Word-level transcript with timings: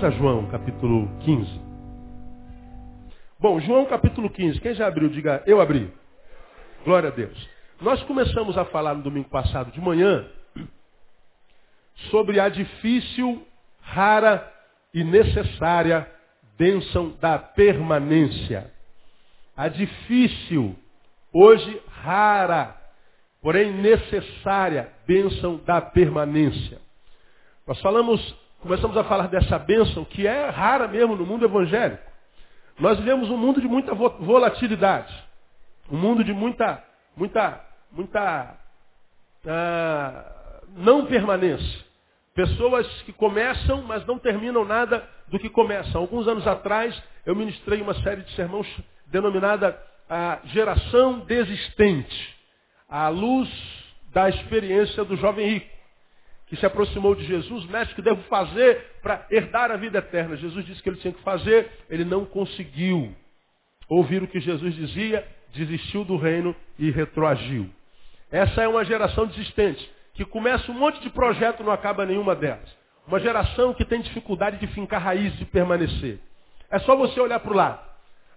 Vamos 0.00 0.16
a 0.16 0.18
João, 0.18 0.46
capítulo 0.46 1.10
15. 1.20 1.60
Bom, 3.38 3.60
João 3.60 3.84
capítulo 3.84 4.30
15. 4.30 4.58
Quem 4.58 4.74
já 4.74 4.86
abriu, 4.86 5.10
diga, 5.10 5.42
eu 5.46 5.60
abri. 5.60 5.92
Glória 6.86 7.10
a 7.10 7.12
Deus. 7.12 7.50
Nós 7.82 8.02
começamos 8.04 8.56
a 8.56 8.64
falar 8.64 8.94
no 8.94 9.02
domingo 9.02 9.28
passado 9.28 9.70
de 9.70 9.78
manhã 9.78 10.26
sobre 12.10 12.40
a 12.40 12.48
difícil, 12.48 13.46
rara 13.82 14.50
e 14.94 15.04
necessária 15.04 16.10
bênção 16.56 17.10
da 17.20 17.38
permanência. 17.38 18.72
A 19.54 19.68
difícil, 19.68 20.74
hoje 21.30 21.82
rara, 21.88 22.74
porém 23.42 23.70
necessária 23.70 24.90
bênção 25.06 25.58
da 25.58 25.82
permanência. 25.82 26.80
Nós 27.66 27.78
falamos, 27.82 28.39
começamos 28.60 28.96
a 28.96 29.04
falar 29.04 29.28
dessa 29.28 29.58
bênção 29.58 30.04
que 30.04 30.26
é 30.26 30.48
rara 30.48 30.86
mesmo 30.86 31.16
no 31.16 31.26
mundo 31.26 31.44
evangélico. 31.44 32.02
Nós 32.78 32.98
vivemos 32.98 33.28
um 33.30 33.36
mundo 33.36 33.60
de 33.60 33.68
muita 33.68 33.94
volatilidade, 33.94 35.12
um 35.90 35.98
mundo 35.98 36.22
de 36.24 36.32
muita, 36.32 36.82
muita, 37.16 37.60
muita 37.90 38.56
uh, 39.44 40.66
não 40.76 41.06
permanência. 41.06 41.90
Pessoas 42.34 42.86
que 43.02 43.12
começam, 43.12 43.82
mas 43.82 44.06
não 44.06 44.18
terminam 44.18 44.64
nada 44.64 45.06
do 45.28 45.38
que 45.38 45.50
começam. 45.50 46.00
Alguns 46.00 46.26
anos 46.28 46.46
atrás, 46.46 47.00
eu 47.26 47.34
ministrei 47.34 47.82
uma 47.82 47.94
série 48.02 48.22
de 48.22 48.32
sermões 48.34 48.66
denominada 49.06 49.78
a 50.08 50.40
Geração 50.46 51.20
Desistente, 51.20 52.36
à 52.88 53.08
luz 53.08 53.48
da 54.12 54.28
experiência 54.28 55.04
do 55.04 55.16
jovem 55.16 55.48
rico 55.48 55.79
que 56.50 56.56
se 56.56 56.66
aproximou 56.66 57.14
de 57.14 57.24
Jesus, 57.24 57.64
mestre, 57.66 57.94
que 57.94 58.02
devo 58.02 58.20
fazer 58.24 58.96
para 59.00 59.24
herdar 59.30 59.70
a 59.70 59.76
vida 59.76 59.98
eterna? 59.98 60.36
Jesus 60.36 60.66
disse 60.66 60.82
que 60.82 60.88
ele 60.88 60.96
tinha 60.96 61.14
que 61.14 61.22
fazer, 61.22 61.70
ele 61.88 62.04
não 62.04 62.24
conseguiu 62.24 63.14
ouvir 63.88 64.20
o 64.20 64.26
que 64.26 64.40
Jesus 64.40 64.74
dizia, 64.74 65.24
desistiu 65.54 66.04
do 66.04 66.16
reino 66.16 66.54
e 66.76 66.90
retroagiu. 66.90 67.70
Essa 68.32 68.62
é 68.62 68.68
uma 68.68 68.84
geração 68.84 69.26
desistente, 69.28 69.88
que 70.14 70.24
começa 70.24 70.72
um 70.72 70.74
monte 70.74 71.00
de 71.00 71.10
projeto 71.10 71.60
e 71.60 71.62
não 71.62 71.72
acaba 71.72 72.04
nenhuma 72.04 72.34
delas. 72.34 72.68
Uma 73.06 73.20
geração 73.20 73.72
que 73.72 73.84
tem 73.84 74.00
dificuldade 74.00 74.58
de 74.58 74.66
fincar 74.74 75.00
raízes 75.00 75.40
e 75.40 75.44
permanecer. 75.44 76.18
É 76.68 76.80
só 76.80 76.96
você 76.96 77.20
olhar 77.20 77.38
para 77.38 77.52
o 77.52 77.56
lado. 77.56 77.80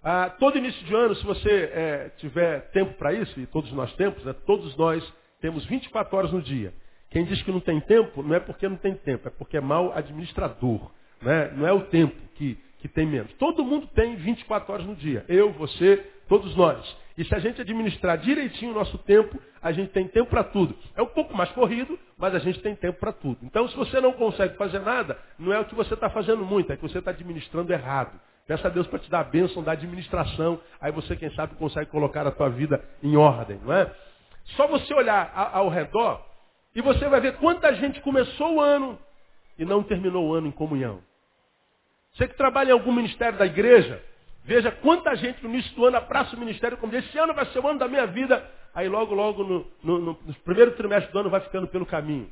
Ah, 0.04 0.30
todo 0.38 0.60
início 0.60 0.86
de 0.86 0.94
ano, 0.94 1.16
se 1.16 1.26
você 1.26 1.50
é, 1.74 2.12
tiver 2.18 2.70
tempo 2.72 2.94
para 2.94 3.12
isso, 3.12 3.40
e 3.40 3.48
todos 3.48 3.72
nós 3.72 3.92
temos, 3.96 4.24
né, 4.24 4.36
todos 4.46 4.76
nós 4.78 5.04
temos 5.42 5.66
24 5.66 6.16
horas 6.16 6.32
no 6.32 6.44
dia. 6.44 6.74
Quem 7.14 7.26
diz 7.26 7.42
que 7.44 7.52
não 7.52 7.60
tem 7.60 7.80
tempo, 7.80 8.24
não 8.24 8.36
é 8.36 8.40
porque 8.40 8.68
não 8.68 8.76
tem 8.76 8.96
tempo, 8.96 9.28
é 9.28 9.32
porque 9.32 9.56
é 9.56 9.62
mal 9.62 9.96
administrador. 9.96 10.92
Né? 11.22 11.52
Não 11.56 11.68
é 11.68 11.72
o 11.72 11.82
tempo 11.82 12.16
que, 12.34 12.58
que 12.80 12.88
tem 12.88 13.06
menos. 13.06 13.32
Todo 13.34 13.64
mundo 13.64 13.88
tem 13.94 14.16
24 14.16 14.74
horas 14.74 14.86
no 14.86 14.96
dia. 14.96 15.24
Eu, 15.30 15.52
você, 15.52 15.98
todos 16.28 16.56
nós. 16.56 16.98
E 17.16 17.24
se 17.24 17.36
a 17.36 17.38
gente 17.38 17.62
administrar 17.62 18.18
direitinho 18.18 18.72
o 18.72 18.74
nosso 18.74 18.98
tempo, 18.98 19.40
a 19.62 19.72
gente 19.72 19.92
tem 19.92 20.08
tempo 20.08 20.32
para 20.32 20.44
tudo. 20.44 20.76
É 20.96 21.04
um 21.04 21.08
pouco 21.08 21.38
mais 21.38 21.52
corrido, 21.52 21.98
mas 22.18 22.34
a 22.34 22.40
gente 22.40 22.60
tem 22.62 22.76
tempo 22.76 23.00
para 23.00 23.14
tudo. 23.14 23.38
Então, 23.44 23.68
se 23.68 23.76
você 23.78 24.02
não 24.02 24.14
consegue 24.14 24.58
fazer 24.58 24.80
nada, 24.80 25.16
não 25.38 25.54
é 25.54 25.60
o 25.60 25.66
que 25.66 25.76
você 25.76 25.94
está 25.94 26.10
fazendo 26.10 26.44
muito, 26.44 26.74
é 26.74 26.76
que 26.76 26.82
você 26.82 26.98
está 26.98 27.12
administrando 27.12 27.72
errado. 27.72 28.20
Peça 28.48 28.68
a 28.68 28.72
Deus 28.72 28.88
para 28.88 28.98
te 28.98 29.10
dar 29.10 29.20
a 29.20 29.24
bênção 29.24 29.62
da 29.62 29.74
administração. 29.74 30.60
Aí 30.82 30.92
você, 30.92 31.16
quem 31.16 31.30
sabe, 31.36 31.54
consegue 31.56 31.92
colocar 31.92 32.26
a 32.26 32.32
tua 32.32 32.50
vida 32.50 32.84
em 33.04 33.16
ordem, 33.16 33.60
não 33.64 33.72
é? 33.72 33.94
Só 34.58 34.68
você 34.68 34.92
olhar 34.96 35.32
ao 35.54 35.70
redor, 35.70 36.33
e 36.76 36.82
você 36.82 37.08
vai 37.08 37.22
ver 37.22 37.38
quanta 37.38 37.74
gente 37.76 38.02
começou 38.02 38.56
o 38.56 38.62
ano 38.62 39.00
e 39.58 39.66
não 39.66 39.84
terminou 39.84 40.28
o 40.28 40.34
ano 40.34 40.48
em 40.48 40.52
comunhão. 40.52 41.02
Você 42.14 42.28
que 42.28 42.36
trabalha 42.36 42.70
em 42.70 42.74
algum 42.74 42.92
ministério 42.92 43.38
da 43.38 43.46
igreja, 43.46 44.04
veja 44.44 44.72
quanta 44.72 45.16
gente 45.16 45.42
no 45.44 45.50
início 45.50 45.74
do 45.76 45.86
ano 45.86 45.98
abraça 45.98 46.36
o 46.36 46.40
ministério 46.40 46.78
como 46.78 46.96
esse 46.96 47.18
ano 47.18 47.34
vai 47.34 47.46
ser 47.48 47.60
o 47.60 47.68
ano 47.68 47.80
da 47.80 47.88
minha 47.88 48.06
vida. 48.08 48.44
Aí 48.74 48.88
logo, 48.88 49.14
logo 49.14 49.44
no, 49.44 49.68
no, 49.84 50.00
no 50.00 50.16
primeiro 50.44 50.72
trimestre 50.72 51.12
do 51.12 51.20
ano 51.20 51.30
vai 51.30 51.42
ficando 51.42 51.68
pelo 51.68 51.86
caminho. 51.86 52.30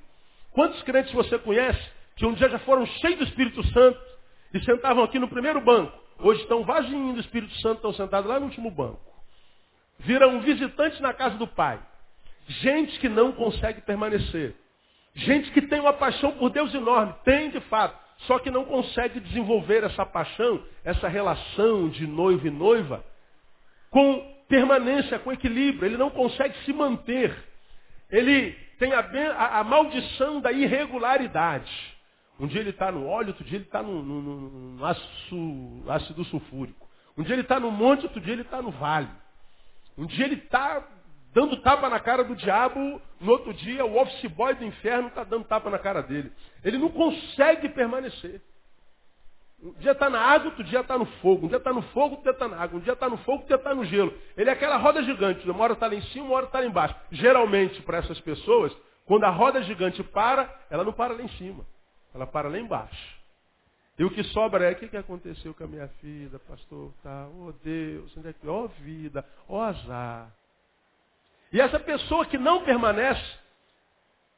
Quantos 0.52 0.82
crentes 0.84 1.14
você 1.14 1.38
conhece 1.38 1.82
que 2.16 2.26
um 2.26 2.34
dia 2.34 2.50
já 2.50 2.60
foram 2.60 2.86
cheios 2.86 3.18
do 3.18 3.24
Espírito 3.24 3.64
Santo 3.68 4.00
e 4.54 4.64
sentavam 4.64 5.04
aqui 5.04 5.18
no 5.18 5.28
primeiro 5.28 5.62
banco? 5.62 5.98
Hoje 6.20 6.42
estão 6.42 6.64
vaginhos 6.64 7.16
do 7.16 7.22
Espírito 7.22 7.54
Santo, 7.62 7.78
estão 7.78 7.94
sentados 7.94 8.30
lá 8.30 8.40
no 8.40 8.46
último 8.48 8.70
banco. 8.70 9.00
Viram 10.00 10.40
visitantes 10.42 11.00
na 11.00 11.14
casa 11.14 11.38
do 11.38 11.48
Pai. 11.48 11.80
Gente 12.48 13.00
que 13.00 13.10
não 13.10 13.32
consegue 13.32 13.82
permanecer. 13.82 14.56
Gente 15.14 15.52
que 15.52 15.62
tem 15.62 15.80
uma 15.80 15.94
paixão 15.94 16.32
por 16.34 16.50
Deus 16.50 16.74
enorme. 16.74 17.14
Tem 17.24 17.50
de 17.50 17.60
fato. 17.62 18.00
Só 18.28 18.38
que 18.40 18.52
não 18.52 18.66
consegue 18.66 19.20
desenvolver 19.20 19.84
essa 19.84 20.06
paixão, 20.06 20.64
essa 20.84 21.08
relação 21.08 21.90
de 21.90 22.06
noivo 22.06 22.46
e 22.46 22.52
noiva, 22.52 23.04
com 23.90 24.44
permanência, 24.48 25.18
com 25.18 25.32
equilíbrio. 25.32 25.88
Ele 25.88 25.98
não 25.98 26.10
consegue 26.10 26.56
se 26.64 26.72
manter. 26.72 27.36
Ele 28.10 28.52
tem 28.78 28.94
a, 28.94 29.00
a, 29.00 29.60
a 29.60 29.64
maldição 29.64 30.40
da 30.40 30.52
irregularidade. 30.52 31.72
Um 32.40 32.48
dia 32.48 32.60
ele 32.60 32.72
está 32.72 32.92
no 32.92 33.08
óleo, 33.08 33.30
outro 33.30 33.44
dia 33.44 33.58
ele 33.58 33.66
está 33.66 33.82
no, 33.82 34.02
no, 34.04 34.22
no 34.22 34.86
ácido, 34.86 35.84
ácido 35.88 36.24
sulfúrico. 36.26 36.90
Um 37.18 37.24
dia 37.24 37.36
ele 37.36 37.44
está 37.44 37.60
no 37.60 37.72
monte, 37.72 38.04
outro 38.04 38.20
dia 38.20 38.34
ele 38.34 38.42
está 38.42 38.62
no 38.62 38.72
vale. 38.72 39.10
Um 39.98 40.06
dia 40.06 40.26
ele 40.26 40.36
está 40.36 40.84
dando 41.34 41.58
tapa 41.58 41.90
na 41.90 42.00
cara 42.00 42.24
do 42.24 42.36
diabo, 42.36 43.02
no 43.20 43.32
outro 43.32 43.54
dia 43.54 43.86
o 43.86 43.98
office 44.00 44.32
boy 44.32 44.54
do 44.56 44.66
inferno 44.66 45.08
está 45.08 45.24
dando 45.24 45.46
tapa 45.46 45.70
na 45.70 45.80
cara 45.80 46.02
dele. 46.02 46.32
Ele 46.64 46.78
não 46.78 46.90
consegue 46.90 47.70
permanecer. 47.70 48.42
Um 49.64 49.74
dia 49.74 49.92
está 49.92 50.10
na 50.10 50.20
água, 50.20 50.48
outro 50.48 50.64
dia 50.64 50.80
está 50.80 50.98
no 50.98 51.06
fogo. 51.06 51.46
Um 51.46 51.50
dia 51.50 51.58
está 51.58 51.72
no 51.72 51.84
fogo, 51.84 52.16
outro 52.16 52.24
dia 52.24 52.32
está 52.32 52.48
na 52.48 52.58
água. 52.58 52.80
Um 52.80 52.82
dia 52.82 52.94
está 52.94 53.08
no 53.08 53.18
fogo, 53.18 53.34
outro 53.34 53.48
dia 53.48 53.58
está 53.58 53.76
no 53.76 53.86
gelo. 53.86 54.14
Ele 54.36 54.50
é 54.50 54.54
aquela 54.54 54.78
roda 54.78 55.04
gigante. 55.04 55.48
Uma 55.50 55.64
hora 55.64 55.74
está 55.74 55.88
lá 55.88 55.94
em 55.94 56.02
cima, 56.02 56.26
uma 56.26 56.36
hora 56.36 56.46
está 56.48 56.60
lá 56.60 56.66
embaixo. 56.66 56.96
Geralmente, 57.12 57.80
para 57.84 58.00
essas 58.00 58.20
pessoas, 58.22 58.76
quando 59.06 59.24
a 59.26 59.30
roda 59.30 59.62
gigante 59.62 60.02
para, 60.02 60.50
ela 60.70 60.84
não 60.84 60.92
para 60.92 61.14
lá 61.14 61.22
em 61.22 61.30
cima. 61.30 61.64
Ela 62.14 62.26
para 62.26 62.50
lá 62.50 62.58
embaixo. 62.58 63.22
E 64.00 64.04
o 64.04 64.10
que 64.10 64.24
sobra 64.24 64.66
é 64.66 64.72
o 64.72 64.76
que, 64.76 64.88
que 64.88 64.98
aconteceu 64.98 65.54
com 65.54 65.64
a 65.64 65.68
minha 65.68 65.88
filha, 66.00 66.40
pastor? 66.40 66.92
Tá, 67.04 67.28
oh 67.28 67.54
Deus, 67.64 68.18
onde 68.18 68.30
é 68.30 68.34
que. 68.34 68.48
Oh, 68.48 68.68
vida, 68.68 69.24
oh, 69.48 69.60
azar. 69.60 70.32
E 71.52 71.60
essa 71.60 71.80
pessoa 71.80 72.26
que 72.26 72.38
não 72.38 72.64
permanece, 72.64 73.40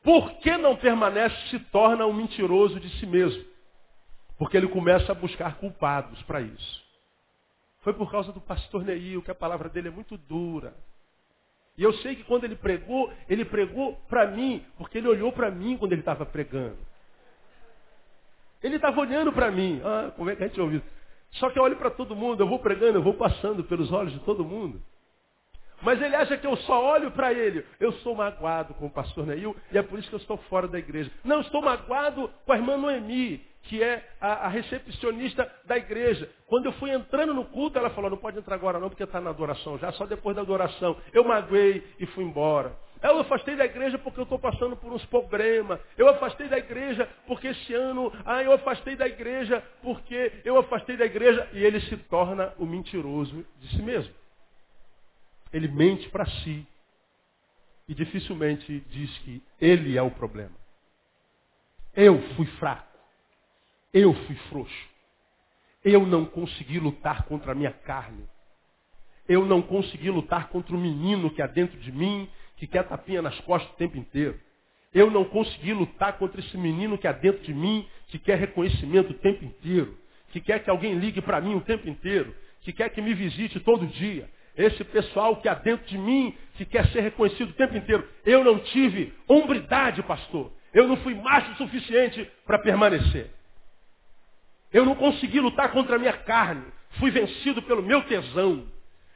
por 0.03 0.31
que 0.39 0.57
não 0.57 0.75
permanece, 0.75 1.35
se 1.49 1.59
torna 1.59 2.05
um 2.05 2.13
mentiroso 2.13 2.79
de 2.79 2.89
si 2.99 3.05
mesmo. 3.05 3.43
Porque 4.37 4.57
ele 4.57 4.67
começa 4.67 5.11
a 5.11 5.15
buscar 5.15 5.57
culpados 5.57 6.21
para 6.23 6.41
isso. 6.41 6.83
Foi 7.81 7.93
por 7.93 8.09
causa 8.09 8.31
do 8.31 8.41
pastor 8.41 8.83
Neil, 8.83 9.21
que 9.21 9.31
a 9.31 9.35
palavra 9.35 9.69
dele 9.69 9.89
é 9.89 9.91
muito 9.91 10.17
dura. 10.17 10.73
E 11.77 11.83
eu 11.83 11.93
sei 11.95 12.15
que 12.15 12.23
quando 12.23 12.43
ele 12.43 12.55
pregou, 12.55 13.11
ele 13.27 13.45
pregou 13.45 13.95
para 14.07 14.27
mim, 14.27 14.65
porque 14.77 14.97
ele 14.97 15.07
olhou 15.07 15.31
para 15.31 15.51
mim 15.51 15.77
quando 15.77 15.91
ele 15.91 16.01
estava 16.01 16.25
pregando. 16.25 16.77
Ele 18.61 18.77
estava 18.77 18.99
olhando 18.99 19.31
para 19.33 19.51
mim. 19.51 19.81
Ah, 19.83 20.11
como 20.15 20.29
é 20.29 20.35
que 20.35 20.43
a 20.43 20.47
gente 20.47 20.61
ouviu? 20.61 20.81
Só 21.31 21.49
que 21.49 21.59
eu 21.59 21.63
olho 21.63 21.75
para 21.77 21.89
todo 21.89 22.15
mundo, 22.15 22.41
eu 22.41 22.47
vou 22.47 22.59
pregando, 22.59 22.97
eu 22.97 23.03
vou 23.03 23.15
passando 23.15 23.63
pelos 23.63 23.91
olhos 23.91 24.13
de 24.13 24.19
todo 24.19 24.45
mundo. 24.45 24.81
Mas 25.81 26.01
ele 26.01 26.15
acha 26.15 26.37
que 26.37 26.47
eu 26.47 26.55
só 26.57 26.93
olho 26.93 27.11
para 27.11 27.33
ele. 27.33 27.65
Eu 27.79 27.91
sou 27.93 28.15
magoado 28.15 28.73
com 28.75 28.85
o 28.85 28.89
pastor 28.89 29.25
Neil 29.25 29.55
e 29.71 29.77
é 29.77 29.81
por 29.81 29.99
isso 29.99 30.09
que 30.09 30.15
eu 30.15 30.19
estou 30.19 30.37
fora 30.49 30.67
da 30.67 30.79
igreja. 30.79 31.11
Não, 31.23 31.41
estou 31.41 31.61
magoado 31.61 32.29
com 32.45 32.53
a 32.53 32.57
irmã 32.57 32.77
Noemi, 32.77 33.45
que 33.63 33.81
é 33.81 34.03
a, 34.19 34.45
a 34.45 34.47
recepcionista 34.47 35.49
da 35.65 35.77
igreja. 35.77 36.29
Quando 36.47 36.65
eu 36.65 36.73
fui 36.73 36.91
entrando 36.91 37.33
no 37.33 37.45
culto, 37.45 37.77
ela 37.77 37.89
falou, 37.89 38.09
não 38.09 38.17
pode 38.17 38.37
entrar 38.37 38.55
agora 38.55 38.79
não, 38.79 38.89
porque 38.89 39.03
está 39.03 39.19
na 39.19 39.29
adoração 39.29 39.77
já, 39.77 39.91
só 39.93 40.05
depois 40.05 40.35
da 40.35 40.41
adoração. 40.41 40.97
Eu 41.11 41.23
magoei 41.23 41.85
e 41.99 42.05
fui 42.07 42.23
embora. 42.23 42.73
Eu 43.01 43.19
afastei 43.19 43.57
da 43.57 43.65
igreja 43.65 43.97
porque 43.97 44.21
eu 44.21 44.23
estou 44.23 44.39
passando 44.39 44.77
por 44.77 44.91
uns 44.93 45.05
problemas. 45.07 45.77
Eu 45.97 46.07
afastei 46.07 46.47
da 46.47 46.57
igreja 46.57 47.07
porque 47.27 47.47
esse 47.47 47.73
ano, 47.73 48.11
ah, 48.25 48.41
eu 48.41 48.53
afastei 48.53 48.95
da 48.95 49.05
igreja 49.05 49.61
porque 49.81 50.31
eu 50.45 50.57
afastei 50.57 50.95
da 50.95 51.05
igreja. 51.05 51.45
E 51.51 51.61
ele 51.61 51.81
se 51.81 51.97
torna 51.97 52.53
o 52.57 52.65
mentiroso 52.65 53.45
de 53.59 53.67
si 53.75 53.81
mesmo. 53.81 54.13
Ele 55.53 55.67
mente 55.67 56.09
para 56.09 56.25
si 56.25 56.67
e 57.87 57.93
dificilmente 57.93 58.83
diz 58.89 59.17
que 59.19 59.41
ele 59.61 59.97
é 59.97 60.01
o 60.01 60.11
problema. 60.11 60.55
Eu 61.95 62.19
fui 62.35 62.47
fraco. 62.57 62.97
Eu 63.93 64.13
fui 64.13 64.35
frouxo. 64.49 64.89
Eu 65.83 66.07
não 66.07 66.25
consegui 66.25 66.79
lutar 66.79 67.23
contra 67.23 67.51
a 67.51 67.55
minha 67.55 67.71
carne. 67.71 68.27
Eu 69.29 69.45
não 69.45 69.61
consegui 69.61 70.09
lutar 70.09 70.49
contra 70.49 70.75
o 70.75 70.79
menino 70.79 71.29
que 71.29 71.41
há 71.41 71.47
dentro 71.47 71.79
de 71.79 71.91
mim, 71.91 72.27
que 72.57 72.65
quer 72.65 72.87
tapinha 72.87 73.21
nas 73.21 73.39
costas 73.41 73.71
o 73.73 73.77
tempo 73.77 73.97
inteiro. 73.97 74.39
Eu 74.93 75.09
não 75.09 75.25
consegui 75.25 75.73
lutar 75.73 76.17
contra 76.17 76.39
esse 76.39 76.57
menino 76.57 76.97
que 76.97 77.07
há 77.07 77.11
dentro 77.11 77.41
de 77.43 77.53
mim, 77.53 77.87
que 78.07 78.17
quer 78.17 78.37
reconhecimento 78.37 79.11
o 79.11 79.17
tempo 79.17 79.43
inteiro, 79.43 79.97
que 80.31 80.41
quer 80.41 80.63
que 80.63 80.69
alguém 80.69 80.95
ligue 80.95 81.21
para 81.21 81.41
mim 81.41 81.55
o 81.55 81.61
tempo 81.61 81.87
inteiro, 81.87 82.35
que 82.61 82.73
quer 82.73 82.89
que 82.89 83.01
me 83.01 83.13
visite 83.13 83.59
todo 83.59 83.85
dia. 83.87 84.29
Esse 84.55 84.83
pessoal 84.83 85.37
que 85.37 85.49
há 85.49 85.55
dentro 85.55 85.85
de 85.87 85.97
mim, 85.97 86.37
que 86.55 86.65
quer 86.65 86.87
ser 86.89 87.01
reconhecido 87.01 87.49
o 87.49 87.53
tempo 87.53 87.75
inteiro. 87.75 88.07
Eu 88.25 88.43
não 88.43 88.59
tive 88.59 89.13
hombridade, 89.27 90.03
pastor. 90.03 90.51
Eu 90.73 90.87
não 90.87 90.97
fui 90.97 91.15
macho 91.15 91.51
o 91.51 91.55
suficiente 91.55 92.29
para 92.45 92.59
permanecer. 92.59 93.29
Eu 94.71 94.85
não 94.85 94.95
consegui 94.95 95.39
lutar 95.39 95.71
contra 95.71 95.95
a 95.95 95.99
minha 95.99 96.13
carne. 96.13 96.65
Fui 96.99 97.11
vencido 97.11 97.61
pelo 97.61 97.81
meu 97.81 98.01
tesão. 98.03 98.67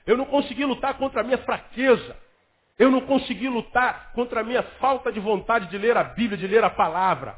Eu 0.06 0.18
não 0.18 0.26
consegui 0.26 0.66
lutar 0.66 0.96
contra 0.96 1.22
a 1.22 1.24
minha 1.24 1.38
fraqueza. 1.40 2.16
Eu 2.78 2.92
não 2.92 3.02
consegui 3.02 3.50
lutar 3.50 4.12
contra 4.14 4.42
a 4.42 4.44
minha 4.44 4.62
falta 4.80 5.12
de 5.12 5.20
vontade 5.20 5.68
de 5.70 5.78
ler 5.78 5.98
a 5.98 6.04
Bíblia, 6.04 6.38
de 6.38 6.48
ler 6.48 6.64
a 6.64 6.70
palavra. 6.70 7.36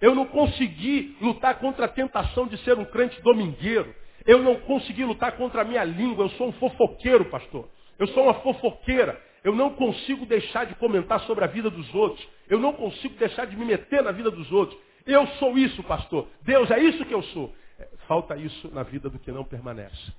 Eu 0.00 0.14
não 0.14 0.26
consegui 0.26 1.16
lutar 1.20 1.58
contra 1.58 1.84
a 1.84 1.88
tentação 1.88 2.46
de 2.46 2.56
ser 2.64 2.78
um 2.78 2.84
crente 2.84 3.20
domingueiro. 3.22 3.94
Eu 4.24 4.42
não 4.42 4.56
consegui 4.60 5.04
lutar 5.04 5.32
contra 5.32 5.62
a 5.62 5.64
minha 5.64 5.84
língua. 5.84 6.24
Eu 6.24 6.30
sou 6.30 6.48
um 6.48 6.52
fofoqueiro, 6.52 7.24
pastor. 7.26 7.68
Eu 7.98 8.06
sou 8.08 8.24
uma 8.24 8.34
fofoqueira. 8.34 9.20
Eu 9.42 9.54
não 9.54 9.70
consigo 9.74 10.24
deixar 10.24 10.66
de 10.66 10.74
comentar 10.76 11.20
sobre 11.20 11.44
a 11.44 11.48
vida 11.48 11.68
dos 11.68 11.92
outros. 11.94 12.26
Eu 12.48 12.58
não 12.58 12.72
consigo 12.72 13.14
deixar 13.16 13.46
de 13.46 13.56
me 13.56 13.64
meter 13.64 14.02
na 14.02 14.12
vida 14.12 14.30
dos 14.30 14.50
outros. 14.52 14.78
Eu 15.04 15.26
sou 15.38 15.58
isso, 15.58 15.82
pastor. 15.82 16.28
Deus 16.42 16.70
é 16.70 16.78
isso 16.78 17.04
que 17.04 17.14
eu 17.14 17.22
sou. 17.22 17.54
É, 17.78 17.88
falta 18.06 18.36
isso 18.36 18.68
na 18.72 18.82
vida 18.82 19.10
do 19.10 19.18
que 19.18 19.32
não 19.32 19.44
permanece. 19.44 20.12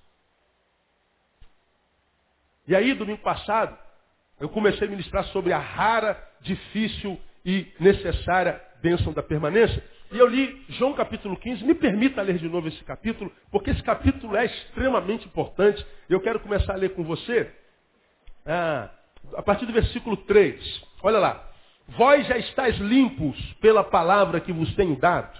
E 2.68 2.76
aí, 2.76 2.94
domingo 2.94 3.22
passado, 3.22 3.78
eu 4.40 4.50
comecei 4.50 4.88
a 4.88 4.90
ministrar 4.90 5.26
sobre 5.26 5.54
a 5.54 5.60
rara, 5.60 6.22
difícil 6.42 7.20
e 7.46 7.68
necessária 7.80 8.62
bênção 8.84 9.14
da 9.14 9.24
permanência. 9.24 9.82
E 10.12 10.20
eu 10.20 10.28
li 10.28 10.62
João 10.68 10.94
capítulo 10.94 11.38
15. 11.38 11.64
Me 11.64 11.74
permita 11.74 12.22
ler 12.22 12.38
de 12.38 12.50
novo 12.50 12.68
esse 12.68 12.84
capítulo, 12.84 13.32
porque 13.50 13.70
esse 13.70 13.82
capítulo 13.82 14.36
é 14.36 14.46
extremamente 14.46 15.26
importante. 15.26 15.84
Eu 16.10 16.20
quero 16.20 16.42
começar 16.42 16.74
a 16.74 16.76
ler 16.76 16.90
com 16.90 17.04
você 17.04 17.50
ah, 18.46 18.90
a 19.38 19.42
partir 19.42 19.66
do 19.66 19.72
versículo 19.72 20.18
3. 20.18 20.84
Olha 21.02 21.18
lá. 21.18 21.50
Vós 21.98 22.26
já 22.28 22.38
estáis 22.38 22.78
limpos 22.78 23.38
pela 23.60 23.84
palavra 23.84 24.40
que 24.40 24.54
vos 24.54 24.74
tenho 24.76 24.96
dado. 24.98 25.38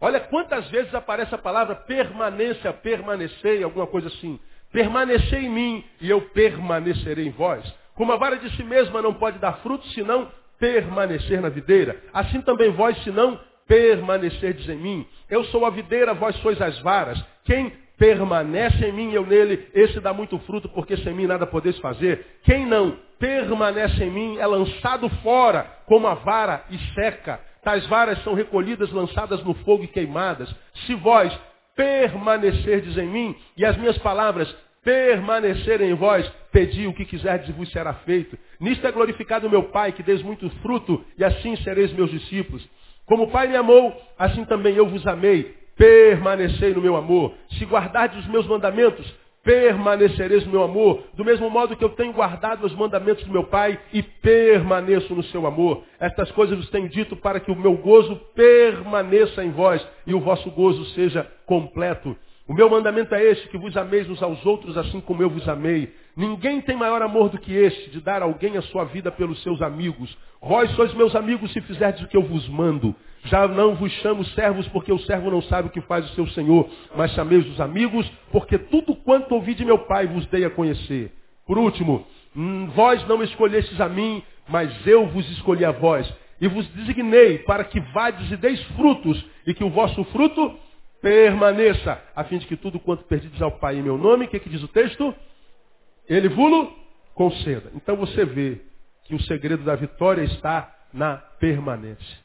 Olha 0.00 0.20
quantas 0.20 0.68
vezes 0.68 0.92
aparece 0.94 1.32
a 1.34 1.38
palavra 1.38 1.74
permanência, 1.74 2.72
permanecei, 2.72 3.62
alguma 3.62 3.86
coisa 3.86 4.08
assim. 4.08 4.38
Permanecei 4.72 5.44
em 5.44 5.48
mim 5.48 5.84
e 6.00 6.10
eu 6.10 6.20
permanecerei 6.30 7.26
em 7.26 7.30
vós. 7.30 7.64
Como 7.94 8.12
a 8.12 8.16
vara 8.16 8.36
de 8.36 8.50
si 8.56 8.64
mesma 8.64 9.00
não 9.00 9.14
pode 9.14 9.38
dar 9.38 9.54
fruto, 9.58 9.86
senão 9.88 10.30
permanecer 10.58 11.40
na 11.40 11.48
videira. 11.48 11.96
Assim 12.12 12.40
também 12.42 12.70
vós, 12.70 12.96
se 13.02 13.10
não 13.10 13.38
permanecerdes 13.66 14.68
em 14.68 14.76
mim. 14.76 15.06
Eu 15.28 15.44
sou 15.44 15.66
a 15.66 15.70
videira, 15.70 16.14
vós 16.14 16.34
sois 16.36 16.60
as 16.60 16.78
varas. 16.80 17.22
Quem 17.44 17.72
permanece 17.98 18.86
em 18.86 18.92
mim 18.92 19.10
e 19.10 19.14
eu 19.14 19.26
nele, 19.26 19.68
esse 19.74 20.00
dá 20.00 20.12
muito 20.12 20.38
fruto, 20.40 20.68
porque 20.68 20.96
sem 20.98 21.12
mim 21.12 21.26
nada 21.26 21.46
podeis 21.46 21.76
fazer. 21.78 22.24
Quem 22.44 22.64
não 22.64 22.96
permanece 23.18 24.04
em 24.04 24.10
mim 24.10 24.38
é 24.38 24.46
lançado 24.46 25.08
fora 25.22 25.66
como 25.86 26.06
a 26.06 26.14
vara 26.14 26.64
e 26.70 26.78
seca. 26.94 27.40
Tais 27.62 27.86
varas 27.88 28.22
são 28.22 28.34
recolhidas, 28.34 28.90
lançadas 28.92 29.42
no 29.44 29.52
fogo 29.54 29.84
e 29.84 29.88
queimadas. 29.88 30.48
Se 30.86 30.94
vós 30.94 31.36
permanecerdes 31.76 32.96
em 32.96 33.06
mim 33.06 33.36
e 33.56 33.64
as 33.64 33.76
minhas 33.76 33.98
palavras 33.98 34.48
permanecer 34.82 35.82
em 35.82 35.92
vós, 35.94 36.26
pedi 36.58 36.88
o 36.88 36.92
que 36.92 37.04
quiserdes 37.04 37.48
e 37.48 37.52
vos 37.52 37.70
será 37.70 37.94
feito. 37.94 38.36
Nisto 38.58 38.84
é 38.84 38.90
glorificado 38.90 39.46
o 39.46 39.50
meu 39.50 39.64
Pai, 39.64 39.92
que 39.92 40.02
deis 40.02 40.20
muito 40.22 40.50
fruto, 40.60 41.04
e 41.16 41.22
assim 41.22 41.54
sereis 41.58 41.92
meus 41.92 42.10
discípulos. 42.10 42.68
Como 43.06 43.24
o 43.24 43.30
Pai 43.30 43.46
me 43.46 43.54
amou, 43.54 43.96
assim 44.18 44.44
também 44.44 44.74
eu 44.74 44.88
vos 44.88 45.06
amei. 45.06 45.54
Permanecei 45.76 46.74
no 46.74 46.82
meu 46.82 46.96
amor. 46.96 47.32
Se 47.50 47.64
guardardes 47.64 48.18
os 48.18 48.26
meus 48.26 48.44
mandamentos, 48.48 49.06
permanecereis 49.44 50.44
no 50.46 50.50
meu 50.50 50.64
amor, 50.64 51.04
do 51.14 51.24
mesmo 51.24 51.48
modo 51.48 51.76
que 51.76 51.84
eu 51.84 51.90
tenho 51.90 52.12
guardado 52.12 52.66
os 52.66 52.74
mandamentos 52.74 53.22
do 53.24 53.32
meu 53.32 53.44
Pai 53.44 53.78
e 53.92 54.02
permaneço 54.02 55.14
no 55.14 55.22
seu 55.22 55.46
amor. 55.46 55.84
Estas 56.00 56.28
coisas 56.32 56.58
vos 56.58 56.70
tenho 56.70 56.88
dito 56.88 57.14
para 57.14 57.38
que 57.38 57.52
o 57.52 57.56
meu 57.56 57.76
gozo 57.76 58.16
permaneça 58.34 59.44
em 59.44 59.52
vós 59.52 59.86
e 60.04 60.12
o 60.12 60.18
vosso 60.20 60.50
gozo 60.50 60.84
seja 60.86 61.24
completo. 61.46 62.16
O 62.48 62.54
meu 62.54 62.70
mandamento 62.70 63.14
é 63.14 63.22
este, 63.22 63.46
que 63.48 63.58
vos 63.58 63.76
ameis 63.76 64.08
uns 64.08 64.22
aos 64.22 64.44
outros 64.46 64.78
assim 64.78 65.02
como 65.02 65.22
eu 65.22 65.28
vos 65.28 65.46
amei. 65.46 65.92
Ninguém 66.16 66.62
tem 66.62 66.74
maior 66.74 67.02
amor 67.02 67.28
do 67.28 67.36
que 67.36 67.52
este, 67.54 67.90
de 67.90 68.00
dar 68.00 68.22
alguém 68.22 68.56
a 68.56 68.62
sua 68.62 68.84
vida 68.84 69.12
pelos 69.12 69.42
seus 69.42 69.60
amigos. 69.60 70.16
Vós 70.40 70.70
sois 70.70 70.94
meus 70.94 71.14
amigos 71.14 71.52
se 71.52 71.60
fizerdes 71.60 72.02
o 72.02 72.08
que 72.08 72.16
eu 72.16 72.22
vos 72.22 72.48
mando. 72.48 72.96
Já 73.24 73.46
não 73.46 73.74
vos 73.74 73.92
chamo 74.00 74.24
servos, 74.24 74.66
porque 74.68 74.90
o 74.90 74.98
servo 75.00 75.30
não 75.30 75.42
sabe 75.42 75.68
o 75.68 75.70
que 75.70 75.82
faz 75.82 76.10
o 76.10 76.14
seu 76.14 76.26
senhor, 76.28 76.66
mas 76.96 77.12
chameis 77.12 77.46
os 77.46 77.60
amigos, 77.60 78.10
porque 78.32 78.56
tudo 78.56 78.96
quanto 78.96 79.34
ouvi 79.34 79.54
de 79.54 79.66
meu 79.66 79.80
Pai 79.80 80.06
vos 80.06 80.24
dei 80.28 80.46
a 80.46 80.50
conhecer. 80.50 81.12
Por 81.46 81.58
último, 81.58 82.06
hum, 82.34 82.70
vós 82.74 83.06
não 83.06 83.22
escolhestes 83.22 83.78
a 83.78 83.90
mim, 83.90 84.22
mas 84.48 84.72
eu 84.86 85.06
vos 85.08 85.30
escolhi 85.32 85.66
a 85.66 85.72
vós. 85.72 86.10
E 86.40 86.48
vos 86.48 86.66
designei 86.68 87.40
para 87.40 87.64
que 87.64 87.78
vades 87.92 88.30
e 88.30 88.36
deis 88.38 88.62
frutos, 88.68 89.22
e 89.46 89.52
que 89.52 89.64
o 89.64 89.68
vosso 89.68 90.02
fruto 90.04 90.56
permaneça, 91.00 92.02
a 92.14 92.24
fim 92.24 92.38
de 92.38 92.46
que 92.46 92.56
tudo 92.56 92.80
quanto 92.80 93.04
perdides 93.04 93.40
ao 93.40 93.52
Pai 93.52 93.76
em 93.76 93.82
meu 93.82 93.96
nome, 93.96 94.26
o 94.26 94.28
que, 94.28 94.40
que 94.40 94.50
diz 94.50 94.62
o 94.62 94.68
texto? 94.68 95.14
Ele 96.08 96.28
vulo 96.28 96.72
conceda. 97.14 97.70
Então 97.74 97.96
você 97.96 98.24
vê 98.24 98.60
que 99.04 99.14
o 99.14 99.22
segredo 99.22 99.64
da 99.64 99.74
vitória 99.74 100.22
está 100.22 100.74
na 100.92 101.16
permanência. 101.16 102.18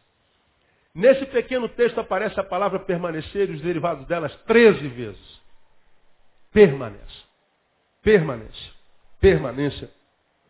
Nesse 0.93 1.25
pequeno 1.25 1.67
texto 1.69 1.99
aparece 1.99 2.39
a 2.39 2.43
palavra 2.43 2.79
permanecer 2.79 3.49
e 3.49 3.53
os 3.53 3.61
derivados 3.61 4.05
delas 4.05 4.35
13 4.45 4.87
vezes. 4.89 5.41
Permanência. 6.51 7.23
Permanência. 8.03 8.71
Permanência 9.19 9.89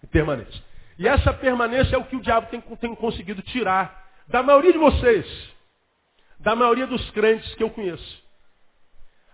e 0.01 0.07
permanência. 0.07 0.61
E 0.99 1.07
essa 1.07 1.33
permanência 1.33 1.95
é 1.95 1.97
o 1.97 2.03
que 2.03 2.15
o 2.15 2.21
diabo 2.21 2.47
tem, 2.47 2.59
tem 2.61 2.93
conseguido 2.95 3.41
tirar 3.41 4.03
da 4.27 4.43
maioria 4.43 4.73
de 4.73 4.77
vocês 4.77 5.52
da 6.43 6.55
maioria 6.55 6.85
dos 6.85 7.09
crentes 7.11 7.55
que 7.55 7.63
eu 7.63 7.69
conheço. 7.69 8.23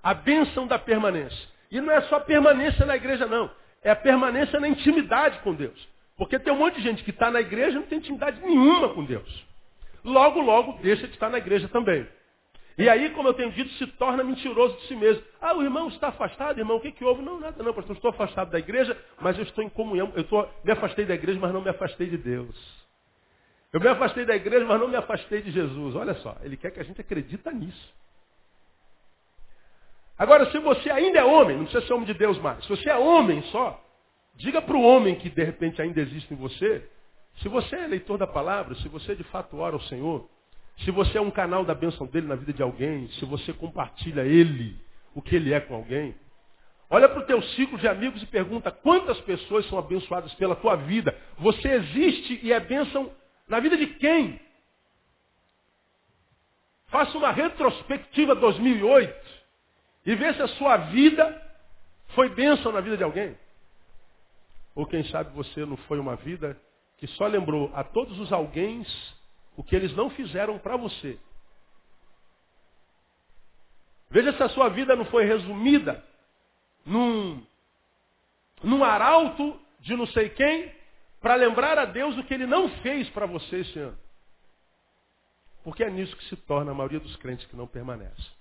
A 0.01 0.13
bênção 0.13 0.67
da 0.67 0.77
permanência. 0.79 1.49
E 1.71 1.81
não 1.81 1.91
é 1.91 2.01
só 2.01 2.19
permanência 2.19 2.85
na 2.85 2.95
igreja, 2.95 3.25
não. 3.25 3.51
É 3.83 3.89
a 3.89 3.95
permanência 3.95 4.59
na 4.59 4.67
intimidade 4.67 5.39
com 5.39 5.53
Deus. 5.53 5.87
Porque 6.17 6.37
tem 6.37 6.53
um 6.53 6.57
monte 6.57 6.75
de 6.75 6.81
gente 6.81 7.03
que 7.03 7.09
está 7.09 7.31
na 7.31 7.41
igreja 7.41 7.71
e 7.71 7.79
não 7.79 7.87
tem 7.87 7.97
intimidade 7.97 8.39
nenhuma 8.41 8.89
com 8.89 9.03
Deus. 9.03 9.45
Logo, 10.03 10.39
logo, 10.39 10.79
deixa 10.81 11.07
de 11.07 11.13
estar 11.13 11.29
na 11.29 11.39
igreja 11.39 11.67
também. 11.67 12.07
E 12.77 12.87
aí, 12.87 13.09
como 13.09 13.27
eu 13.27 13.33
tenho 13.33 13.51
dito, 13.51 13.69
se 13.73 13.87
torna 13.87 14.23
mentiroso 14.23 14.77
de 14.77 14.87
si 14.87 14.95
mesmo. 14.95 15.21
Ah, 15.41 15.53
o 15.53 15.63
irmão 15.63 15.89
está 15.89 16.09
afastado, 16.09 16.59
irmão, 16.59 16.77
o 16.77 16.79
que, 16.79 16.91
que 16.91 17.03
houve? 17.03 17.21
Não, 17.21 17.39
nada 17.39 17.61
não, 17.61 17.73
pastor, 17.73 17.95
estou 17.95 18.11
afastado 18.11 18.51
da 18.51 18.59
igreja, 18.59 18.97
mas 19.19 19.35
eu 19.37 19.43
estou 19.43 19.63
em 19.63 19.69
comunhão. 19.69 20.11
Eu 20.15 20.21
estou, 20.21 20.49
me 20.63 20.71
afastei 20.71 21.05
da 21.05 21.15
igreja, 21.15 21.39
mas 21.39 21.51
não 21.51 21.61
me 21.61 21.69
afastei 21.69 22.07
de 22.07 22.17
Deus. 22.17 22.78
Eu 23.71 23.79
me 23.79 23.87
afastei 23.87 24.25
da 24.25 24.35
igreja, 24.35 24.65
mas 24.65 24.79
não 24.79 24.87
me 24.87 24.95
afastei 24.95 25.41
de 25.41 25.51
Jesus. 25.51 25.95
Olha 25.95 26.15
só, 26.15 26.35
ele 26.41 26.57
quer 26.57 26.71
que 26.71 26.79
a 26.79 26.83
gente 26.83 26.99
acredita 26.99 27.51
nisso. 27.51 27.93
Agora, 30.17 30.51
se 30.51 30.59
você 30.59 30.89
ainda 30.89 31.19
é 31.19 31.23
homem, 31.23 31.55
não 31.55 31.63
precisa 31.63 31.85
ser 31.85 31.93
homem 31.93 32.07
de 32.07 32.13
Deus 32.13 32.37
mais. 32.39 32.63
Se 32.63 32.69
você 32.69 32.89
é 32.89 32.97
homem 32.97 33.41
só, 33.43 33.81
diga 34.35 34.61
para 34.61 34.75
o 34.75 34.81
homem 34.81 35.15
que 35.15 35.29
de 35.29 35.43
repente 35.43 35.81
ainda 35.81 36.01
existe 36.01 36.33
em 36.33 36.37
você, 36.37 36.85
se 37.37 37.47
você 37.47 37.75
é 37.75 37.87
leitor 37.87 38.17
da 38.17 38.27
palavra, 38.27 38.75
se 38.75 38.89
você 38.89 39.15
de 39.15 39.23
fato 39.25 39.57
ora 39.57 39.75
ao 39.75 39.81
Senhor, 39.83 40.27
se 40.79 40.91
você 40.91 41.17
é 41.17 41.21
um 41.21 41.31
canal 41.31 41.63
da 41.63 41.73
bênção 41.73 42.05
dele 42.07 42.27
na 42.27 42.35
vida 42.35 42.51
de 42.51 42.61
alguém, 42.61 43.07
se 43.11 43.25
você 43.25 43.53
compartilha 43.53 44.25
ele, 44.25 44.77
o 45.13 45.21
que 45.21 45.35
ele 45.35 45.53
é 45.53 45.59
com 45.59 45.75
alguém, 45.75 46.15
olha 46.89 47.07
para 47.07 47.19
o 47.19 47.25
teu 47.25 47.41
ciclo 47.41 47.77
de 47.77 47.87
amigos 47.87 48.21
e 48.21 48.25
pergunta 48.25 48.71
quantas 48.71 49.19
pessoas 49.21 49.65
são 49.69 49.77
abençoadas 49.79 50.33
pela 50.33 50.55
tua 50.55 50.75
vida. 50.75 51.15
Você 51.37 51.67
existe 51.69 52.39
e 52.43 52.51
é 52.51 52.59
bênção 52.59 53.09
na 53.49 53.59
vida 53.59 53.75
de 53.75 53.87
quem? 53.95 54.39
Faça 56.87 57.17
uma 57.17 57.31
retrospectiva 57.31 58.35
2008 58.35 59.13
e 60.05 60.15
vê 60.15 60.33
se 60.33 60.41
a 60.41 60.47
sua 60.47 60.77
vida 60.77 61.49
foi 62.09 62.29
bênção 62.29 62.71
na 62.71 62.79
vida 62.79 62.95
de 62.95 63.03
alguém. 63.03 63.37
Ou 64.75 64.85
quem 64.85 65.03
sabe 65.05 65.35
você 65.35 65.65
não 65.65 65.77
foi 65.77 65.99
uma 65.99 66.15
vida 66.15 66.59
que 66.97 67.07
só 67.07 67.27
lembrou 67.27 67.71
a 67.73 67.83
todos 67.83 68.19
os 68.19 68.31
alguém 68.31 68.85
o 69.55 69.63
que 69.63 69.75
eles 69.75 69.93
não 69.95 70.09
fizeram 70.11 70.57
para 70.57 70.77
você. 70.77 71.19
Veja 74.09 74.31
se 74.33 74.41
a 74.41 74.49
sua 74.49 74.69
vida 74.69 74.95
não 74.95 75.05
foi 75.05 75.25
resumida 75.25 76.03
num, 76.85 77.45
num 78.63 78.83
arauto 78.83 79.59
de 79.81 79.95
não 79.95 80.07
sei 80.07 80.29
quem, 80.29 80.73
para 81.21 81.35
lembrar 81.35 81.77
a 81.77 81.85
Deus 81.85 82.17
o 82.17 82.23
que 82.23 82.33
ele 82.33 82.45
não 82.45 82.69
fez 82.81 83.09
para 83.09 83.25
você 83.25 83.57
esse 83.57 83.79
ano. 83.79 83.97
Porque 85.63 85.83
é 85.83 85.89
nisso 85.89 86.15
que 86.15 86.23
se 86.25 86.35
torna 86.35 86.71
a 86.71 86.73
maioria 86.73 86.99
dos 86.99 87.15
crentes 87.17 87.45
que 87.47 87.55
não 87.55 87.67
permanece. 87.67 88.39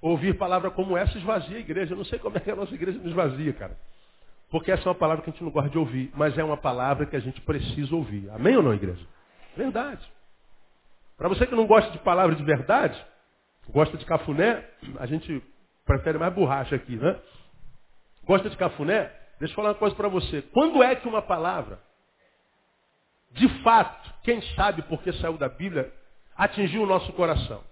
Ouvir 0.00 0.38
palavra 0.38 0.70
como 0.70 0.96
essa 0.96 1.16
esvazia 1.18 1.58
a 1.58 1.60
igreja. 1.60 1.92
Eu 1.92 1.98
não 1.98 2.04
sei 2.04 2.18
como 2.18 2.36
é 2.36 2.40
que 2.40 2.50
a 2.50 2.56
nossa 2.56 2.74
igreja 2.74 2.98
não 2.98 3.08
esvazia, 3.08 3.52
cara. 3.52 3.76
Porque 4.50 4.72
essa 4.72 4.82
é 4.82 4.88
uma 4.88 4.94
palavra 4.94 5.22
que 5.22 5.30
a 5.30 5.32
gente 5.32 5.44
não 5.44 5.50
gosta 5.50 5.70
de 5.70 5.78
ouvir, 5.78 6.10
mas 6.14 6.36
é 6.36 6.42
uma 6.42 6.56
palavra 6.56 7.06
que 7.06 7.14
a 7.14 7.20
gente 7.20 7.40
precisa 7.42 7.94
ouvir. 7.94 8.28
Amém 8.30 8.56
ou 8.56 8.62
não, 8.62 8.74
igreja? 8.74 9.06
Verdade. 9.56 10.10
Para 11.16 11.28
você 11.28 11.46
que 11.46 11.54
não 11.54 11.66
gosta 11.66 11.90
de 11.90 11.98
palavra 11.98 12.34
de 12.34 12.42
verdade, 12.42 12.98
gosta 13.68 13.96
de 13.96 14.04
cafuné, 14.06 14.66
a 14.98 15.06
gente 15.06 15.42
prefere 15.84 16.18
mais 16.18 16.32
borracha 16.32 16.74
aqui, 16.74 16.96
né? 16.96 17.20
Gosta 18.24 18.48
de 18.48 18.56
cafuné? 18.56 19.12
Deixa 19.40 19.52
eu 19.52 19.56
falar 19.56 19.70
uma 19.70 19.74
coisa 19.74 19.96
para 19.96 20.08
você. 20.08 20.42
Quando 20.52 20.82
é 20.82 20.94
que 20.94 21.08
uma 21.08 21.22
palavra 21.22 21.80
de 23.32 23.48
fato, 23.62 24.12
quem 24.22 24.42
sabe 24.54 24.82
porque 24.82 25.12
saiu 25.14 25.38
da 25.38 25.48
Bíblia, 25.48 25.92
atingiu 26.36 26.82
o 26.82 26.86
nosso 26.86 27.12
coração. 27.12 27.62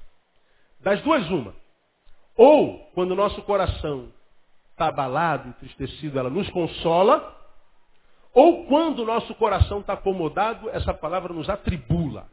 Das 0.80 1.00
duas, 1.02 1.28
uma. 1.30 1.54
Ou, 2.36 2.78
quando 2.94 3.10
o 3.10 3.16
nosso 3.16 3.42
coração 3.42 4.12
está 4.70 4.86
abalado, 4.86 5.48
entristecido, 5.48 6.18
ela 6.18 6.30
nos 6.30 6.48
consola. 6.50 7.36
Ou 8.32 8.66
quando 8.66 9.00
o 9.00 9.04
nosso 9.04 9.34
coração 9.34 9.80
está 9.80 9.94
acomodado, 9.94 10.70
essa 10.70 10.94
palavra 10.94 11.32
nos 11.32 11.48
atribula. 11.48 12.28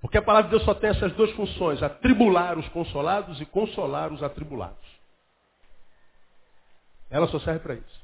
Porque 0.00 0.18
a 0.18 0.22
palavra 0.22 0.48
de 0.48 0.50
Deus 0.50 0.64
só 0.64 0.74
tem 0.74 0.90
essas 0.90 1.12
duas 1.14 1.32
funções: 1.32 1.82
atribular 1.82 2.56
os 2.56 2.68
consolados 2.68 3.40
e 3.40 3.46
consolar 3.46 4.12
os 4.12 4.22
atribulados. 4.22 5.02
Ela 7.10 7.26
só 7.26 7.40
serve 7.40 7.60
para 7.60 7.74
isso. 7.74 8.01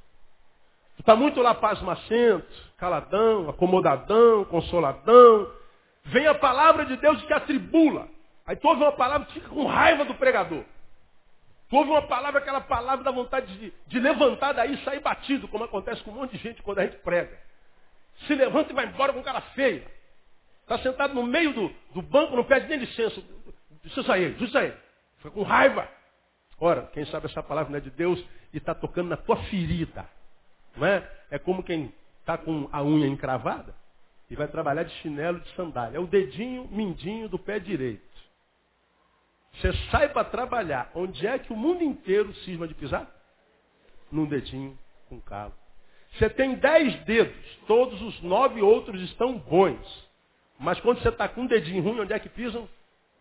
Está 0.99 1.15
muito 1.15 1.41
lá 1.41 1.55
pasmacento, 1.55 2.47
caladão, 2.77 3.49
acomodadão, 3.49 4.45
consoladão. 4.47 5.51
Vem 6.05 6.27
a 6.27 6.35
palavra 6.35 6.85
de 6.87 6.97
Deus 6.97 7.23
e 7.23 7.27
te 7.27 7.33
atribula. 7.33 8.09
Aí 8.47 8.57
tu 8.57 8.67
ouve 8.67 8.83
uma 8.83 8.93
palavra 8.93 9.27
e 9.31 9.33
fica 9.35 9.49
com 9.49 9.67
raiva 9.67 10.05
do 10.05 10.15
pregador. 10.15 10.65
Tu 11.69 11.77
ouve 11.77 11.91
uma 11.91 12.03
palavra, 12.03 12.41
aquela 12.41 12.63
palavra 12.63 13.05
dá 13.05 13.11
vontade 13.11 13.47
de, 13.59 13.73
de 13.87 14.01
levantar 14.01 14.53
daí 14.53 14.75
e 14.75 14.85
sair 14.85 15.01
batido, 15.01 15.47
como 15.49 15.65
acontece 15.65 16.03
com 16.03 16.11
um 16.11 16.15
monte 16.15 16.33
de 16.33 16.39
gente 16.39 16.63
quando 16.63 16.79
a 16.79 16.85
gente 16.85 16.97
prega. 16.99 17.39
Se 18.27 18.35
levanta 18.35 18.73
e 18.73 18.75
vai 18.75 18.87
embora 18.87 19.13
com 19.13 19.23
cara 19.23 19.41
feia. 19.55 19.87
Está 20.63 20.79
sentado 20.79 21.15
no 21.15 21.23
meio 21.23 21.53
do, 21.53 21.73
do, 21.95 22.03
banco, 22.03 22.37
não 22.37 22.45
pede 22.45 22.69
nem 22.69 22.79
licença. 22.79 23.23
Sair, 24.05 24.31
deixa 24.31 24.45
eu 24.45 24.49
sair. 24.49 24.75
Fica 25.19 25.31
com 25.31 25.43
raiva. 25.43 25.89
Ora, 26.61 26.91
quem 26.93 27.07
sabe 27.07 27.27
essa 27.27 27.43
palavra 27.43 27.71
não 27.71 27.79
é 27.79 27.81
de 27.81 27.91
Deus 27.91 28.23
e 28.53 28.59
está 28.59 28.75
tocando 28.75 29.09
na 29.09 29.17
tua 29.17 29.37
ferida. 29.45 30.07
Não 30.79 30.87
é? 30.87 31.09
É 31.31 31.39
como 31.39 31.63
quem 31.63 31.93
está 32.21 32.39
com 32.39 32.69
a 32.73 32.83
unha 32.83 33.07
encravada 33.07 33.75
e 34.31 34.37
vai 34.37 34.47
trabalhar 34.49 34.85
de 34.85 34.95
chinelo 34.97 35.41
de 35.41 35.49
sandália. 35.55 35.97
É 35.97 36.01
o 36.01 36.07
dedinho 36.07 36.69
mindinho 36.71 37.29
do 37.29 37.39
pé 37.39 37.59
direito. 37.59 38.03
Você 39.55 39.73
sai 39.91 40.11
para 40.11 40.25
trabalhar. 40.25 40.91
Onde 40.95 41.27
é 41.27 41.39
que 41.39 41.53
o 41.53 41.57
mundo 41.57 41.83
inteiro 41.83 42.35
cisma 42.37 42.69
de 42.69 42.75
pisar? 42.75 43.11
Num 44.11 44.27
dedinho 44.27 44.79
com 45.09 45.21
calo. 45.21 45.55
Você 46.13 46.31
tem 46.31 46.55
dez 46.55 46.95
dedos, 47.05 47.37
todos 47.67 48.01
os 48.01 48.23
nove 48.23 48.63
outros 48.63 49.01
estão 49.03 49.39
bons. 49.39 50.09
Mas 50.59 50.81
quando 50.81 51.01
você 51.03 51.09
está 51.09 51.29
com 51.29 51.43
um 51.43 51.47
dedinho 51.47 51.83
ruim, 51.83 52.01
onde 52.01 52.13
é 52.13 52.19
que 52.19 52.29
pisam? 52.29 52.69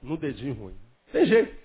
No 0.01 0.17
dedinho 0.17 0.53
ruim. 0.53 0.75
Tem 1.11 1.25
jeito. 1.25 1.55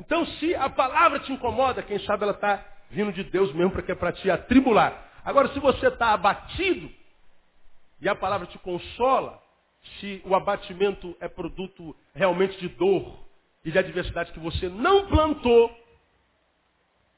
Então, 0.00 0.26
se 0.26 0.54
a 0.54 0.68
palavra 0.68 1.20
te 1.20 1.32
incomoda, 1.32 1.82
quem 1.82 1.98
sabe 2.00 2.24
ela 2.24 2.32
está 2.32 2.71
vindo 2.92 3.12
de 3.12 3.24
Deus 3.24 3.52
mesmo 3.54 3.72
para 3.72 3.82
que 3.82 3.92
é 3.92 3.94
para 3.94 4.12
te 4.12 4.30
atribular. 4.30 5.10
Agora, 5.24 5.48
se 5.48 5.58
você 5.58 5.88
está 5.88 6.12
abatido 6.12 6.90
e 8.00 8.08
a 8.08 8.14
palavra 8.14 8.46
te 8.46 8.58
consola, 8.58 9.40
se 9.98 10.22
o 10.24 10.34
abatimento 10.34 11.16
é 11.20 11.26
produto 11.26 11.96
realmente 12.14 12.58
de 12.60 12.68
dor 12.68 13.18
e 13.64 13.70
de 13.70 13.78
adversidade 13.78 14.32
que 14.32 14.38
você 14.38 14.68
não 14.68 15.06
plantou, 15.06 15.74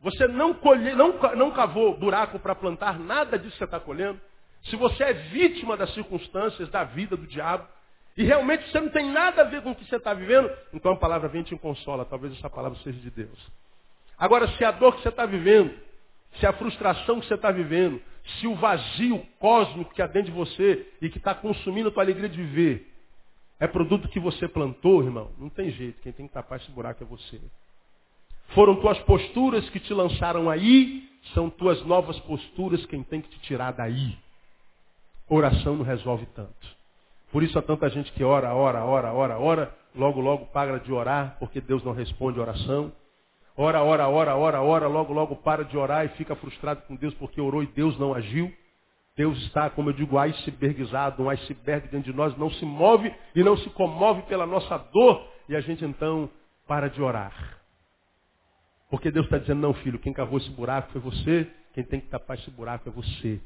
você 0.00 0.28
não, 0.28 0.54
colhe, 0.54 0.94
não, 0.94 1.18
não 1.34 1.50
cavou 1.50 1.96
buraco 1.98 2.38
para 2.38 2.54
plantar 2.54 2.98
nada 2.98 3.38
disso 3.38 3.52
que 3.52 3.58
você 3.58 3.64
está 3.64 3.80
colhendo, 3.80 4.20
se 4.64 4.76
você 4.76 5.02
é 5.02 5.12
vítima 5.12 5.76
das 5.76 5.92
circunstâncias, 5.94 6.68
da 6.70 6.84
vida, 6.84 7.16
do 7.16 7.26
diabo, 7.26 7.66
e 8.16 8.22
realmente 8.22 8.70
você 8.70 8.80
não 8.80 8.90
tem 8.90 9.10
nada 9.10 9.42
a 9.42 9.44
ver 9.44 9.62
com 9.62 9.72
o 9.72 9.74
que 9.74 9.84
você 9.84 9.96
está 9.96 10.14
vivendo, 10.14 10.50
então 10.72 10.92
a 10.92 10.96
palavra 10.96 11.28
vem 11.28 11.40
e 11.40 11.44
te 11.44 11.56
consola. 11.56 12.04
Talvez 12.04 12.32
essa 12.38 12.48
palavra 12.48 12.78
seja 12.78 13.00
de 13.00 13.10
Deus. 13.10 13.50
Agora, 14.18 14.48
se 14.56 14.64
a 14.64 14.70
dor 14.70 14.96
que 14.96 15.02
você 15.02 15.08
está 15.08 15.26
vivendo, 15.26 15.72
se 16.38 16.46
a 16.46 16.52
frustração 16.52 17.20
que 17.20 17.26
você 17.26 17.34
está 17.34 17.50
vivendo, 17.50 18.00
se 18.38 18.46
o 18.46 18.54
vazio 18.54 19.24
cósmico 19.38 19.94
que 19.94 20.02
há 20.02 20.06
dentro 20.06 20.32
de 20.32 20.36
você 20.36 20.86
e 21.00 21.08
que 21.08 21.18
está 21.18 21.34
consumindo 21.34 21.88
a 21.88 21.92
tua 21.92 22.02
alegria 22.02 22.28
de 22.28 22.36
viver, 22.36 22.90
é 23.60 23.66
produto 23.66 24.08
que 24.08 24.18
você 24.18 24.48
plantou, 24.48 25.02
irmão, 25.02 25.30
não 25.38 25.48
tem 25.48 25.70
jeito. 25.70 26.00
Quem 26.02 26.12
tem 26.12 26.26
que 26.26 26.32
tapar 26.32 26.58
esse 26.58 26.70
buraco 26.70 27.02
é 27.02 27.06
você. 27.06 27.40
Foram 28.48 28.76
tuas 28.76 28.98
posturas 29.00 29.68
que 29.70 29.80
te 29.80 29.92
lançaram 29.94 30.50
aí, 30.50 31.08
são 31.32 31.48
tuas 31.48 31.84
novas 31.84 32.18
posturas 32.20 32.84
quem 32.86 33.02
tem 33.02 33.20
que 33.20 33.28
te 33.28 33.38
tirar 33.40 33.72
daí. 33.72 34.16
Oração 35.28 35.76
não 35.76 35.84
resolve 35.84 36.26
tanto. 36.34 36.74
Por 37.32 37.42
isso 37.42 37.58
há 37.58 37.62
tanta 37.62 37.88
gente 37.88 38.12
que 38.12 38.22
ora, 38.22 38.54
ora, 38.54 38.84
ora, 38.84 39.12
ora, 39.12 39.38
ora, 39.38 39.74
logo, 39.94 40.20
logo 40.20 40.46
para 40.46 40.78
de 40.78 40.92
orar, 40.92 41.36
porque 41.38 41.60
Deus 41.60 41.82
não 41.82 41.92
responde 41.92 42.38
oração. 42.38 42.92
Ora, 43.56 43.82
ora, 43.82 44.08
ora, 44.08 44.36
ora, 44.36 44.60
ora, 44.60 44.88
logo, 44.88 45.12
logo 45.12 45.36
para 45.36 45.64
de 45.64 45.76
orar 45.76 46.04
e 46.04 46.08
fica 46.10 46.34
frustrado 46.34 46.82
com 46.82 46.96
Deus 46.96 47.14
porque 47.14 47.40
orou 47.40 47.62
e 47.62 47.66
Deus 47.66 47.96
não 47.98 48.12
agiu. 48.12 48.52
Deus 49.16 49.38
está, 49.42 49.70
como 49.70 49.90
eu 49.90 49.92
digo, 49.92 50.18
icebergizado, 50.18 51.22
um 51.22 51.30
iceberg 51.30 51.86
dentro 51.86 52.10
de 52.10 52.16
nós, 52.16 52.36
não 52.36 52.50
se 52.50 52.64
move 52.64 53.14
e 53.34 53.44
não 53.44 53.56
se 53.56 53.70
comove 53.70 54.22
pela 54.22 54.44
nossa 54.44 54.76
dor. 54.76 55.24
E 55.48 55.54
a 55.54 55.60
gente 55.60 55.84
então 55.84 56.28
para 56.66 56.88
de 56.88 57.00
orar. 57.00 57.60
Porque 58.90 59.10
Deus 59.10 59.26
está 59.26 59.38
dizendo, 59.38 59.60
não 59.60 59.74
filho, 59.74 60.00
quem 60.00 60.12
cavou 60.12 60.38
esse 60.38 60.50
buraco 60.50 60.90
foi 60.90 61.00
você, 61.00 61.48
quem 61.72 61.84
tem 61.84 62.00
que 62.00 62.08
tapar 62.08 62.36
esse 62.36 62.50
buraco 62.50 62.88
é 62.88 62.92
você. 62.92 63.40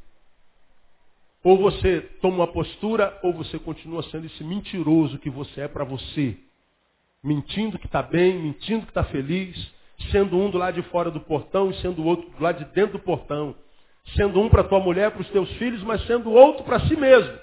Ou 1.45 1.59
você 1.59 2.01
toma 2.21 2.37
uma 2.37 2.47
postura, 2.47 3.19
ou 3.23 3.33
você 3.33 3.59
continua 3.59 4.03
sendo 4.05 4.27
esse 4.27 4.43
mentiroso 4.43 5.19
que 5.19 5.31
você 5.31 5.63
é 5.63 5.69
para 5.69 5.85
você. 5.85 6.37
Mentindo 7.23 7.79
que 7.79 7.87
está 7.87 8.03
bem, 8.03 8.39
mentindo 8.43 8.83
que 8.85 8.91
está 8.91 9.05
feliz, 9.05 9.78
sendo 10.11 10.39
um 10.39 10.51
do 10.51 10.59
lado 10.59 10.75
de 10.81 10.89
fora 10.91 11.11
do 11.11 11.21
portão 11.21 11.71
e 11.71 11.75
sendo 11.81 12.03
o 12.03 12.07
outro 12.07 12.31
do 12.31 12.43
lado 12.43 12.65
de 12.65 12.73
dentro 12.73 12.99
do 12.99 13.05
portão. 13.05 13.55
Sendo 14.17 14.41
um 14.41 14.49
para 14.49 14.65
tua 14.65 14.81
mulher, 14.81 15.11
para 15.11 15.21
os 15.21 15.31
teus 15.31 15.51
filhos, 15.57 15.83
mas 15.83 16.05
sendo 16.07 16.31
outro 16.31 16.65
para 16.65 16.81
si 16.81 16.97
mesmo. 16.97 17.39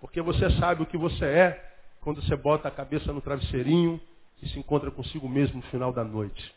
Porque 0.00 0.20
você 0.20 0.50
sabe 0.52 0.82
o 0.82 0.86
que 0.86 0.96
você 0.96 1.24
é 1.24 1.70
quando 2.00 2.22
você 2.22 2.34
bota 2.34 2.68
a 2.68 2.70
cabeça 2.70 3.12
no 3.12 3.20
travesseirinho 3.20 4.00
e 4.42 4.48
se 4.48 4.58
encontra 4.58 4.90
consigo 4.90 5.28
mesmo 5.28 5.56
no 5.56 5.62
final 5.68 5.92
da 5.92 6.02
noite. 6.02 6.54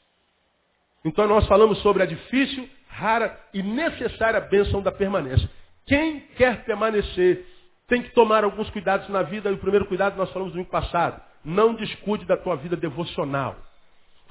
Então 1.05 1.27
nós 1.27 1.45
falamos 1.47 1.79
sobre 1.79 2.01
a 2.01 2.05
difícil, 2.05 2.67
rara 2.87 3.37
e 3.53 3.61
necessária 3.61 4.39
bênção 4.39 4.81
da 4.81 4.91
permanência. 4.91 5.49
Quem 5.85 6.21
quer 6.37 6.63
permanecer 6.63 7.45
tem 7.87 8.01
que 8.01 8.11
tomar 8.11 8.43
alguns 8.45 8.69
cuidados 8.69 9.09
na 9.09 9.21
vida, 9.21 9.49
e 9.49 9.53
o 9.53 9.57
primeiro 9.57 9.85
cuidado 9.85 10.15
nós 10.15 10.31
falamos 10.31 10.53
no 10.53 10.61
ano 10.61 10.69
passado. 10.69 11.21
Não 11.43 11.73
descuide 11.73 12.25
da 12.25 12.37
tua 12.37 12.55
vida 12.55 12.77
devocional. 12.77 13.57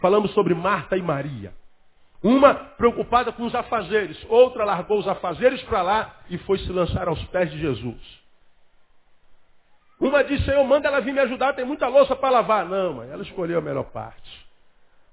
Falamos 0.03 0.33
sobre 0.33 0.53
Marta 0.53 0.97
e 0.97 1.03
Maria. 1.03 1.55
Uma 2.21 2.55
preocupada 2.55 3.33
com 3.33 3.45
os 3.45 3.55
afazeres, 3.55 4.19
outra 4.29 4.65
largou 4.65 4.99
os 4.99 5.07
afazeres 5.07 5.63
para 5.63 5.81
lá 5.81 6.17
e 6.29 6.37
foi 6.39 6.59
se 6.59 6.71
lançar 6.73 7.07
aos 7.07 7.23
pés 7.27 7.51
de 7.53 7.59
Jesus. 7.61 8.23
Uma 10.01 10.25
disse, 10.25 10.45
Senhor, 10.45 10.65
manda 10.65 10.89
ela 10.89 11.01
vir 11.01 11.15
me 11.15 11.21
ajudar, 11.21 11.53
tem 11.53 11.65
muita 11.65 11.87
louça 11.87 12.17
para 12.17 12.31
lavar. 12.31 12.67
Não, 12.67 12.95
mãe, 12.95 13.11
ela 13.11 13.23
escolheu 13.23 13.61
a 13.61 13.63
melhor 13.63 13.85
parte. 13.85 14.47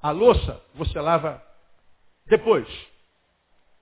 A 0.01 0.09
louça 0.09 0.59
você 0.73 0.99
lava 0.99 1.39
depois. 2.25 2.67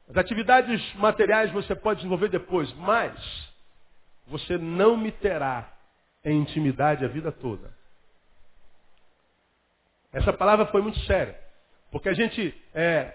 As 0.10 0.18
atividades 0.18 0.82
materiais 0.96 1.52
você 1.52 1.74
pode 1.74 2.00
desenvolver 2.00 2.28
depois, 2.28 2.72
mas 2.74 3.16
você 4.28 4.58
não 4.58 4.98
me 4.98 5.12
terá 5.12 5.72
em 6.26 6.38
intimidade 6.42 7.06
a 7.06 7.08
vida 7.08 7.32
toda. 7.32 7.77
Essa 10.14 10.34
palavra 10.34 10.66
foi 10.68 10.82
muito 10.82 11.00
séria. 11.02 11.38
Porque 11.92 12.10
a 12.10 12.14
gente 12.14 12.54
é, 12.74 13.14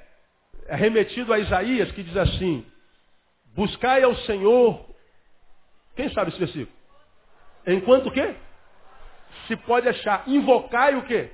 é 0.67 0.77
remetido 0.77 1.33
a 1.33 1.39
Isaías 1.39 1.91
que 1.93 2.03
diz 2.03 2.17
assim, 2.17 2.67
buscai 3.55 4.03
ao 4.03 4.15
Senhor, 4.17 4.87
quem 5.95 6.11
sabe 6.13 6.31
esse 6.31 6.39
versículo? 6.39 6.77
Enquanto 7.67 8.07
o 8.07 8.13
quê? 8.13 8.35
Se 9.47 9.57
pode 9.57 9.89
achar. 9.89 10.25
Invocai 10.27 10.97
o 10.97 11.03
quê? 11.03 11.31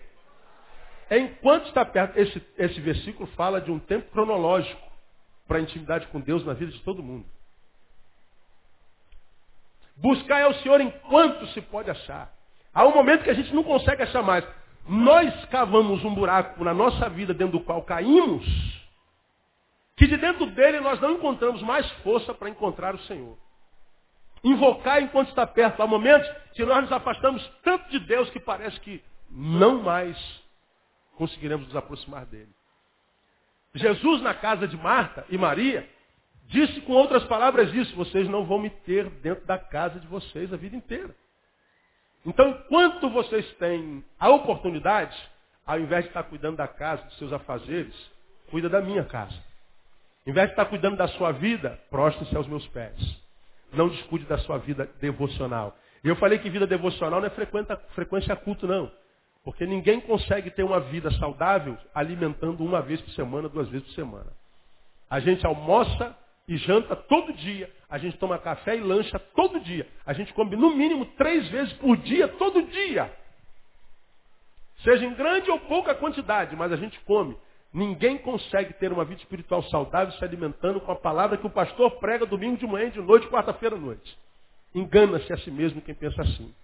Enquanto 1.11 1.67
está 1.67 1.85
perto. 1.85 2.19
Esse, 2.19 2.43
esse 2.59 2.81
versículo 2.81 3.29
fala 3.31 3.61
de 3.61 3.71
um 3.71 3.79
tempo 3.79 4.11
cronológico 4.11 4.88
para 5.47 5.59
a 5.59 5.61
intimidade 5.61 6.07
com 6.09 6.21
Deus 6.21 6.45
na 6.45 6.53
vida 6.53 6.73
de 6.73 6.81
todo 6.81 7.03
mundo. 7.03 7.27
Buscai 9.97 10.43
ao 10.43 10.55
Senhor 10.55 10.81
enquanto 10.81 11.47
se 11.49 11.61
pode 11.62 11.91
achar. 11.91 12.33
Há 12.73 12.87
um 12.87 12.95
momento 12.95 13.25
que 13.25 13.31
a 13.31 13.35
gente 13.35 13.53
não 13.55 13.65
consegue 13.65 14.03
achar 14.03 14.23
mais. 14.23 14.45
Nós 14.88 15.45
cavamos 15.47 16.02
um 16.02 16.14
buraco 16.14 16.64
na 16.64 16.73
nossa 16.73 17.11
vida 17.11 17.35
dentro 17.35 17.59
do 17.59 17.64
qual 17.64 17.83
caímos, 17.83 18.45
que 19.97 20.07
de 20.07 20.16
dentro 20.16 20.47
dele 20.47 20.80
nós 20.80 20.99
não 20.99 21.12
encontramos 21.12 21.62
mais 21.62 21.88
força 22.02 22.33
para 22.33 22.49
encontrar 22.49 22.95
o 22.95 23.00
Senhor. 23.00 23.37
Invocar 24.42 25.02
enquanto 25.02 25.28
está 25.28 25.47
perto. 25.47 25.83
Há 25.83 25.87
momentos 25.87 26.26
que 26.54 26.64
nós 26.64 26.83
nos 26.83 26.92
afastamos 26.92 27.47
tanto 27.62 27.90
de 27.90 27.99
Deus 27.99 28.30
que 28.30 28.40
parece 28.40 28.80
que 28.80 29.02
não 29.30 29.83
mais 29.83 30.16
conseguiremos 31.16 31.66
nos 31.66 31.76
aproximar 31.76 32.25
dele. 32.25 32.49
Jesus, 33.75 34.23
na 34.23 34.33
casa 34.33 34.66
de 34.66 34.76
Marta 34.76 35.26
e 35.28 35.37
Maria, 35.37 35.87
disse 36.47 36.80
com 36.83 36.92
outras 36.95 37.25
palavras 37.25 37.75
isso: 37.75 37.95
vocês 37.95 38.26
não 38.28 38.47
vão 38.47 38.59
me 38.59 38.71
ter 38.71 39.11
dentro 39.11 39.45
da 39.45 39.59
casa 39.59 40.00
de 40.00 40.07
vocês 40.07 40.50
a 40.50 40.57
vida 40.57 40.76
inteira. 40.76 41.14
Então, 42.29 42.51
enquanto 42.51 43.09
vocês 43.09 43.51
têm 43.55 44.05
a 44.21 44.29
oportunidade, 44.29 45.17
ao 45.67 45.81
invés 45.81 46.05
de 46.05 46.11
estar 46.11 46.23
cuidando 46.25 46.59
da 46.59 46.69
casa, 46.69 47.03
dos 47.05 47.17
seus 47.17 47.33
afazeres, 47.33 47.95
cuida 48.51 48.69
da 48.69 48.83
minha 48.83 49.03
casa. 49.03 49.35
Ao 50.27 50.31
invés 50.31 50.49
de 50.49 50.53
estar 50.53 50.67
cuidando 50.67 50.99
da 50.99 51.09
sua 51.09 51.33
vida, 51.33 51.81
prostre-se 51.89 52.37
aos 52.37 52.47
meus 52.47 52.67
pés. 52.69 52.95
não 53.73 53.89
descuide 53.89 54.27
da 54.27 54.37
sua 54.39 54.59
vida 54.59 54.89
devocional. 55.01 55.75
E 56.05 56.09
eu 56.09 56.17
falei 56.17 56.39
que 56.39 56.51
vida 56.51 56.67
devocional 56.67 57.19
não 57.21 57.27
é 57.27 57.31
frequência, 57.31 57.77
frequência 57.95 58.37
culto, 58.37 58.67
não. 58.67 58.91
Porque 59.43 59.65
ninguém 59.65 59.99
consegue 59.99 60.51
ter 60.51 60.63
uma 60.63 60.81
vida 60.81 61.11
saudável 61.13 61.79
alimentando 61.95 62.63
uma 62.63 62.83
vez 62.83 63.01
por 63.01 63.11
semana, 63.13 63.49
duas 63.49 63.69
vezes 63.69 63.87
por 63.89 63.95
semana. 63.95 64.31
A 65.09 65.19
gente 65.19 65.47
almoça 65.47 66.15
e 66.47 66.59
janta 66.59 66.95
todo 66.95 67.33
dia. 67.33 67.71
A 67.88 67.97
gente 67.97 68.18
toma 68.18 68.38
café 68.38 68.76
e 68.76 68.80
lancha 68.80 69.18
todo 69.18 69.61
dia. 69.61 69.87
A 70.04 70.12
gente 70.12 70.33
come 70.35 70.57
no 70.57 70.75
mínimo 70.76 71.07
três 71.16 71.49
vezes 71.49 71.73
por 71.75 71.97
dia, 71.97 72.28
todo 72.28 72.62
dia. 72.62 73.11
Seja 74.85 75.04
em 75.04 75.14
grande 75.14 75.50
ou 75.50 75.59
pouca 75.61 75.95
quantidade, 75.95 76.54
mas 76.54 76.71
a 76.71 76.76
gente 76.76 76.99
come. 77.00 77.37
Ninguém 77.73 78.18
consegue 78.18 78.75
ter 78.75 78.92
uma 78.92 79.04
vida 79.04 79.21
espiritual 79.21 79.62
saudável 79.64 80.12
se 80.14 80.25
alimentando 80.25 80.80
com 80.80 80.92
a 80.92 80.97
palavra 80.97 81.37
que 81.37 81.47
o 81.47 81.50
pastor 81.50 81.99
prega 81.99 82.26
domingo 82.26 82.57
de 82.57 82.66
manhã, 82.66 82.90
de 82.90 83.00
noite, 83.00 83.26
quarta-feira 83.28 83.76
à 83.76 83.78
noite. 83.78 84.16
Engana-se 84.75 85.33
a 85.33 85.38
si 85.38 85.50
mesmo 85.50 85.80
quem 85.80 85.95
pensa 85.95 86.23
assim. 86.23 86.54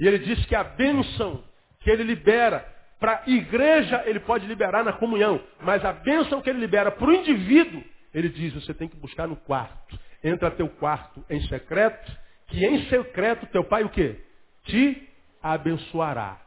E 0.00 0.06
ele 0.06 0.18
diz 0.18 0.44
que 0.46 0.54
a 0.54 0.64
bênção 0.64 1.44
que 1.80 1.90
ele 1.90 2.02
libera 2.02 2.66
para 2.98 3.22
a 3.26 3.30
igreja, 3.30 4.02
ele 4.06 4.20
pode 4.20 4.46
liberar 4.46 4.84
na 4.84 4.92
comunhão. 4.92 5.40
Mas 5.60 5.84
a 5.84 5.92
bênção 5.92 6.40
que 6.40 6.48
ele 6.48 6.60
libera 6.60 6.90
para 6.90 7.08
o 7.08 7.12
indivíduo, 7.12 7.82
ele 8.14 8.28
diz, 8.28 8.54
você 8.54 8.72
tem 8.72 8.88
que 8.88 8.96
buscar 8.96 9.26
no 9.26 9.36
quarto. 9.36 9.98
Entra 10.22 10.50
teu 10.50 10.68
quarto 10.68 11.24
em 11.28 11.40
secreto, 11.48 12.10
que 12.48 12.64
em 12.64 12.88
secreto 12.88 13.46
teu 13.46 13.64
pai 13.64 13.82
o 13.84 13.88
quê? 13.88 14.20
Te 14.64 15.08
abençoará. 15.42 16.40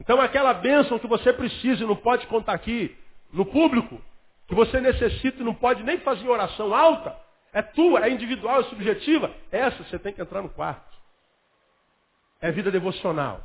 Então 0.00 0.20
aquela 0.20 0.54
bênção 0.54 0.98
que 0.98 1.06
você 1.06 1.32
precisa 1.32 1.84
e 1.84 1.86
não 1.86 1.96
pode 1.96 2.26
contar 2.26 2.52
aqui 2.52 2.96
no 3.32 3.44
público, 3.44 4.00
que 4.46 4.54
você 4.54 4.80
necessita 4.80 5.40
e 5.40 5.44
não 5.44 5.54
pode 5.54 5.82
nem 5.82 5.98
fazer 5.98 6.28
oração 6.28 6.74
alta, 6.74 7.14
é 7.52 7.62
tua, 7.62 8.04
é 8.04 8.10
individual, 8.10 8.60
é 8.60 8.64
subjetiva, 8.64 9.30
essa 9.50 9.82
você 9.84 9.98
tem 9.98 10.12
que 10.12 10.22
entrar 10.22 10.42
no 10.42 10.48
quarto. 10.48 10.96
É 12.40 12.50
vida 12.52 12.70
devocional. 12.70 13.42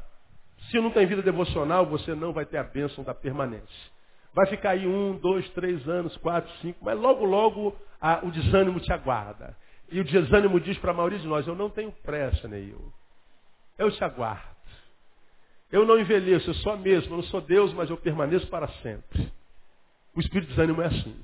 Se 0.69 0.79
não 0.79 0.91
tem 0.91 1.05
vida 1.05 1.21
devocional, 1.21 1.85
você 1.85 2.13
não 2.15 2.31
vai 2.31 2.45
ter 2.45 2.57
a 2.57 2.63
bênção 2.63 3.03
da 3.03 3.13
permanência. 3.13 3.91
Vai 4.33 4.47
ficar 4.47 4.71
aí 4.71 4.87
um, 4.87 5.17
dois, 5.17 5.47
três 5.49 5.87
anos, 5.87 6.15
quatro, 6.17 6.51
cinco, 6.61 6.79
mas 6.83 6.97
logo, 6.97 7.25
logo 7.25 7.75
a, 8.03 8.19
o 8.21 8.29
desânimo 8.29 8.81
te 8.81 8.91
aguarda. 8.91 9.55
E 9.89 10.01
o 10.01 10.03
desânimo 10.03 10.59
diz 10.59 10.77
para 10.77 10.91
a 10.91 10.93
maioria 10.93 11.19
de 11.19 11.27
nós, 11.27 11.47
eu 11.47 11.55
não 11.55 11.69
tenho 11.69 11.89
pressa, 12.03 12.49
Neil. 12.49 12.91
Eu 13.77 13.89
te 13.91 14.03
aguardo. 14.03 14.53
Eu 15.71 15.85
não 15.85 15.97
envelheço, 15.97 16.49
eu 16.49 16.53
sou 16.55 16.73
a 16.73 16.77
mesma, 16.77 17.13
eu 17.13 17.17
não 17.17 17.23
sou 17.23 17.39
Deus, 17.39 17.73
mas 17.73 17.89
eu 17.89 17.95
permaneço 17.95 18.45
para 18.47 18.67
sempre. 18.83 19.31
O 20.13 20.19
espírito 20.19 20.49
de 20.49 20.55
desânimo 20.55 20.81
é 20.81 20.87
assim. 20.87 21.15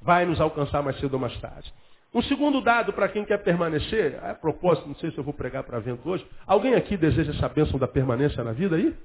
Vai 0.00 0.24
nos 0.24 0.40
alcançar 0.40 0.82
mais 0.82 0.98
cedo 1.00 1.14
ou 1.14 1.20
mais 1.20 1.36
tarde. 1.40 1.72
Um 2.14 2.22
segundo 2.22 2.60
dado 2.60 2.92
para 2.92 3.08
quem 3.08 3.24
quer 3.24 3.38
permanecer, 3.38 4.22
a 4.24 4.34
propósito, 4.34 4.86
não 4.86 4.94
sei 4.94 5.10
se 5.10 5.18
eu 5.18 5.24
vou 5.24 5.34
pregar 5.34 5.64
para 5.64 5.80
vento 5.80 6.08
hoje. 6.08 6.24
Alguém 6.46 6.74
aqui 6.74 6.96
deseja 6.96 7.32
essa 7.32 7.48
bênção 7.48 7.76
da 7.78 7.88
permanência 7.88 8.42
na 8.44 8.52
vida 8.52 8.76
aí? 8.76 8.96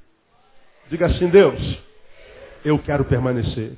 Diga 0.90 1.08
assim, 1.08 1.28
Deus, 1.28 1.60
eu 2.64 2.78
quero 2.80 3.04
permanecer. 3.06 3.78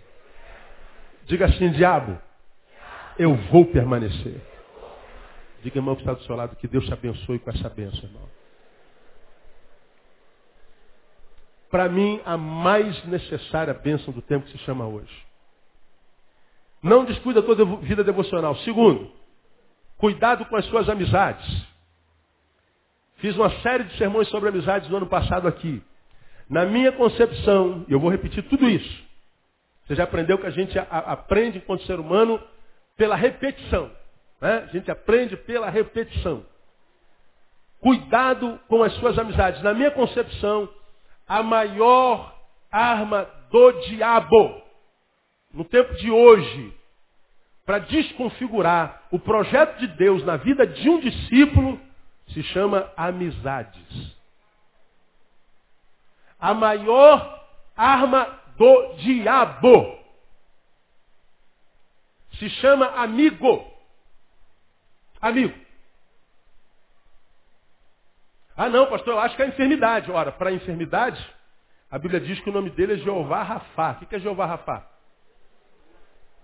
Diga 1.25 1.45
assim, 1.45 1.71
diabo, 1.71 2.19
eu 3.17 3.35
vou 3.51 3.65
permanecer. 3.65 4.41
Diga, 5.63 5.79
irmão, 5.79 5.95
que 5.95 6.01
está 6.01 6.13
do 6.13 6.23
seu 6.23 6.35
lado, 6.35 6.55
que 6.55 6.67
Deus 6.67 6.85
te 6.85 6.93
abençoe 6.93 7.39
com 7.39 7.49
essa 7.49 7.69
bênção, 7.69 8.03
irmão. 8.03 8.29
Para 11.69 11.89
mim, 11.89 12.21
a 12.25 12.37
mais 12.37 13.03
necessária 13.05 13.73
bênção 13.73 14.13
do 14.13 14.21
tempo 14.21 14.45
que 14.45 14.51
se 14.51 14.57
chama 14.59 14.85
hoje. 14.87 15.25
Não 16.81 17.03
descuida 17.03 17.41
da 17.41 17.47
tua 17.47 17.77
vida 17.77 18.03
devocional. 18.03 18.55
Segundo, 18.57 19.11
cuidado 19.97 20.45
com 20.45 20.55
as 20.55 20.65
suas 20.67 20.87
amizades. 20.87 21.65
Fiz 23.17 23.35
uma 23.35 23.49
série 23.61 23.85
de 23.85 23.97
sermões 23.97 24.27
sobre 24.29 24.49
amizades 24.49 24.87
no 24.89 24.97
ano 24.97 25.07
passado 25.07 25.47
aqui. 25.47 25.81
Na 26.47 26.65
minha 26.65 26.91
concepção, 26.91 27.83
e 27.87 27.93
eu 27.93 27.99
vou 27.99 28.11
repetir 28.11 28.43
tudo 28.43 28.69
isso. 28.69 29.03
Você 29.87 29.95
já 29.95 30.03
aprendeu 30.03 30.37
que 30.37 30.45
a 30.45 30.51
gente 30.51 30.77
a, 30.77 30.83
aprende 30.83 31.57
enquanto 31.57 31.85
ser 31.85 31.99
humano 31.99 32.39
pela 32.97 33.15
repetição. 33.15 33.91
Né? 34.41 34.67
A 34.69 34.71
gente 34.71 34.89
aprende 34.89 35.35
pela 35.37 35.69
repetição. 35.69 36.45
Cuidado 37.79 38.59
com 38.67 38.83
as 38.83 38.93
suas 38.95 39.17
amizades. 39.17 39.61
Na 39.61 39.73
minha 39.73 39.91
concepção, 39.91 40.69
a 41.27 41.43
maior 41.43 42.35
arma 42.71 43.27
do 43.51 43.71
diabo 43.81 44.65
no 45.55 45.63
tempo 45.63 45.93
de 45.95 46.11
hoje, 46.11 46.73
para 47.65 47.79
desconfigurar 47.79 49.03
o 49.09 49.17
projeto 49.17 49.79
de 49.79 49.87
Deus 49.87 50.23
na 50.25 50.35
vida 50.35 50.67
de 50.67 50.89
um 50.89 50.99
discípulo, 50.99 51.79
se 52.27 52.43
chama 52.43 52.91
amizades. 52.97 54.15
A 56.37 56.53
maior 56.53 57.41
arma 57.75 58.27
do 58.57 58.95
diabo 58.97 59.97
se 62.39 62.49
chama 62.49 62.87
amigo. 63.01 63.65
Amigo. 65.21 65.65
Ah 68.57 68.69
não, 68.69 68.87
pastor, 68.87 69.15
eu 69.15 69.19
acho 69.19 69.35
que 69.35 69.43
é 69.43 69.47
enfermidade. 69.47 70.09
Ora, 70.11 70.31
para 70.31 70.49
a 70.49 70.53
enfermidade, 70.53 71.19
a 71.91 71.99
Bíblia 71.99 72.21
diz 72.21 72.39
que 72.39 72.49
o 72.49 72.53
nome 72.53 72.69
dele 72.69 72.93
é 72.93 72.97
Jeová 72.97 73.43
Rafá. 73.43 73.99
O 74.01 74.05
que 74.05 74.15
é 74.15 74.19
Jeová 74.19 74.45
Rafá? 74.45 74.87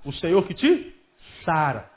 O 0.04 0.12
Senhor 0.14 0.46
que 0.46 0.54
te 0.54 0.96
sara. 1.46 1.90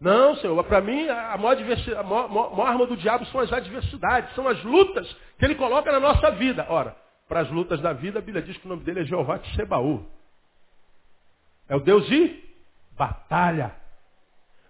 Não, 0.00 0.36
Senhor, 0.36 0.62
para 0.64 0.80
mim 0.80 1.08
a 1.08 1.36
maior, 1.36 1.56
a 1.98 2.02
maior, 2.02 2.28
maior 2.28 2.66
arma 2.66 2.86
do 2.86 2.96
diabo 2.96 3.24
são 3.26 3.40
as 3.40 3.52
adversidades, 3.52 4.34
são 4.34 4.46
as 4.48 4.62
lutas 4.62 5.10
que 5.38 5.44
ele 5.44 5.54
coloca 5.54 5.90
na 5.90 6.00
nossa 6.00 6.30
vida. 6.32 6.66
Ora, 6.68 6.96
para 7.28 7.40
as 7.40 7.50
lutas 7.50 7.80
da 7.80 7.92
vida, 7.92 8.18
a 8.18 8.22
Bíblia 8.22 8.42
diz 8.42 8.56
que 8.56 8.66
o 8.66 8.68
nome 8.68 8.84
dele 8.84 9.00
é 9.00 9.04
Jeová 9.04 9.38
Tsebaú. 9.38 10.04
É 11.68 11.76
o 11.76 11.80
Deus 11.80 12.06
de 12.06 12.42
batalha. 12.96 13.74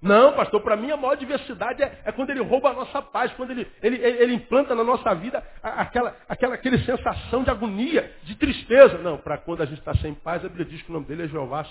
Não, 0.05 0.35
pastor, 0.35 0.61
para 0.61 0.77
mim 0.77 0.91
a 0.91 0.99
maior 0.99 1.17
diversidade 1.17 1.83
é, 1.83 2.03
é, 2.05 2.13
quando 2.13 2.29
ele 2.29 2.43
rouba 2.43 2.69
a 2.69 2.75
nossa 2.75 3.01
paz, 3.01 3.33
quando 3.33 3.53
ele, 3.53 3.67
ele, 3.83 3.97
ele 3.97 4.35
implanta 4.35 4.75
na 4.75 4.85
nossa 4.85 5.15
vida 5.15 5.43
aquela, 5.63 6.15
aquela, 6.29 6.55
aquela 6.57 6.79
sensação 6.85 7.43
de 7.43 7.49
agonia, 7.49 8.15
de 8.23 8.35
tristeza. 8.35 8.99
Não, 8.99 9.17
para 9.17 9.39
quando 9.39 9.63
a 9.63 9.65
gente 9.67 9.79
está 9.79 9.95
sem 9.97 10.13
paz, 10.13 10.45
a 10.45 10.49
Bíblia 10.49 10.67
diz 10.67 10.83
que 10.83 10.91
o 10.91 10.93
nome 10.93 11.07
dele 11.07 11.23
é 11.23 11.29
Jeová 11.29 11.65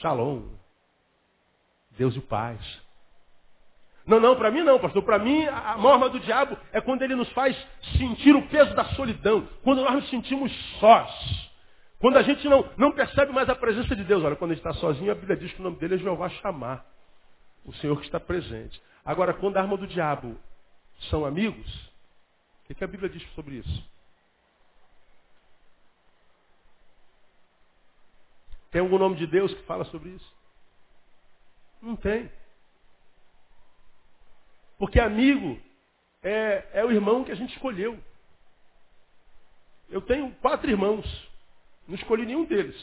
Shalom. 0.00 0.42
Deus 1.98 2.14
de 2.14 2.20
paz. 2.20 2.60
Não, 4.06 4.20
não, 4.20 4.36
para 4.36 4.52
mim 4.52 4.62
não, 4.62 4.78
pastor. 4.78 5.02
Para 5.02 5.18
mim, 5.18 5.44
a 5.46 5.76
norma 5.76 6.08
do 6.08 6.20
diabo 6.20 6.56
é 6.72 6.80
quando 6.80 7.02
ele 7.02 7.16
nos 7.16 7.30
faz 7.32 7.56
sentir 7.98 8.36
o 8.36 8.46
peso 8.48 8.72
da 8.74 8.84
solidão. 8.94 9.48
Quando 9.64 9.82
nós 9.82 9.94
nos 9.94 10.10
sentimos 10.10 10.52
sós. 10.78 11.49
Quando 12.00 12.16
a 12.16 12.22
gente 12.22 12.48
não, 12.48 12.66
não 12.78 12.92
percebe 12.92 13.30
mais 13.30 13.48
a 13.50 13.54
presença 13.54 13.94
de 13.94 14.02
Deus. 14.02 14.24
Olha, 14.24 14.34
quando 14.34 14.52
a 14.52 14.54
gente 14.54 14.66
está 14.66 14.80
sozinho, 14.80 15.12
a 15.12 15.14
Bíblia 15.14 15.36
diz 15.36 15.52
que 15.52 15.60
o 15.60 15.62
nome 15.62 15.76
dele 15.76 15.96
é 15.96 15.98
Jeová 15.98 16.30
chamar 16.30 16.84
o 17.62 17.74
Senhor 17.74 17.96
que 17.98 18.06
está 18.06 18.18
presente. 18.18 18.82
Agora, 19.04 19.34
quando 19.34 19.58
a 19.58 19.60
arma 19.60 19.76
do 19.76 19.86
diabo 19.86 20.34
são 21.10 21.26
amigos, 21.26 21.66
o 22.64 22.68
que, 22.68 22.74
que 22.74 22.84
a 22.84 22.86
Bíblia 22.86 23.10
diz 23.10 23.22
sobre 23.34 23.56
isso? 23.56 23.90
Tem 28.70 28.80
algum 28.80 28.98
nome 28.98 29.16
de 29.16 29.26
Deus 29.26 29.52
que 29.52 29.62
fala 29.64 29.84
sobre 29.84 30.08
isso? 30.08 30.34
Não 31.82 31.96
tem. 31.96 32.30
Porque 34.78 34.98
amigo 34.98 35.60
é, 36.22 36.66
é 36.72 36.84
o 36.84 36.90
irmão 36.90 37.24
que 37.24 37.32
a 37.32 37.34
gente 37.34 37.52
escolheu. 37.52 37.98
Eu 39.90 40.00
tenho 40.00 40.34
quatro 40.36 40.70
irmãos. 40.70 41.29
Não 41.86 41.94
escolhi 41.94 42.24
nenhum 42.26 42.44
deles. 42.44 42.76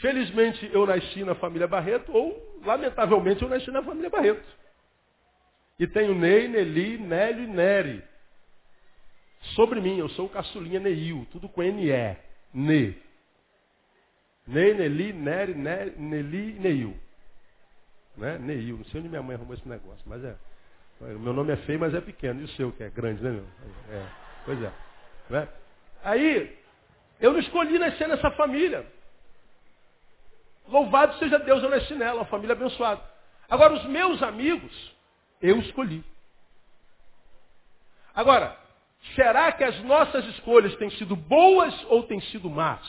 Felizmente 0.00 0.68
eu 0.72 0.86
nasci 0.86 1.24
na 1.24 1.34
família 1.34 1.66
Barreto, 1.66 2.12
ou 2.12 2.60
lamentavelmente 2.64 3.42
eu 3.42 3.48
nasci 3.48 3.70
na 3.70 3.82
família 3.82 4.10
Barreto. 4.10 4.44
E 5.78 5.86
tenho 5.86 6.14
Ney, 6.14 6.48
Nelly, 6.48 6.98
Nélio 6.98 7.44
e 7.44 7.46
Nery. 7.46 8.04
Sobre 9.54 9.80
mim, 9.80 9.98
eu 9.98 10.08
sou 10.10 10.26
o 10.26 10.30
caçulinha 10.30 10.80
Neil, 10.80 11.26
tudo 11.30 11.48
com 11.48 11.62
N-E. 11.62 12.16
Ne. 12.52 12.96
Ney, 14.46 14.74
Nelly, 14.74 15.12
Nery, 15.12 15.54
Nelly 15.54 16.56
e 16.56 16.60
Neil. 16.60 16.96
Né? 18.16 18.38
Neil, 18.38 18.78
não 18.78 18.84
sei 18.86 19.00
onde 19.00 19.08
minha 19.08 19.22
mãe 19.22 19.36
arrumou 19.36 19.54
esse 19.54 19.68
negócio, 19.68 20.02
mas 20.06 20.22
é. 20.24 20.36
Meu 21.00 21.32
nome 21.32 21.52
é 21.52 21.56
feio, 21.58 21.80
mas 21.80 21.92
é 21.92 22.00
pequeno. 22.00 22.40
E 22.40 22.44
o 22.44 22.48
seu, 22.48 22.72
que 22.72 22.82
é 22.82 22.88
grande, 22.88 23.22
né, 23.22 23.30
meu? 23.30 23.44
É. 23.90 24.06
Pois 24.44 24.62
é. 24.62 24.72
Né? 25.30 25.48
Aí, 26.04 26.56
eu 27.20 27.32
não 27.32 27.40
escolhi 27.40 27.78
nascer 27.78 28.06
nessa 28.06 28.30
família. 28.32 28.86
Louvado 30.68 31.18
seja 31.18 31.38
Deus, 31.38 31.62
eu 31.62 31.70
nasci 31.70 31.94
nela, 31.94 32.20
uma 32.20 32.26
família 32.26 32.52
abençoada. 32.52 33.02
Agora, 33.48 33.72
os 33.72 33.84
meus 33.86 34.22
amigos, 34.22 34.94
eu 35.40 35.58
escolhi. 35.58 36.04
Agora, 38.14 38.56
será 39.14 39.50
que 39.52 39.64
as 39.64 39.82
nossas 39.82 40.24
escolhas 40.26 40.76
têm 40.76 40.90
sido 40.90 41.16
boas 41.16 41.74
ou 41.88 42.04
têm 42.04 42.20
sido 42.20 42.48
más? 42.48 42.86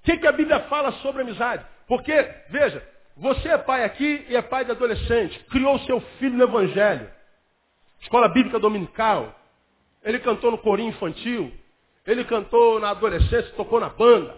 O 0.00 0.02
que, 0.04 0.16
que 0.18 0.26
a 0.26 0.32
Bíblia 0.32 0.60
fala 0.68 0.90
sobre 1.02 1.22
amizade? 1.22 1.64
Porque, 1.86 2.14
veja, 2.48 2.82
Você 3.18 3.48
é 3.48 3.58
pai 3.58 3.82
aqui 3.82 4.24
e 4.28 4.36
é 4.36 4.42
pai 4.42 4.64
de 4.64 4.70
adolescente. 4.70 5.38
Criou 5.50 5.78
seu 5.80 6.00
filho 6.18 6.36
no 6.36 6.44
Evangelho. 6.44 7.10
Escola 8.00 8.28
Bíblica 8.28 8.60
Dominical. 8.60 9.34
Ele 10.02 10.18
cantou 10.20 10.50
no 10.50 10.58
corinho 10.58 10.90
infantil. 10.90 11.52
Ele 12.06 12.24
cantou 12.24 12.80
na 12.80 12.90
adolescência, 12.90 13.52
tocou 13.54 13.80
na 13.80 13.88
banda. 13.88 14.34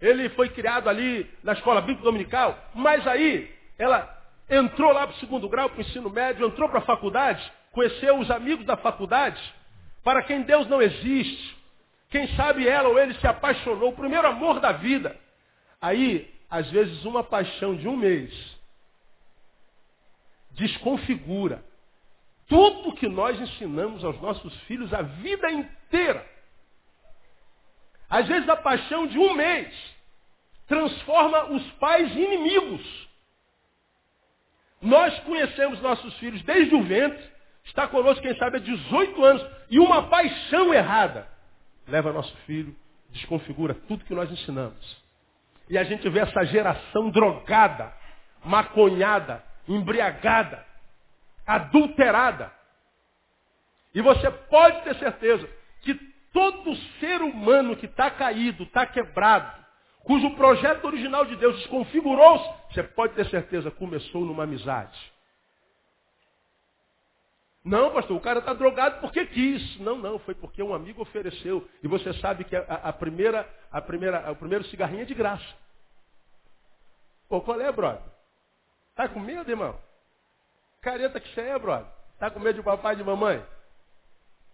Ele 0.00 0.28
foi 0.30 0.48
criado 0.48 0.88
ali 0.88 1.30
na 1.42 1.52
Escola 1.52 1.80
Bíblica 1.80 2.02
Dominical. 2.02 2.58
Mas 2.74 3.06
aí, 3.06 3.50
ela 3.78 4.08
entrou 4.48 4.92
lá 4.92 5.06
para 5.06 5.16
o 5.16 5.20
segundo 5.20 5.48
grau, 5.48 5.68
para 5.68 5.78
o 5.78 5.82
ensino 5.82 6.10
médio, 6.10 6.46
entrou 6.46 6.68
para 6.68 6.80
a 6.80 6.82
faculdade, 6.82 7.52
conheceu 7.72 8.18
os 8.18 8.30
amigos 8.30 8.66
da 8.66 8.76
faculdade, 8.76 9.40
para 10.02 10.22
quem 10.22 10.42
Deus 10.42 10.66
não 10.68 10.82
existe. 10.82 11.56
Quem 12.10 12.28
sabe 12.36 12.68
ela 12.68 12.88
ou 12.88 12.98
ele 12.98 13.14
se 13.14 13.26
apaixonou, 13.26 13.90
o 13.90 13.96
primeiro 13.96 14.26
amor 14.26 14.60
da 14.60 14.72
vida. 14.72 15.16
Aí, 15.80 16.30
às 16.50 16.70
vezes, 16.70 17.04
uma 17.04 17.24
paixão 17.24 17.74
de 17.74 17.88
um 17.88 17.96
mês 17.96 18.30
desconfigura 20.50 21.64
tudo 22.52 22.92
que 22.92 23.08
nós 23.08 23.40
ensinamos 23.40 24.04
aos 24.04 24.20
nossos 24.20 24.54
filhos 24.64 24.92
a 24.92 25.00
vida 25.00 25.50
inteira. 25.50 26.22
Às 28.10 28.28
vezes, 28.28 28.46
a 28.46 28.56
paixão 28.56 29.06
de 29.06 29.18
um 29.18 29.32
mês 29.32 29.74
transforma 30.66 31.46
os 31.46 31.66
pais 31.72 32.14
em 32.14 32.24
inimigos. 32.24 33.08
Nós 34.82 35.18
conhecemos 35.20 35.80
nossos 35.80 36.14
filhos 36.18 36.42
desde 36.42 36.74
o 36.74 36.82
ventre, 36.82 37.24
está 37.64 37.88
conosco, 37.88 38.22
quem 38.22 38.36
sabe, 38.36 38.58
há 38.58 38.60
18 38.60 39.24
anos, 39.24 39.46
e 39.70 39.78
uma 39.78 40.08
paixão 40.08 40.74
errada 40.74 41.26
leva 41.88 42.12
nosso 42.12 42.36
filho, 42.44 42.76
desconfigura 43.08 43.72
tudo 43.88 44.04
que 44.04 44.14
nós 44.14 44.30
ensinamos. 44.30 45.02
E 45.70 45.78
a 45.78 45.84
gente 45.84 46.06
vê 46.10 46.20
essa 46.20 46.44
geração 46.44 47.08
drogada, 47.08 47.94
maconhada, 48.44 49.42
embriagada, 49.66 50.66
adulterada. 51.46 52.52
E 53.94 54.00
você 54.00 54.30
pode 54.30 54.82
ter 54.82 54.94
certeza 54.96 55.48
que 55.82 55.94
todo 56.32 56.74
ser 56.98 57.20
humano 57.20 57.76
que 57.76 57.86
está 57.86 58.10
caído, 58.10 58.62
está 58.64 58.86
quebrado, 58.86 59.62
cujo 60.04 60.34
projeto 60.34 60.84
original 60.86 61.24
de 61.24 61.36
Deus 61.36 61.56
desconfigurou-se, 61.58 62.48
você 62.70 62.82
pode 62.82 63.14
ter 63.14 63.26
certeza, 63.26 63.70
começou 63.70 64.24
numa 64.24 64.44
amizade. 64.44 65.12
Não, 67.64 67.92
pastor, 67.92 68.16
o 68.16 68.20
cara 68.20 68.40
está 68.40 68.52
drogado 68.52 69.00
porque 69.00 69.24
quis. 69.26 69.78
Não, 69.78 69.96
não, 69.96 70.18
foi 70.18 70.34
porque 70.34 70.60
um 70.62 70.74
amigo 70.74 71.02
ofereceu. 71.02 71.68
E 71.82 71.86
você 71.86 72.12
sabe 72.14 72.42
que 72.44 72.56
a, 72.56 72.62
a 72.62 72.92
primeira, 72.92 73.48
a 73.70 73.80
primeira, 73.80 74.32
o 74.32 74.36
primeiro 74.36 74.64
cigarrinho 74.64 75.02
é 75.02 75.04
de 75.04 75.14
graça. 75.14 75.46
Pô, 77.28 77.40
qual 77.40 77.60
é, 77.60 77.70
brother? 77.70 78.02
Tá 78.96 79.08
com 79.08 79.20
medo, 79.20 79.48
irmão? 79.48 79.78
Careta 80.82 81.20
que 81.20 81.32
você 81.32 81.40
é, 81.40 81.58
brother? 81.58 81.86
Tá 82.18 82.28
com 82.28 82.40
medo 82.40 82.56
de 82.56 82.62
papai 82.62 82.94
e 82.94 82.96
de 82.96 83.04
mamãe? 83.04 83.42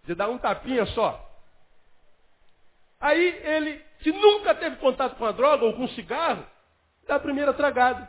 De 0.05 0.13
dar 0.13 0.29
um 0.29 0.37
tapinha 0.37 0.85
só? 0.87 1.25
Aí 2.99 3.41
ele, 3.43 3.83
que 3.99 4.11
nunca 4.11 4.53
teve 4.53 4.75
contato 4.75 5.17
com 5.17 5.25
a 5.25 5.31
droga 5.31 5.65
ou 5.65 5.73
com 5.73 5.87
cigarro, 5.89 6.45
dá 7.07 7.15
a 7.15 7.19
primeira 7.19 7.53
tragada. 7.53 8.07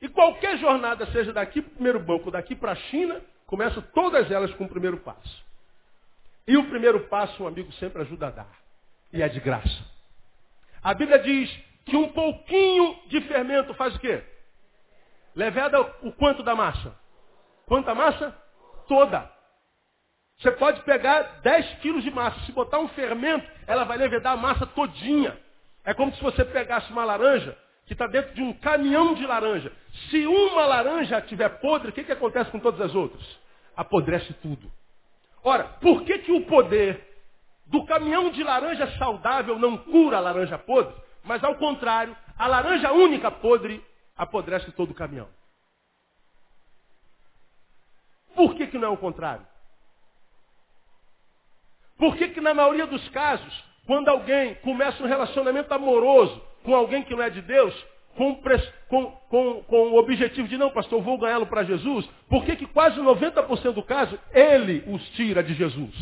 E 0.00 0.08
qualquer 0.08 0.58
jornada, 0.58 1.06
seja 1.12 1.32
daqui 1.32 1.62
para 1.62 1.70
o 1.70 1.74
primeiro 1.74 2.00
banco, 2.00 2.30
daqui 2.30 2.56
para 2.56 2.72
a 2.72 2.76
China, 2.76 3.22
começa 3.46 3.80
todas 3.80 4.30
elas 4.30 4.52
com 4.54 4.64
o 4.64 4.68
primeiro 4.68 4.98
passo. 4.98 5.44
E 6.48 6.56
o 6.56 6.68
primeiro 6.68 7.06
passo 7.08 7.44
um 7.44 7.46
amigo 7.46 7.72
sempre 7.74 8.02
ajuda 8.02 8.26
a 8.26 8.30
dar. 8.30 8.58
E 9.12 9.22
é 9.22 9.28
de 9.28 9.40
graça. 9.40 9.84
A 10.82 10.94
Bíblia 10.94 11.18
diz 11.20 11.50
que 11.84 11.96
um 11.96 12.08
pouquinho 12.12 12.98
de 13.06 13.20
fermento 13.22 13.72
faz 13.74 13.94
o 13.94 14.00
quê? 14.00 14.22
Leveda 15.36 15.78
o 16.02 16.10
quanto 16.12 16.42
da 16.42 16.54
massa? 16.54 16.98
Quanta 17.66 17.94
massa? 17.94 18.34
Toda. 18.88 19.30
Você 20.38 20.50
pode 20.52 20.80
pegar 20.82 21.40
10 21.42 21.74
quilos 21.80 22.02
de 22.02 22.10
massa. 22.10 22.40
Se 22.46 22.52
botar 22.52 22.78
um 22.78 22.88
fermento, 22.88 23.46
ela 23.66 23.84
vai 23.84 23.98
levedar 23.98 24.32
a 24.32 24.36
massa 24.36 24.66
todinha. 24.66 25.38
É 25.84 25.92
como 25.92 26.14
se 26.14 26.22
você 26.22 26.44
pegasse 26.44 26.90
uma 26.90 27.04
laranja 27.04 27.56
que 27.84 27.92
está 27.92 28.06
dentro 28.06 28.34
de 28.34 28.42
um 28.42 28.52
caminhão 28.54 29.14
de 29.14 29.26
laranja. 29.26 29.70
Se 30.10 30.26
uma 30.26 30.64
laranja 30.64 31.18
estiver 31.18 31.48
podre, 31.60 31.90
o 31.90 31.92
que, 31.92 32.04
que 32.04 32.12
acontece 32.12 32.50
com 32.50 32.58
todas 32.58 32.80
as 32.80 32.94
outras? 32.94 33.24
Apodrece 33.76 34.32
tudo. 34.42 34.70
Ora, 35.44 35.64
por 35.80 36.02
que, 36.02 36.18
que 36.18 36.32
o 36.32 36.46
poder 36.46 37.00
do 37.66 37.84
caminhão 37.84 38.30
de 38.30 38.42
laranja 38.42 38.86
saudável 38.98 39.58
não 39.58 39.76
cura 39.76 40.16
a 40.16 40.20
laranja 40.20 40.58
podre? 40.58 40.94
Mas 41.22 41.44
ao 41.44 41.54
contrário, 41.56 42.16
a 42.38 42.46
laranja 42.46 42.90
única 42.92 43.30
podre 43.30 43.84
apodrece 44.16 44.70
todo 44.72 44.90
o 44.90 44.94
caminhão. 44.94 45.28
Por 48.34 48.54
que, 48.54 48.66
que 48.66 48.78
não 48.78 48.88
é 48.88 48.90
o 48.90 48.96
contrário? 48.96 49.46
Por 51.98 52.16
que, 52.16 52.28
que 52.28 52.40
na 52.40 52.52
maioria 52.52 52.86
dos 52.86 53.08
casos, 53.08 53.64
quando 53.86 54.08
alguém 54.08 54.54
começa 54.56 55.02
um 55.02 55.06
relacionamento 55.06 55.72
amoroso 55.72 56.42
com 56.62 56.74
alguém 56.74 57.02
que 57.02 57.14
não 57.14 57.22
é 57.22 57.30
de 57.30 57.40
Deus, 57.40 57.74
com, 58.14 58.34
com, 58.88 59.10
com, 59.28 59.62
com 59.64 59.76
o 59.92 59.98
objetivo 59.98 60.48
de, 60.48 60.58
não, 60.58 60.70
pastor, 60.70 61.02
vou 61.02 61.18
ganhá-lo 61.18 61.46
para 61.46 61.64
Jesus, 61.64 62.06
por 62.28 62.44
que, 62.44 62.56
que 62.56 62.66
quase 62.66 63.00
90% 63.00 63.72
do 63.72 63.82
caso, 63.82 64.18
ele 64.32 64.84
os 64.88 65.08
tira 65.10 65.42
de 65.42 65.54
Jesus? 65.54 65.94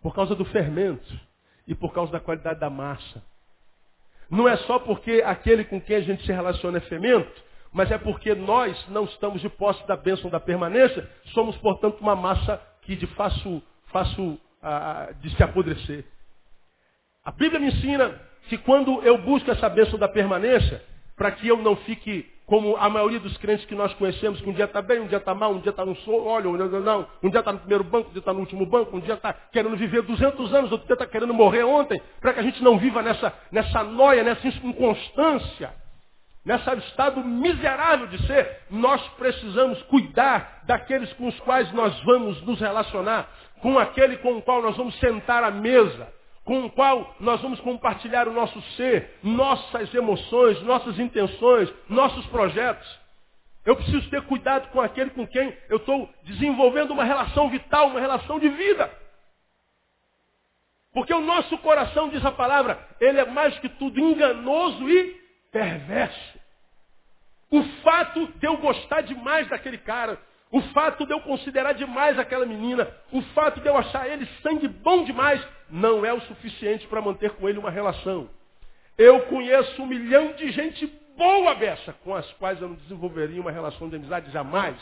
Por 0.00 0.14
causa 0.14 0.34
do 0.34 0.44
fermento 0.44 1.27
e 1.68 1.74
por 1.74 1.92
causa 1.92 2.10
da 2.10 2.18
qualidade 2.18 2.58
da 2.58 2.70
massa. 2.70 3.22
Não 4.30 4.48
é 4.48 4.56
só 4.56 4.78
porque 4.78 5.22
aquele 5.24 5.64
com 5.64 5.80
quem 5.80 5.96
a 5.96 6.00
gente 6.00 6.24
se 6.24 6.32
relaciona 6.32 6.78
é 6.78 6.80
fermento, 6.80 7.42
mas 7.72 7.90
é 7.90 7.98
porque 7.98 8.34
nós 8.34 8.88
não 8.88 9.04
estamos 9.04 9.40
de 9.42 9.48
posse 9.50 9.86
da 9.86 9.94
bênção 9.94 10.30
da 10.30 10.40
permanência, 10.40 11.08
somos, 11.34 11.56
portanto, 11.58 12.00
uma 12.00 12.16
massa 12.16 12.60
que 12.82 12.96
de 12.96 13.06
fácil, 13.08 13.62
fácil 13.92 14.40
de 15.20 15.36
se 15.36 15.42
apodrecer. 15.42 16.04
A 17.22 17.30
Bíblia 17.30 17.60
me 17.60 17.68
ensina 17.68 18.18
que 18.48 18.56
quando 18.56 19.02
eu 19.02 19.18
busco 19.18 19.50
essa 19.50 19.68
bênção 19.68 19.98
da 19.98 20.08
permanência, 20.08 20.82
para 21.14 21.30
que 21.32 21.46
eu 21.46 21.58
não 21.58 21.76
fique 21.76 22.26
como 22.48 22.78
a 22.78 22.88
maioria 22.88 23.20
dos 23.20 23.36
crentes 23.36 23.66
que 23.66 23.74
nós 23.74 23.92
conhecemos, 23.94 24.40
que 24.40 24.48
um 24.48 24.54
dia 24.54 24.64
está 24.64 24.80
bem, 24.80 25.00
um 25.00 25.06
dia 25.06 25.18
está 25.18 25.34
mal, 25.34 25.52
um 25.52 25.60
dia 25.60 25.68
está 25.68 25.84
no 25.84 25.94
sol, 25.96 26.24
olha, 26.26 26.44
não, 26.80 27.06
um 27.22 27.28
dia 27.28 27.40
está 27.40 27.52
no 27.52 27.58
primeiro 27.58 27.84
banco, 27.84 28.08
um 28.08 28.12
dia 28.12 28.20
está 28.20 28.32
no 28.32 28.40
último 28.40 28.64
banco, 28.64 28.96
um 28.96 29.00
dia 29.00 29.14
está 29.14 29.34
querendo 29.52 29.76
viver 29.76 30.00
200 30.00 30.54
anos, 30.54 30.72
outro 30.72 30.86
dia 30.86 30.94
está 30.94 31.06
querendo 31.06 31.34
morrer 31.34 31.62
ontem, 31.64 32.00
para 32.22 32.32
que 32.32 32.40
a 32.40 32.42
gente 32.42 32.64
não 32.64 32.78
viva 32.78 33.02
nessa, 33.02 33.34
nessa 33.52 33.84
noia, 33.84 34.24
nessa 34.24 34.48
inconstância, 34.48 35.74
nesse 36.42 36.74
estado 36.88 37.22
miserável 37.22 38.06
de 38.06 38.26
ser, 38.26 38.60
nós 38.70 39.06
precisamos 39.18 39.82
cuidar 39.82 40.62
daqueles 40.64 41.12
com 41.12 41.28
os 41.28 41.38
quais 41.40 41.70
nós 41.74 42.02
vamos 42.04 42.40
nos 42.46 42.58
relacionar, 42.58 43.28
com 43.60 43.78
aquele 43.78 44.16
com 44.16 44.38
o 44.38 44.42
qual 44.42 44.62
nós 44.62 44.74
vamos 44.74 44.98
sentar 45.00 45.44
à 45.44 45.50
mesa, 45.50 46.08
com 46.48 46.64
o 46.64 46.70
qual 46.70 47.14
nós 47.20 47.42
vamos 47.42 47.60
compartilhar 47.60 48.26
o 48.26 48.32
nosso 48.32 48.58
ser, 48.74 49.18
nossas 49.22 49.92
emoções, 49.92 50.62
nossas 50.62 50.98
intenções, 50.98 51.70
nossos 51.90 52.24
projetos. 52.28 52.88
Eu 53.66 53.76
preciso 53.76 54.08
ter 54.08 54.22
cuidado 54.22 54.70
com 54.70 54.80
aquele 54.80 55.10
com 55.10 55.26
quem 55.26 55.54
eu 55.68 55.76
estou 55.76 56.08
desenvolvendo 56.22 56.92
uma 56.92 57.04
relação 57.04 57.50
vital, 57.50 57.88
uma 57.88 58.00
relação 58.00 58.40
de 58.40 58.48
vida. 58.48 58.90
Porque 60.94 61.12
o 61.12 61.20
nosso 61.20 61.58
coração, 61.58 62.08
diz 62.08 62.24
a 62.24 62.32
palavra, 62.32 62.78
ele 62.98 63.20
é 63.20 63.26
mais 63.26 63.58
que 63.58 63.68
tudo 63.68 64.00
enganoso 64.00 64.88
e 64.88 65.20
perverso. 65.52 66.38
O 67.50 67.62
fato 67.82 68.26
de 68.26 68.46
eu 68.46 68.56
gostar 68.56 69.02
demais 69.02 69.46
daquele 69.50 69.76
cara, 69.76 70.18
o 70.50 70.60
fato 70.72 71.04
de 71.04 71.12
eu 71.12 71.20
considerar 71.20 71.72
demais 71.74 72.18
aquela 72.18 72.46
menina, 72.46 72.88
o 73.12 73.20
fato 73.34 73.60
de 73.60 73.68
eu 73.68 73.76
achar 73.76 74.08
ele 74.08 74.26
sangue 74.42 74.66
bom 74.66 75.04
demais, 75.04 75.46
não 75.68 76.04
é 76.04 76.12
o 76.12 76.20
suficiente 76.22 76.86
para 76.86 77.02
manter 77.02 77.30
com 77.32 77.48
ele 77.48 77.58
uma 77.58 77.70
relação. 77.70 78.30
Eu 78.96 79.20
conheço 79.26 79.82
um 79.82 79.86
milhão 79.86 80.32
de 80.32 80.50
gente 80.50 80.86
boa 81.16 81.54
beça, 81.54 81.92
com 82.04 82.14
as 82.14 82.30
quais 82.34 82.60
eu 82.62 82.68
não 82.68 82.76
desenvolveria 82.76 83.40
uma 83.40 83.50
relação 83.50 83.88
de 83.88 83.96
amizade 83.96 84.30
jamais. 84.30 84.76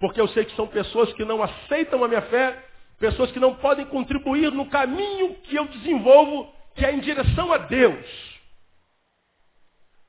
Porque 0.00 0.20
eu 0.20 0.28
sei 0.28 0.44
que 0.44 0.56
são 0.56 0.66
pessoas 0.66 1.12
que 1.12 1.24
não 1.24 1.42
aceitam 1.42 2.02
a 2.02 2.08
minha 2.08 2.22
fé, 2.22 2.64
pessoas 2.98 3.30
que 3.30 3.40
não 3.40 3.54
podem 3.56 3.86
contribuir 3.86 4.50
no 4.50 4.66
caminho 4.66 5.34
que 5.36 5.54
eu 5.54 5.66
desenvolvo, 5.66 6.52
que 6.74 6.84
é 6.84 6.92
em 6.92 7.00
direção 7.00 7.52
a 7.52 7.58
Deus. 7.58 8.38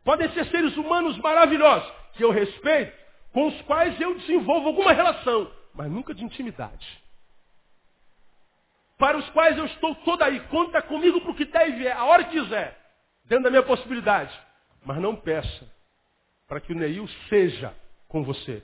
Podem 0.04 0.30
ser 0.32 0.46
seres 0.46 0.76
humanos 0.76 1.18
maravilhosos, 1.20 1.92
que 2.14 2.24
eu 2.24 2.32
respeito, 2.32 2.99
com 3.34 3.48
os 3.48 3.62
quais 3.64 4.00
eu 4.00 4.18
desenvolvo 4.18 4.68
alguma 4.68 4.92
relação, 4.92 5.52
mas 5.74 5.92
nunca 5.92 6.14
de 6.14 6.24
intimidade. 6.24 7.02
Para 8.98 9.18
os 9.18 9.30
quais 9.30 9.58
eu 9.58 9.66
estou 9.66 9.96
toda 9.96 10.26
aí, 10.26 10.40
conta 10.48 10.82
comigo 10.82 11.22
para 11.22 11.32
o 11.32 11.36
que 11.36 11.46
der 11.46 11.70
e 11.70 11.72
vier, 11.74 11.96
a 11.96 12.06
hora 12.06 12.26
que 12.26 12.40
quiser, 12.40 12.78
dentro 13.26 13.46
da 13.46 13.50
minha 13.50 13.64
possibilidade. 13.64 14.38
Mas 14.84 14.98
não 14.98 15.16
peça 15.16 15.70
para 16.48 16.60
que 16.60 16.74
o 16.74 16.76
Neil 16.76 17.08
seja 17.30 17.74
com 18.08 18.24
você. 18.24 18.64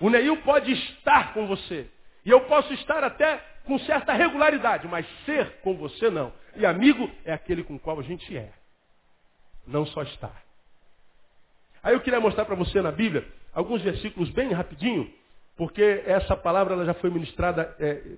O 0.00 0.10
Neil 0.10 0.36
pode 0.42 0.72
estar 0.72 1.32
com 1.32 1.46
você. 1.46 1.90
E 2.24 2.30
eu 2.30 2.42
posso 2.42 2.72
estar 2.74 3.02
até 3.04 3.38
com 3.64 3.78
certa 3.80 4.12
regularidade, 4.12 4.86
mas 4.88 5.06
ser 5.24 5.60
com 5.60 5.76
você 5.76 6.10
não. 6.10 6.32
E 6.56 6.66
amigo 6.66 7.10
é 7.24 7.32
aquele 7.32 7.62
com 7.62 7.78
qual 7.78 7.98
a 7.98 8.02
gente 8.02 8.36
é. 8.36 8.52
Não 9.66 9.86
só 9.86 10.02
está. 10.02 10.32
Eu 12.00 12.04
queria 12.04 12.18
mostrar 12.18 12.46
para 12.46 12.54
você 12.54 12.80
na 12.80 12.90
Bíblia 12.90 13.28
alguns 13.52 13.82
versículos 13.82 14.30
bem 14.30 14.50
rapidinho, 14.52 15.12
porque 15.54 16.02
essa 16.06 16.34
palavra 16.34 16.72
ela 16.72 16.86
já 16.86 16.94
foi 16.94 17.10
ministrada 17.10 17.76
é, 17.78 18.16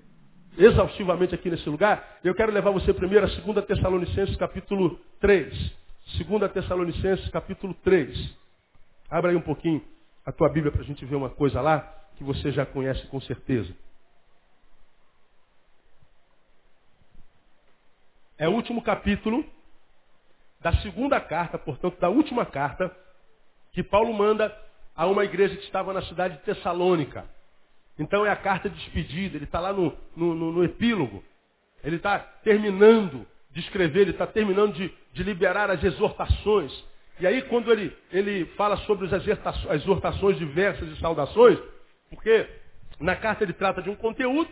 exaustivamente 0.56 1.34
aqui 1.34 1.50
nesse 1.50 1.68
lugar. 1.68 2.20
Eu 2.22 2.32
quero 2.32 2.52
levar 2.52 2.70
você 2.70 2.94
primeiro 2.94 3.26
a 3.26 3.28
2 3.28 3.66
Tessalonicenses 3.66 4.36
capítulo 4.36 5.00
3. 5.18 5.72
2 6.16 6.52
Tessalonicenses 6.52 7.28
capítulo 7.30 7.74
3. 7.82 8.38
Abra 9.10 9.32
aí 9.32 9.36
um 9.36 9.40
pouquinho 9.40 9.82
a 10.24 10.30
tua 10.30 10.48
Bíblia 10.48 10.70
para 10.70 10.82
a 10.82 10.84
gente 10.84 11.04
ver 11.04 11.16
uma 11.16 11.30
coisa 11.30 11.60
lá 11.60 11.80
que 12.14 12.22
você 12.22 12.52
já 12.52 12.64
conhece 12.64 13.04
com 13.08 13.20
certeza. 13.20 13.74
É 18.38 18.48
o 18.48 18.52
último 18.52 18.80
capítulo 18.80 19.44
da 20.60 20.72
segunda 20.74 21.20
carta, 21.20 21.58
portanto, 21.58 21.98
da 21.98 22.08
última 22.08 22.46
carta 22.46 23.01
que 23.72 23.82
Paulo 23.82 24.12
manda 24.12 24.56
a 24.94 25.06
uma 25.06 25.24
igreja 25.24 25.56
que 25.56 25.64
estava 25.64 25.92
na 25.92 26.02
cidade 26.02 26.36
de 26.36 26.42
Tessalônica. 26.42 27.24
Então 27.98 28.24
é 28.24 28.30
a 28.30 28.36
carta 28.36 28.68
de 28.68 28.76
despedida, 28.76 29.36
ele 29.36 29.44
está 29.44 29.60
lá 29.60 29.72
no, 29.72 29.96
no, 30.16 30.34
no, 30.34 30.64
epílogo. 30.64 31.22
Ele 31.82 31.96
está 31.96 32.18
terminando 32.18 33.26
de 33.50 33.60
escrever, 33.60 34.02
ele 34.02 34.10
está 34.12 34.26
terminando 34.26 34.74
de, 34.74 34.92
de, 35.12 35.22
liberar 35.22 35.70
as 35.70 35.82
exortações. 35.82 36.72
E 37.20 37.26
aí 37.26 37.42
quando 37.42 37.70
ele, 37.70 37.96
ele 38.10 38.46
fala 38.56 38.76
sobre 38.78 39.08
as 39.14 39.24
exortações 39.70 40.38
diversas 40.38 40.88
e 40.88 41.00
saudações, 41.00 41.58
porque 42.08 42.48
na 42.98 43.16
carta 43.16 43.44
ele 43.44 43.52
trata 43.52 43.82
de 43.82 43.90
um 43.90 43.96
conteúdo, 43.96 44.50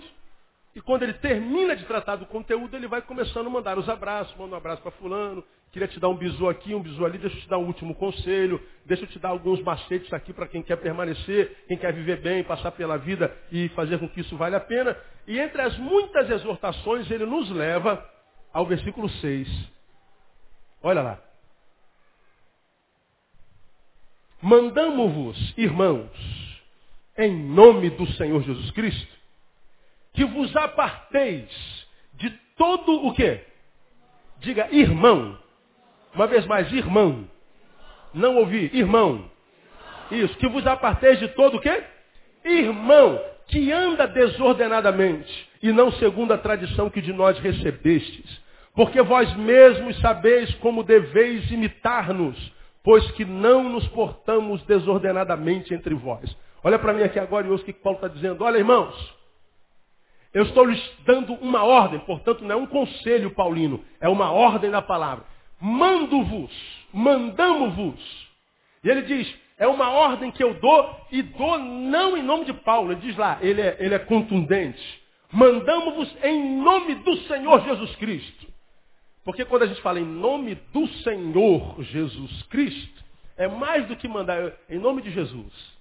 e 0.74 0.80
quando 0.80 1.02
ele 1.02 1.14
termina 1.14 1.74
de 1.74 1.84
tratar 1.84 2.16
do 2.16 2.26
conteúdo, 2.26 2.76
ele 2.76 2.86
vai 2.86 3.02
começando 3.02 3.46
a 3.46 3.50
mandar 3.50 3.78
os 3.78 3.88
abraços, 3.88 4.36
manda 4.36 4.54
um 4.54 4.58
abraço 4.58 4.82
para 4.82 4.92
fulano, 4.92 5.44
queria 5.72 5.88
te 5.88 6.00
dar 6.00 6.08
um 6.08 6.16
bisu 6.16 6.48
aqui, 6.48 6.74
um 6.74 6.82
bisu 6.82 7.04
ali, 7.04 7.18
deixa 7.18 7.36
eu 7.36 7.40
te 7.40 7.48
dar 7.48 7.58
um 7.58 7.66
último 7.66 7.94
conselho, 7.94 8.60
deixa 8.84 9.04
eu 9.04 9.08
te 9.08 9.18
dar 9.18 9.28
alguns 9.28 9.62
macetes 9.62 10.12
aqui 10.12 10.32
para 10.32 10.48
quem 10.48 10.62
quer 10.62 10.76
permanecer, 10.76 11.64
quem 11.68 11.76
quer 11.76 11.92
viver 11.92 12.20
bem, 12.20 12.42
passar 12.42 12.72
pela 12.72 12.96
vida 12.96 13.34
e 13.52 13.68
fazer 13.70 13.98
com 13.98 14.08
que 14.08 14.20
isso 14.20 14.36
valha 14.36 14.56
a 14.56 14.60
pena. 14.60 14.96
E 15.26 15.38
entre 15.38 15.62
as 15.62 15.76
muitas 15.78 16.28
exortações, 16.28 17.10
ele 17.10 17.24
nos 17.24 17.50
leva 17.50 18.04
ao 18.52 18.66
versículo 18.66 19.08
6. 19.08 19.48
Olha 20.82 21.02
lá. 21.02 21.22
Mandamos-vos, 24.42 25.54
irmãos, 25.56 26.10
em 27.16 27.30
nome 27.30 27.90
do 27.90 28.06
Senhor 28.14 28.42
Jesus 28.42 28.70
Cristo, 28.70 29.14
que 30.14 30.24
vos 30.24 30.56
aparteis 30.56 31.50
de 32.14 32.30
todo 32.56 33.06
o 33.06 33.14
quê? 33.14 33.44
Diga 34.38 34.68
irmão. 34.74 35.38
Uma 36.14 36.26
vez 36.26 36.46
mais, 36.46 36.72
irmão. 36.72 37.28
Não 38.12 38.36
ouvi, 38.36 38.70
irmão. 38.72 39.30
Isso, 40.10 40.36
que 40.38 40.48
vos 40.48 40.66
aparteis 40.66 41.18
de 41.18 41.28
todo 41.28 41.56
o 41.56 41.60
quê? 41.60 41.82
Irmão, 42.44 43.20
que 43.46 43.70
anda 43.70 44.06
desordenadamente, 44.06 45.48
e 45.62 45.72
não 45.72 45.92
segundo 45.92 46.32
a 46.32 46.38
tradição 46.38 46.90
que 46.90 47.00
de 47.00 47.12
nós 47.12 47.38
recebestes. 47.38 48.40
Porque 48.74 49.02
vós 49.02 49.32
mesmos 49.36 49.98
sabeis 50.00 50.52
como 50.56 50.82
deveis 50.82 51.50
imitar-nos, 51.50 52.36
pois 52.82 53.08
que 53.12 53.24
não 53.24 53.68
nos 53.68 53.86
portamos 53.88 54.62
desordenadamente 54.64 55.74
entre 55.74 55.94
vós. 55.94 56.34
Olha 56.62 56.78
para 56.78 56.92
mim 56.92 57.02
aqui 57.02 57.18
agora 57.18 57.46
e 57.46 57.50
ouça 57.50 57.62
o 57.62 57.66
que 57.66 57.72
Paulo 57.72 57.98
está 57.98 58.08
dizendo. 58.08 58.42
Olha, 58.44 58.58
irmãos, 58.58 58.94
eu 60.32 60.44
estou 60.44 60.64
lhes 60.64 60.80
dando 61.04 61.34
uma 61.34 61.64
ordem, 61.64 61.98
portanto 62.00 62.44
não 62.44 62.52
é 62.52 62.56
um 62.56 62.66
conselho 62.66 63.30
paulino, 63.32 63.84
é 64.00 64.08
uma 64.08 64.30
ordem 64.30 64.70
da 64.70 64.80
palavra. 64.80 65.24
Mando-vos, 65.60 66.50
mandamo-vos. 66.92 68.28
E 68.82 68.88
ele 68.88 69.02
diz, 69.02 69.34
é 69.58 69.66
uma 69.66 69.90
ordem 69.90 70.30
que 70.30 70.42
eu 70.42 70.54
dou 70.54 71.06
e 71.12 71.22
dou 71.22 71.58
não 71.58 72.16
em 72.16 72.22
nome 72.22 72.46
de 72.46 72.54
Paulo. 72.54 72.92
Ele 72.92 73.00
diz 73.02 73.16
lá, 73.16 73.38
ele 73.42 73.60
é, 73.60 73.76
ele 73.78 73.94
é 73.94 73.98
contundente. 73.98 75.00
Mandamos-vos 75.30 76.16
em 76.24 76.60
nome 76.62 76.94
do 76.96 77.16
Senhor 77.24 77.62
Jesus 77.62 77.94
Cristo. 77.96 78.46
Porque 79.22 79.44
quando 79.44 79.64
a 79.64 79.66
gente 79.66 79.82
fala 79.82 80.00
em 80.00 80.04
nome 80.04 80.54
do 80.72 80.88
Senhor 80.88 81.76
Jesus 81.82 82.42
Cristo, 82.44 83.04
é 83.36 83.46
mais 83.46 83.86
do 83.86 83.96
que 83.96 84.08
mandar, 84.08 84.52
em 84.68 84.78
nome 84.78 85.02
de 85.02 85.10
Jesus. 85.10 85.80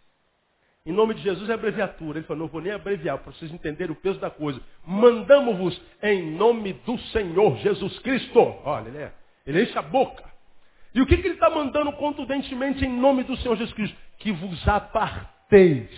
Em 0.85 0.91
nome 0.91 1.13
de 1.13 1.21
Jesus 1.21 1.49
é 1.49 1.53
abreviatura. 1.53 2.19
Ele 2.19 2.27
falou, 2.27 2.43
não 2.43 2.51
vou 2.51 2.61
nem 2.61 2.73
abreviar, 2.73 3.17
para 3.17 3.31
vocês 3.31 3.51
entenderem 3.51 3.93
o 3.93 3.99
peso 3.99 4.19
da 4.19 4.29
coisa. 4.29 4.61
Mandamos-vos 4.85 5.79
em 6.03 6.31
nome 6.31 6.73
do 6.73 6.97
Senhor 7.11 7.57
Jesus 7.57 7.97
Cristo. 7.99 8.39
Olha, 8.65 8.87
ele, 8.87 8.97
é, 8.97 9.13
ele 9.45 9.63
enche 9.63 9.78
a 9.78 9.82
boca. 9.82 10.23
E 10.93 11.02
o 11.02 11.06
que, 11.06 11.17
que 11.17 11.28
ele 11.28 11.36
está 11.36 11.49
mandando 11.49 11.91
contundentemente 11.93 12.84
em 12.84 12.89
nome 12.89 13.23
do 13.23 13.38
Senhor 13.38 13.56
Jesus 13.56 13.73
Cristo? 13.73 13.97
Que 14.17 14.32
vos 14.32 14.67
aparteis 14.67 15.89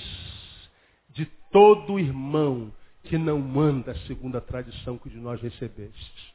de 1.10 1.25
todo 1.51 1.99
irmão 1.99 2.71
que 3.04 3.17
não 3.17 3.39
manda 3.39 3.95
segundo 4.08 4.38
a 4.38 4.41
tradição 4.41 4.97
que 4.97 5.10
de 5.10 5.17
nós 5.17 5.41
recebestes. 5.41 6.32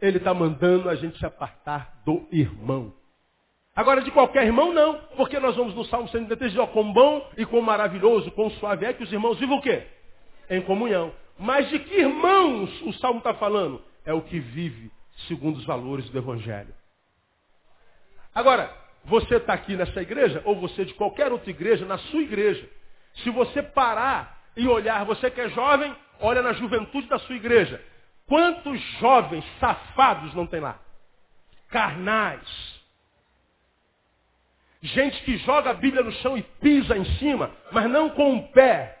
Ele 0.00 0.18
está 0.18 0.32
mandando 0.32 0.88
a 0.88 0.94
gente 0.94 1.18
se 1.18 1.26
apartar 1.26 2.00
do 2.04 2.26
irmão. 2.30 2.94
Agora, 3.74 4.02
de 4.02 4.10
qualquer 4.10 4.44
irmão, 4.44 4.72
não. 4.72 4.98
Porque 5.16 5.38
nós 5.38 5.56
vamos 5.56 5.74
no 5.74 5.84
Salmo 5.84 6.08
133 6.08 6.50
dizer, 6.50 6.62
ó, 6.62 6.66
quão 6.66 6.92
bom 6.92 7.30
e 7.36 7.46
quão 7.46 7.62
maravilhoso, 7.62 8.30
quão 8.32 8.50
suave 8.50 8.86
é 8.86 8.92
que 8.92 9.02
os 9.02 9.12
irmãos 9.12 9.38
vivam 9.38 9.58
o 9.58 9.62
quê? 9.62 9.86
Em 10.50 10.60
comunhão. 10.62 11.12
Mas 11.38 11.68
de 11.70 11.78
que 11.78 11.94
irmãos 11.94 12.82
o 12.82 12.92
Salmo 12.94 13.18
está 13.18 13.34
falando? 13.34 13.80
É 14.04 14.12
o 14.12 14.22
que 14.22 14.40
vive 14.40 14.90
segundo 15.26 15.56
os 15.56 15.64
valores 15.64 16.08
do 16.10 16.18
Evangelho. 16.18 16.74
Agora, 18.34 18.72
você 19.04 19.36
está 19.36 19.54
aqui 19.54 19.76
nessa 19.76 20.00
igreja, 20.00 20.42
ou 20.44 20.60
você 20.60 20.84
de 20.84 20.94
qualquer 20.94 21.32
outra 21.32 21.50
igreja, 21.50 21.84
na 21.84 21.98
sua 21.98 22.20
igreja. 22.20 22.68
Se 23.22 23.30
você 23.30 23.62
parar 23.62 24.38
e 24.56 24.68
olhar, 24.68 25.04
você 25.04 25.30
que 25.30 25.40
é 25.40 25.48
jovem, 25.48 25.94
olha 26.20 26.42
na 26.42 26.52
juventude 26.52 27.08
da 27.08 27.18
sua 27.18 27.34
igreja. 27.34 27.82
Quantos 28.26 28.80
jovens 29.00 29.44
safados 29.58 30.34
não 30.34 30.46
tem 30.46 30.60
lá? 30.60 30.78
Carnais, 31.68 32.78
Gente 34.80 35.20
que 35.24 35.36
joga 35.38 35.70
a 35.70 35.74
Bíblia 35.74 36.04
no 36.04 36.12
chão 36.12 36.38
e 36.38 36.42
pisa 36.42 36.96
em 36.96 37.04
cima, 37.16 37.50
mas 37.72 37.90
não 37.90 38.10
com 38.10 38.36
o 38.36 38.48
pé 38.48 38.96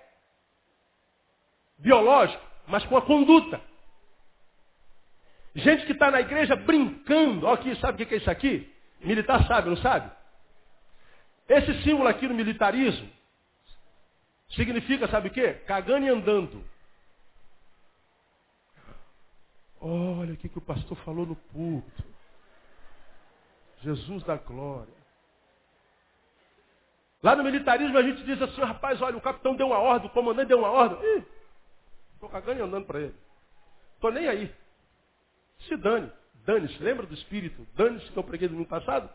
biológico, 1.78 2.42
mas 2.66 2.84
com 2.86 2.96
a 2.96 3.02
conduta. 3.02 3.60
Gente 5.58 5.86
que 5.86 5.92
está 5.92 6.08
na 6.10 6.20
igreja 6.20 6.54
brincando. 6.54 7.46
Olha 7.46 7.54
aqui, 7.54 7.74
sabe 7.80 8.02
o 8.02 8.06
que 8.06 8.14
é 8.14 8.18
isso 8.18 8.30
aqui? 8.30 8.72
Militar 9.00 9.44
sabe, 9.46 9.68
não 9.68 9.76
sabe? 9.76 10.10
Esse 11.48 11.82
símbolo 11.82 12.08
aqui 12.08 12.28
no 12.28 12.34
militarismo 12.34 13.10
significa, 14.50 15.08
sabe 15.08 15.28
o 15.28 15.32
quê? 15.32 15.54
Cagando 15.66 16.06
e 16.06 16.08
andando. 16.08 16.64
Olha 19.80 20.34
o 20.34 20.36
que, 20.36 20.48
que 20.48 20.58
o 20.58 20.62
pastor 20.62 20.96
falou 20.98 21.26
no 21.26 21.34
púlpito. 21.34 22.04
Jesus 23.82 24.22
da 24.24 24.36
glória. 24.36 24.94
Lá 27.20 27.34
no 27.34 27.42
militarismo 27.42 27.98
a 27.98 28.02
gente 28.02 28.22
diz 28.22 28.40
assim, 28.40 28.60
rapaz, 28.60 29.02
olha, 29.02 29.16
o 29.16 29.20
capitão 29.20 29.56
deu 29.56 29.66
uma 29.66 29.78
ordem, 29.78 30.08
o 30.08 30.12
comandante 30.12 30.48
deu 30.48 30.58
uma 30.58 30.70
ordem. 30.70 31.24
Estou 32.14 32.28
cagando 32.28 32.60
e 32.60 32.62
andando 32.62 32.86
para 32.86 33.00
ele. 33.00 33.14
Estou 33.96 34.12
nem 34.12 34.28
aí. 34.28 34.54
Se 35.66 35.76
dane. 35.76 36.10
Dane-se. 36.44 36.82
Lembra 36.82 37.06
do 37.06 37.14
Espírito? 37.14 37.66
Dane-se 37.74 38.10
que 38.10 38.16
eu 38.16 38.24
preguei 38.24 38.48
no 38.48 38.56
ano 38.56 38.66
passado? 38.66 39.08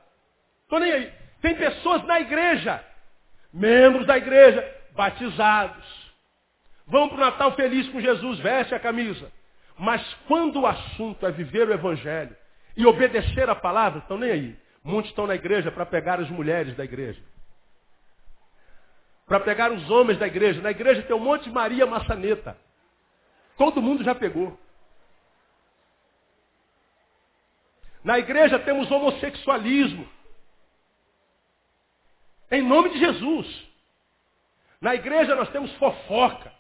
Estou 0.63 0.79
nem 0.79 0.91
aí. 0.91 1.13
Tem 1.41 1.56
pessoas 1.56 2.03
na 2.06 2.19
igreja, 2.19 2.84
membros 3.53 4.06
da 4.06 4.17
igreja, 4.17 4.63
batizados. 4.91 6.13
Vão 6.86 7.10
para 7.10 7.17
o 7.17 7.21
Natal 7.21 7.56
feliz 7.56 7.88
com 7.89 7.99
Jesus, 7.99 8.39
veste 8.39 8.73
a 8.73 8.79
camisa. 8.79 9.32
Mas 9.77 10.01
quando 10.27 10.62
o 10.62 10.67
assunto 10.67 11.25
é 11.25 11.32
viver 11.32 11.67
o 11.67 11.73
Evangelho 11.73 12.36
e 12.77 12.86
obedecer 12.86 13.49
a 13.49 13.56
palavra, 13.56 13.99
estão 13.99 14.17
nem 14.17 14.32
aí. 14.32 14.60
Muitos 14.84 15.12
estão 15.12 15.25
na 15.25 15.36
igreja 15.36 15.71
para 15.71 15.86
pegar 15.86 16.19
as 16.19 16.29
mulheres 16.29 16.75
da 16.75 16.84
igreja 16.84 17.21
para 19.27 19.39
pegar 19.39 19.71
os 19.71 19.89
homens 19.89 20.19
da 20.19 20.27
igreja. 20.27 20.62
Na 20.62 20.71
igreja 20.71 21.01
tem 21.01 21.15
um 21.15 21.19
monte 21.19 21.45
de 21.45 21.51
Maria 21.51 21.86
maçaneta. 21.86 22.58
Todo 23.58 23.82
mundo 23.82 24.03
já 24.03 24.13
pegou. 24.13 24.58
Na 28.04 28.20
igreja 28.20 28.60
temos 28.60 28.92
homossexualismo. 28.92 30.08
Em 32.52 32.62
nome 32.62 32.89
de 32.89 33.00
Jesus. 33.00 33.68
Na 34.82 34.94
igreja 34.94 35.36
nós 35.36 35.50
temos 35.50 35.72
fofoca. 35.76 36.52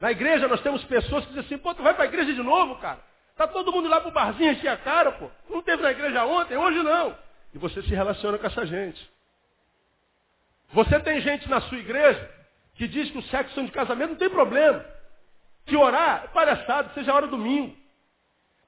Na 0.00 0.10
igreja 0.10 0.48
nós 0.48 0.60
temos 0.62 0.82
pessoas 0.84 1.24
que 1.24 1.34
dizem 1.34 1.44
assim, 1.44 1.58
pô, 1.58 1.74
tu 1.74 1.82
vai 1.82 1.94
para 1.94 2.04
a 2.04 2.08
igreja 2.08 2.32
de 2.32 2.42
novo, 2.42 2.76
cara? 2.76 3.00
Tá 3.36 3.46
todo 3.46 3.70
mundo 3.72 3.88
lá 3.88 4.00
pro 4.00 4.10
barzinho 4.10 4.52
encher 4.52 4.68
a 4.68 4.76
cara, 4.78 5.12
pô. 5.12 5.30
Não 5.48 5.60
teve 5.62 5.82
na 5.82 5.90
igreja 5.90 6.24
ontem, 6.24 6.56
hoje 6.56 6.82
não. 6.82 7.16
E 7.52 7.58
você 7.58 7.82
se 7.82 7.94
relaciona 7.94 8.38
com 8.38 8.46
essa 8.46 8.66
gente. 8.66 9.10
Você 10.72 10.98
tem 11.00 11.20
gente 11.20 11.48
na 11.48 11.60
sua 11.60 11.78
igreja 11.78 12.30
que 12.74 12.88
diz 12.88 13.10
que 13.10 13.18
o 13.18 13.22
sexo 13.24 13.62
de 13.62 13.72
casamento 13.72 14.10
não 14.10 14.16
tem 14.16 14.30
problema. 14.30 14.84
que 15.66 15.76
orar 15.76 16.24
é 16.24 16.28
palhaçada, 16.28 16.92
seja 16.94 17.14
hora 17.14 17.26
domingo. 17.26 17.76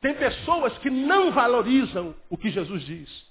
Tem 0.00 0.14
pessoas 0.14 0.76
que 0.78 0.90
não 0.90 1.32
valorizam 1.32 2.14
o 2.30 2.36
que 2.36 2.50
Jesus 2.50 2.82
diz. 2.84 3.28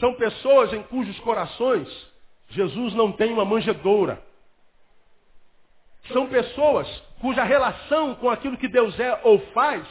São 0.00 0.14
pessoas 0.14 0.72
em 0.72 0.82
cujos 0.84 1.18
corações 1.20 1.88
Jesus 2.52 2.94
não 2.94 3.12
tem 3.12 3.32
uma 3.32 3.44
manjedoura. 3.44 4.22
São 6.12 6.26
pessoas 6.28 6.88
cuja 7.20 7.44
relação 7.44 8.14
com 8.16 8.28
aquilo 8.28 8.58
que 8.58 8.68
Deus 8.68 8.98
é 8.98 9.20
ou 9.22 9.38
faz 9.52 9.86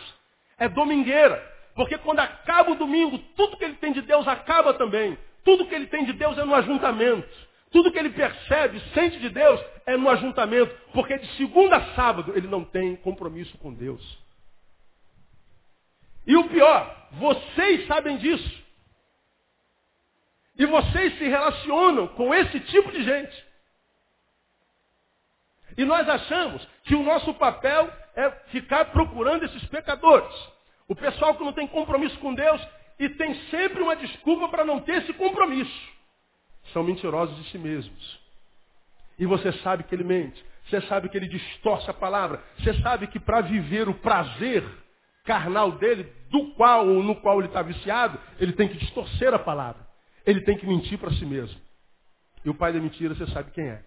é 0.57 0.69
domingueira. 0.69 1.41
Porque 1.73 1.97
quando 1.97 2.19
acaba 2.19 2.71
o 2.71 2.75
domingo, 2.75 3.17
tudo 3.35 3.57
que 3.57 3.63
ele 3.63 3.75
tem 3.75 3.93
de 3.93 4.01
Deus 4.01 4.27
acaba 4.27 4.73
também. 4.73 5.17
Tudo 5.43 5.65
que 5.65 5.73
ele 5.73 5.87
tem 5.87 6.05
de 6.05 6.13
Deus 6.13 6.37
é 6.37 6.43
no 6.43 6.53
ajuntamento. 6.53 7.27
Tudo 7.71 7.91
que 7.91 7.97
ele 7.97 8.09
percebe, 8.09 8.79
sente 8.93 9.17
de 9.17 9.29
Deus, 9.29 9.59
é 9.85 9.97
no 9.97 10.09
ajuntamento. 10.09 10.75
Porque 10.93 11.17
de 11.17 11.27
segunda 11.37 11.77
a 11.77 11.95
sábado 11.95 12.33
ele 12.35 12.47
não 12.47 12.63
tem 12.63 12.95
compromisso 12.97 13.57
com 13.57 13.73
Deus. 13.73 14.20
E 16.25 16.35
o 16.35 16.47
pior, 16.49 17.07
vocês 17.13 17.87
sabem 17.87 18.17
disso. 18.17 18.61
E 20.57 20.65
vocês 20.65 21.17
se 21.17 21.25
relacionam 21.25 22.07
com 22.09 22.33
esse 22.33 22.59
tipo 22.59 22.91
de 22.91 23.03
gente. 23.03 23.45
E 25.77 25.85
nós 25.85 26.07
achamos 26.07 26.67
que 26.83 26.95
o 26.95 27.03
nosso 27.03 27.33
papel 27.35 27.91
é 28.15 28.29
ficar 28.51 28.85
procurando 28.85 29.45
esses 29.45 29.65
pecadores. 29.65 30.33
O 30.87 30.95
pessoal 30.95 31.35
que 31.35 31.43
não 31.43 31.53
tem 31.53 31.67
compromisso 31.67 32.17
com 32.19 32.33
Deus 32.33 32.61
e 32.99 33.09
tem 33.09 33.33
sempre 33.49 33.81
uma 33.81 33.95
desculpa 33.95 34.49
para 34.49 34.65
não 34.65 34.81
ter 34.81 34.97
esse 34.97 35.13
compromisso. 35.13 35.91
São 36.73 36.83
mentirosos 36.83 37.35
de 37.37 37.49
si 37.49 37.57
mesmos. 37.57 38.19
E 39.17 39.25
você 39.25 39.51
sabe 39.63 39.83
que 39.83 39.95
ele 39.95 40.03
mente. 40.03 40.43
Você 40.65 40.81
sabe 40.81 41.09
que 41.09 41.17
ele 41.17 41.27
distorce 41.27 41.89
a 41.89 41.93
palavra. 41.93 42.43
Você 42.59 42.73
sabe 42.81 43.07
que 43.07 43.19
para 43.19 43.41
viver 43.41 43.89
o 43.89 43.93
prazer 43.95 44.63
carnal 45.31 45.71
dele, 45.71 46.11
do 46.29 46.47
qual 46.55 46.85
ou 46.85 47.01
no 47.01 47.15
qual 47.15 47.39
ele 47.39 47.47
está 47.47 47.61
viciado, 47.61 48.19
ele 48.37 48.51
tem 48.51 48.67
que 48.67 48.77
distorcer 48.77 49.33
a 49.33 49.39
palavra. 49.39 49.81
Ele 50.25 50.41
tem 50.41 50.57
que 50.57 50.67
mentir 50.67 50.99
para 50.99 51.09
si 51.11 51.25
mesmo. 51.25 51.57
E 52.43 52.49
o 52.49 52.53
pai 52.53 52.73
da 52.73 52.81
mentira, 52.81 53.15
você 53.15 53.25
sabe 53.27 53.49
quem 53.51 53.63
é. 53.63 53.81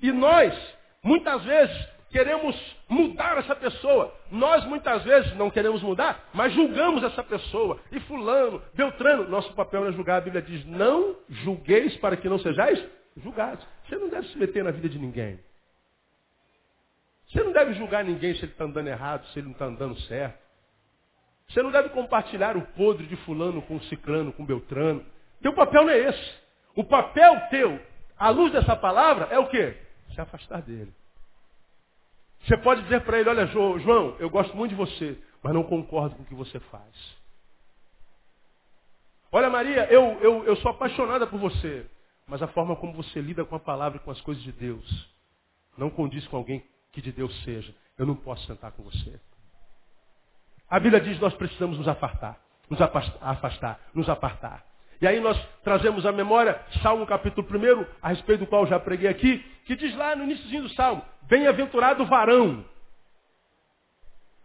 E 0.00 0.10
nós, 0.10 0.54
muitas 1.02 1.44
vezes, 1.44 1.88
queremos 2.10 2.56
mudar 2.88 3.36
essa 3.36 3.54
pessoa. 3.54 4.14
Nós, 4.30 4.64
muitas 4.64 5.04
vezes, 5.04 5.36
não 5.36 5.50
queremos 5.50 5.82
mudar, 5.82 6.26
mas 6.32 6.54
julgamos 6.54 7.04
essa 7.04 7.22
pessoa. 7.22 7.78
E 7.92 8.00
fulano, 8.00 8.62
Beltrano, 8.72 9.28
nosso 9.28 9.52
papel 9.52 9.86
é 9.86 9.92
julgar. 9.92 10.16
A 10.16 10.20
Bíblia 10.22 10.40
diz, 10.40 10.64
não 10.64 11.16
julgueis 11.28 11.94
para 11.98 12.16
que 12.16 12.30
não 12.30 12.38
sejais 12.38 12.82
julgados. 13.22 13.62
Você 13.86 13.96
não 13.96 14.08
deve 14.08 14.26
se 14.28 14.38
meter 14.38 14.64
na 14.64 14.70
vida 14.70 14.88
de 14.88 14.98
ninguém. 14.98 15.38
Você 17.34 17.42
não 17.42 17.50
deve 17.50 17.74
julgar 17.74 18.04
ninguém 18.04 18.32
se 18.34 18.44
ele 18.44 18.52
está 18.52 18.62
andando 18.62 18.86
errado, 18.86 19.26
se 19.26 19.40
ele 19.40 19.46
não 19.46 19.54
está 19.54 19.64
andando 19.64 20.00
certo. 20.02 20.38
Você 21.48 21.60
não 21.64 21.72
deve 21.72 21.88
compartilhar 21.88 22.56
o 22.56 22.62
podre 22.62 23.08
de 23.08 23.16
fulano 23.16 23.60
com 23.62 23.80
ciclano, 23.82 24.32
com 24.32 24.46
beltrano. 24.46 25.04
Teu 25.42 25.52
papel 25.52 25.82
não 25.82 25.90
é 25.90 25.98
esse. 25.98 26.34
O 26.76 26.84
papel 26.84 27.40
teu, 27.50 27.80
à 28.16 28.30
luz 28.30 28.52
dessa 28.52 28.76
palavra, 28.76 29.26
é 29.32 29.38
o 29.38 29.48
quê? 29.48 29.76
Se 30.14 30.20
afastar 30.20 30.62
dele. 30.62 30.94
Você 32.44 32.56
pode 32.58 32.82
dizer 32.82 33.00
para 33.00 33.18
ele, 33.18 33.28
olha 33.28 33.46
João, 33.46 34.16
eu 34.20 34.30
gosto 34.30 34.56
muito 34.56 34.70
de 34.70 34.76
você, 34.76 35.18
mas 35.42 35.52
não 35.52 35.64
concordo 35.64 36.14
com 36.14 36.22
o 36.22 36.26
que 36.26 36.34
você 36.34 36.60
faz. 36.60 37.16
Olha 39.32 39.50
Maria, 39.50 39.92
eu, 39.92 40.20
eu, 40.20 40.44
eu 40.44 40.56
sou 40.56 40.70
apaixonada 40.70 41.26
por 41.26 41.40
você, 41.40 41.84
mas 42.28 42.40
a 42.42 42.46
forma 42.46 42.76
como 42.76 42.92
você 42.92 43.20
lida 43.20 43.44
com 43.44 43.56
a 43.56 43.60
palavra 43.60 43.98
e 43.98 44.00
com 44.04 44.12
as 44.12 44.20
coisas 44.20 44.42
de 44.44 44.52
Deus 44.52 45.12
não 45.76 45.90
condiz 45.90 46.24
com 46.28 46.36
alguém 46.36 46.64
que 46.94 47.02
de 47.02 47.12
Deus 47.12 47.34
seja. 47.42 47.74
Eu 47.98 48.06
não 48.06 48.14
posso 48.14 48.46
sentar 48.46 48.72
com 48.72 48.82
você. 48.84 49.20
A 50.70 50.78
Bíblia 50.80 51.00
diz 51.00 51.16
que 51.16 51.22
nós 51.22 51.34
precisamos 51.34 51.76
nos 51.76 51.88
afastar, 51.88 52.40
nos 52.70 52.80
afastar, 52.80 53.80
nos 53.92 54.08
apartar. 54.08 54.64
E 55.00 55.06
aí 55.06 55.20
nós 55.20 55.36
trazemos 55.62 56.06
à 56.06 56.12
memória 56.12 56.58
Salmo 56.82 57.06
capítulo 57.06 57.46
1, 57.46 57.86
a 58.00 58.08
respeito 58.08 58.40
do 58.40 58.46
qual 58.46 58.66
já 58.66 58.78
preguei 58.78 59.08
aqui, 59.08 59.38
que 59.66 59.76
diz 59.76 59.94
lá 59.96 60.16
no 60.16 60.24
início 60.24 60.62
do 60.62 60.68
Salmo, 60.70 61.04
bem-aventurado 61.22 62.04
o 62.04 62.06
varão. 62.06 62.64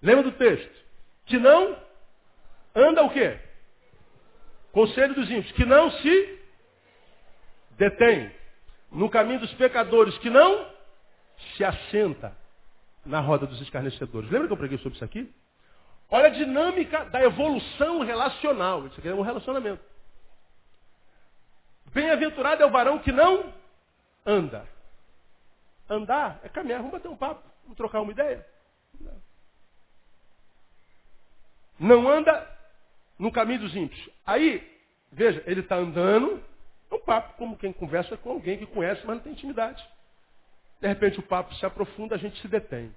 Lembra 0.01 0.23
do 0.23 0.31
texto? 0.33 0.85
Que 1.25 1.37
não 1.37 1.77
anda 2.75 3.03
o 3.03 3.09
quê? 3.11 3.39
Conselho 4.71 5.13
dos 5.13 5.29
ímpios, 5.29 5.51
que 5.53 5.65
não 5.65 5.91
se 5.91 6.39
detém 7.77 8.31
no 8.91 9.09
caminho 9.09 9.39
dos 9.39 9.53
pecadores, 9.53 10.17
que 10.17 10.29
não 10.29 10.67
se 11.55 11.63
assenta 11.63 12.35
na 13.05 13.19
roda 13.19 13.45
dos 13.45 13.61
escarnecedores. 13.61 14.29
Lembra 14.29 14.47
que 14.47 14.53
eu 14.53 14.57
preguei 14.57 14.77
sobre 14.79 14.95
isso 14.95 15.05
aqui? 15.05 15.33
Olha 16.09 16.27
a 16.27 16.29
dinâmica 16.29 17.05
da 17.05 17.21
evolução 17.21 18.01
relacional. 18.01 18.85
Isso 18.87 18.99
aqui 18.99 19.07
é 19.07 19.13
um 19.13 19.21
relacionamento. 19.21 19.83
Bem-aventurado 21.93 22.63
é 22.63 22.65
o 22.65 22.71
varão 22.71 22.99
que 22.99 23.11
não 23.11 23.53
anda. 24.25 24.67
Andar 25.89 26.39
é 26.43 26.49
caminhar, 26.49 26.79
vamos 26.79 26.91
bater 26.91 27.07
um 27.07 27.17
papo, 27.17 27.43
vamos 27.63 27.77
trocar 27.77 28.01
uma 28.01 28.11
ideia. 28.11 28.45
Não 31.79 32.07
anda 32.07 32.47
no 33.17 33.31
caminho 33.31 33.61
dos 33.61 33.75
ímpios. 33.75 34.09
Aí, 34.25 34.79
veja, 35.11 35.41
ele 35.47 35.61
está 35.61 35.75
andando, 35.75 36.43
é 36.91 36.95
um 36.95 36.99
papo, 36.99 37.33
como 37.37 37.57
quem 37.57 37.73
conversa 37.73 38.17
com 38.17 38.31
alguém 38.31 38.57
que 38.57 38.65
conhece, 38.67 39.05
mas 39.05 39.15
não 39.15 39.23
tem 39.23 39.33
intimidade. 39.33 39.83
De 40.79 40.87
repente 40.87 41.19
o 41.19 41.23
papo 41.23 41.53
se 41.55 41.65
aprofunda, 41.65 42.15
a 42.15 42.17
gente 42.17 42.39
se 42.41 42.47
detém. 42.47 42.93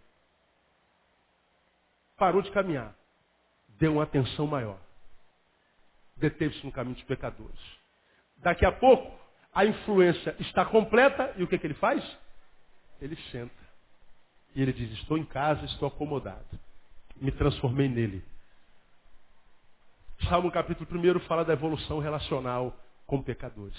Parou 2.16 2.42
de 2.42 2.50
caminhar. 2.52 2.94
Deu 3.78 3.94
uma 3.94 4.04
atenção 4.04 4.46
maior. 4.46 4.78
Deteve-se 6.16 6.64
no 6.64 6.70
caminho 6.70 6.94
dos 6.94 7.04
pecadores. 7.04 7.58
Daqui 8.38 8.64
a 8.64 8.72
pouco, 8.72 9.18
a 9.52 9.64
influência 9.64 10.36
está 10.38 10.64
completa 10.64 11.34
e 11.36 11.42
o 11.42 11.48
que, 11.48 11.58
que 11.58 11.66
ele 11.66 11.74
faz? 11.74 12.04
Ele 13.00 13.16
senta. 13.30 13.62
E 14.54 14.62
ele 14.62 14.72
diz, 14.72 14.90
estou 14.98 15.18
em 15.18 15.24
casa, 15.24 15.64
estou 15.64 15.88
acomodado. 15.88 16.58
Me 17.16 17.32
transformei 17.32 17.88
nele. 17.88 18.24
Salmo 20.28 20.52
capítulo 20.52 20.88
1 20.88 21.20
fala 21.20 21.44
da 21.44 21.52
evolução 21.52 21.98
relacional 21.98 22.76
com 23.06 23.20
pecadores. 23.20 23.76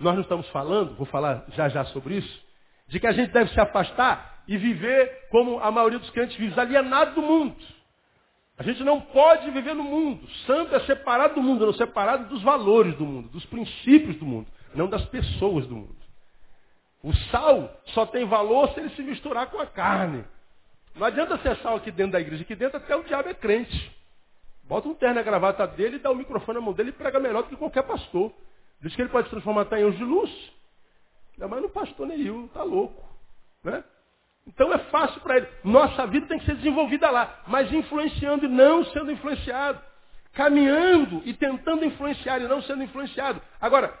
Nós 0.00 0.14
não 0.14 0.22
estamos 0.22 0.48
falando, 0.50 0.94
vou 0.96 1.06
falar 1.06 1.44
já 1.54 1.68
já 1.68 1.84
sobre 1.86 2.16
isso, 2.16 2.46
de 2.86 3.00
que 3.00 3.06
a 3.06 3.12
gente 3.12 3.32
deve 3.32 3.50
se 3.52 3.60
afastar 3.60 4.42
e 4.46 4.56
viver 4.56 5.28
como 5.30 5.58
a 5.60 5.70
maioria 5.70 5.98
dos 5.98 6.10
crentes 6.10 6.36
vive, 6.36 6.58
alienado 6.58 7.14
do 7.14 7.22
mundo. 7.22 7.56
A 8.56 8.62
gente 8.62 8.82
não 8.82 9.00
pode 9.00 9.50
viver 9.50 9.74
no 9.74 9.84
mundo. 9.84 10.28
Santo 10.46 10.74
é 10.74 10.80
separado 10.80 11.34
do 11.34 11.42
mundo, 11.42 11.66
não 11.66 11.72
separado 11.74 12.28
dos 12.28 12.42
valores 12.42 12.94
do 12.96 13.04
mundo, 13.04 13.28
dos 13.28 13.44
princípios 13.46 14.16
do 14.16 14.26
mundo, 14.26 14.48
não 14.74 14.88
das 14.88 15.04
pessoas 15.06 15.66
do 15.66 15.76
mundo. 15.76 15.96
O 17.02 17.14
sal 17.30 17.72
só 17.86 18.04
tem 18.06 18.24
valor 18.24 18.70
se 18.70 18.80
ele 18.80 18.90
se 18.90 19.02
misturar 19.02 19.46
com 19.46 19.60
a 19.60 19.66
carne. 19.66 20.24
Não 20.96 21.06
adianta 21.06 21.38
ser 21.38 21.56
sal 21.58 21.76
aqui 21.76 21.92
dentro 21.92 22.12
da 22.12 22.20
igreja, 22.20 22.42
aqui 22.42 22.56
dentro 22.56 22.78
até 22.78 22.96
o 22.96 23.04
diabo 23.04 23.28
é 23.28 23.34
crente. 23.34 23.96
Bota 24.64 24.88
um 24.88 24.94
terno 24.94 25.14
na 25.14 25.22
gravata 25.22 25.66
dele, 25.66 25.98
dá 25.98 26.10
o 26.10 26.16
microfone 26.16 26.58
na 26.58 26.64
mão 26.64 26.74
dele 26.74 26.90
e 26.90 26.92
prega 26.92 27.20
melhor 27.20 27.44
do 27.44 27.50
que 27.50 27.56
qualquer 27.56 27.84
pastor. 27.84 28.32
Diz 28.80 28.94
que 28.94 29.02
ele 29.02 29.10
pode 29.10 29.26
se 29.26 29.30
transformar 29.30 29.62
até 29.62 29.80
em 29.80 29.84
anjo 29.84 29.98
de 29.98 30.04
luz. 30.04 30.52
Ainda 31.32 31.48
mais 31.48 31.62
no 31.62 31.68
pastor 31.68 32.06
Neil, 32.06 32.46
está 32.46 32.62
louco. 32.62 33.04
Né? 33.64 33.82
Então 34.46 34.72
é 34.72 34.78
fácil 34.90 35.20
para 35.20 35.36
ele. 35.36 35.48
Nossa 35.62 36.06
vida 36.06 36.26
tem 36.26 36.38
que 36.38 36.46
ser 36.46 36.56
desenvolvida 36.56 37.10
lá, 37.10 37.42
mas 37.46 37.72
influenciando 37.72 38.46
e 38.46 38.48
não 38.48 38.84
sendo 38.86 39.12
influenciado. 39.12 39.80
Caminhando 40.32 41.22
e 41.24 41.34
tentando 41.34 41.84
influenciar 41.84 42.40
e 42.40 42.48
não 42.48 42.62
sendo 42.62 42.82
influenciado. 42.82 43.40
Agora, 43.60 43.92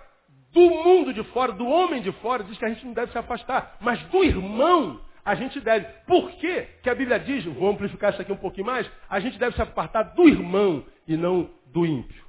do 0.52 0.60
mundo 0.60 1.12
de 1.12 1.22
fora, 1.24 1.52
do 1.52 1.66
homem 1.66 2.00
de 2.00 2.12
fora, 2.12 2.44
diz 2.44 2.56
que 2.56 2.64
a 2.64 2.68
gente 2.68 2.86
não 2.86 2.92
deve 2.92 3.12
se 3.12 3.18
afastar. 3.18 3.76
Mas 3.80 4.00
do 4.04 4.24
irmão, 4.24 5.00
a 5.24 5.34
gente 5.34 5.60
deve. 5.60 5.86
Por 6.06 6.30
que, 6.32 6.62
que 6.82 6.88
a 6.88 6.94
Bíblia 6.94 7.18
diz, 7.18 7.44
vou 7.44 7.70
amplificar 7.70 8.12
isso 8.12 8.22
aqui 8.22 8.32
um 8.32 8.36
pouquinho 8.36 8.66
mais, 8.66 8.90
a 9.08 9.20
gente 9.20 9.38
deve 9.38 9.54
se 9.54 9.62
apartar 9.62 10.02
do 10.14 10.28
irmão 10.28 10.84
e 11.06 11.16
não 11.16 11.50
do 11.66 11.84
ímpio. 11.84 12.27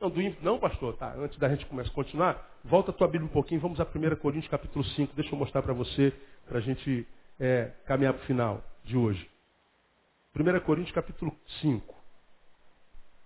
Não, 0.00 0.08
do 0.08 0.22
ímpio, 0.22 0.42
não, 0.42 0.58
pastor, 0.58 0.96
tá? 0.96 1.12
Antes 1.14 1.38
da 1.38 1.48
gente 1.50 1.66
começar 1.66 1.90
a 1.90 1.94
continuar, 1.94 2.58
volta 2.64 2.90
a 2.90 2.94
tua 2.94 3.06
Bíblia 3.06 3.28
um 3.28 3.32
pouquinho, 3.32 3.60
vamos 3.60 3.78
a 3.78 3.84
1 3.84 4.16
Coríntios 4.16 4.50
capítulo 4.50 4.82
5, 4.82 5.14
deixa 5.14 5.34
eu 5.34 5.38
mostrar 5.38 5.60
para 5.60 5.74
você, 5.74 6.10
para 6.48 6.56
a 6.56 6.60
gente 6.60 7.06
é, 7.38 7.70
caminhar 7.84 8.14
para 8.14 8.22
o 8.22 8.26
final 8.26 8.64
de 8.82 8.96
hoje. 8.96 9.30
1 10.34 10.60
Coríntios 10.60 10.94
capítulo 10.94 11.36
5. 11.60 11.94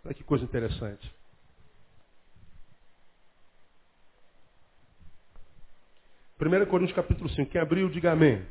Olha 0.05 0.15
que 0.15 0.25
coisa 0.25 0.45
interessante. 0.45 1.15
Primeira 6.37 6.67
Coríntios 6.67 6.97
capítulo 6.97 7.31
5. 7.31 7.53
Quem 7.53 7.61
abriu, 7.61 7.89
diga 7.89 8.11
amém. 8.11 8.45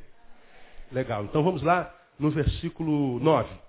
Legal. 0.93 1.25
Então 1.25 1.43
vamos 1.43 1.61
lá 1.61 1.93
no 2.17 2.31
versículo 2.31 3.19
9. 3.19 3.62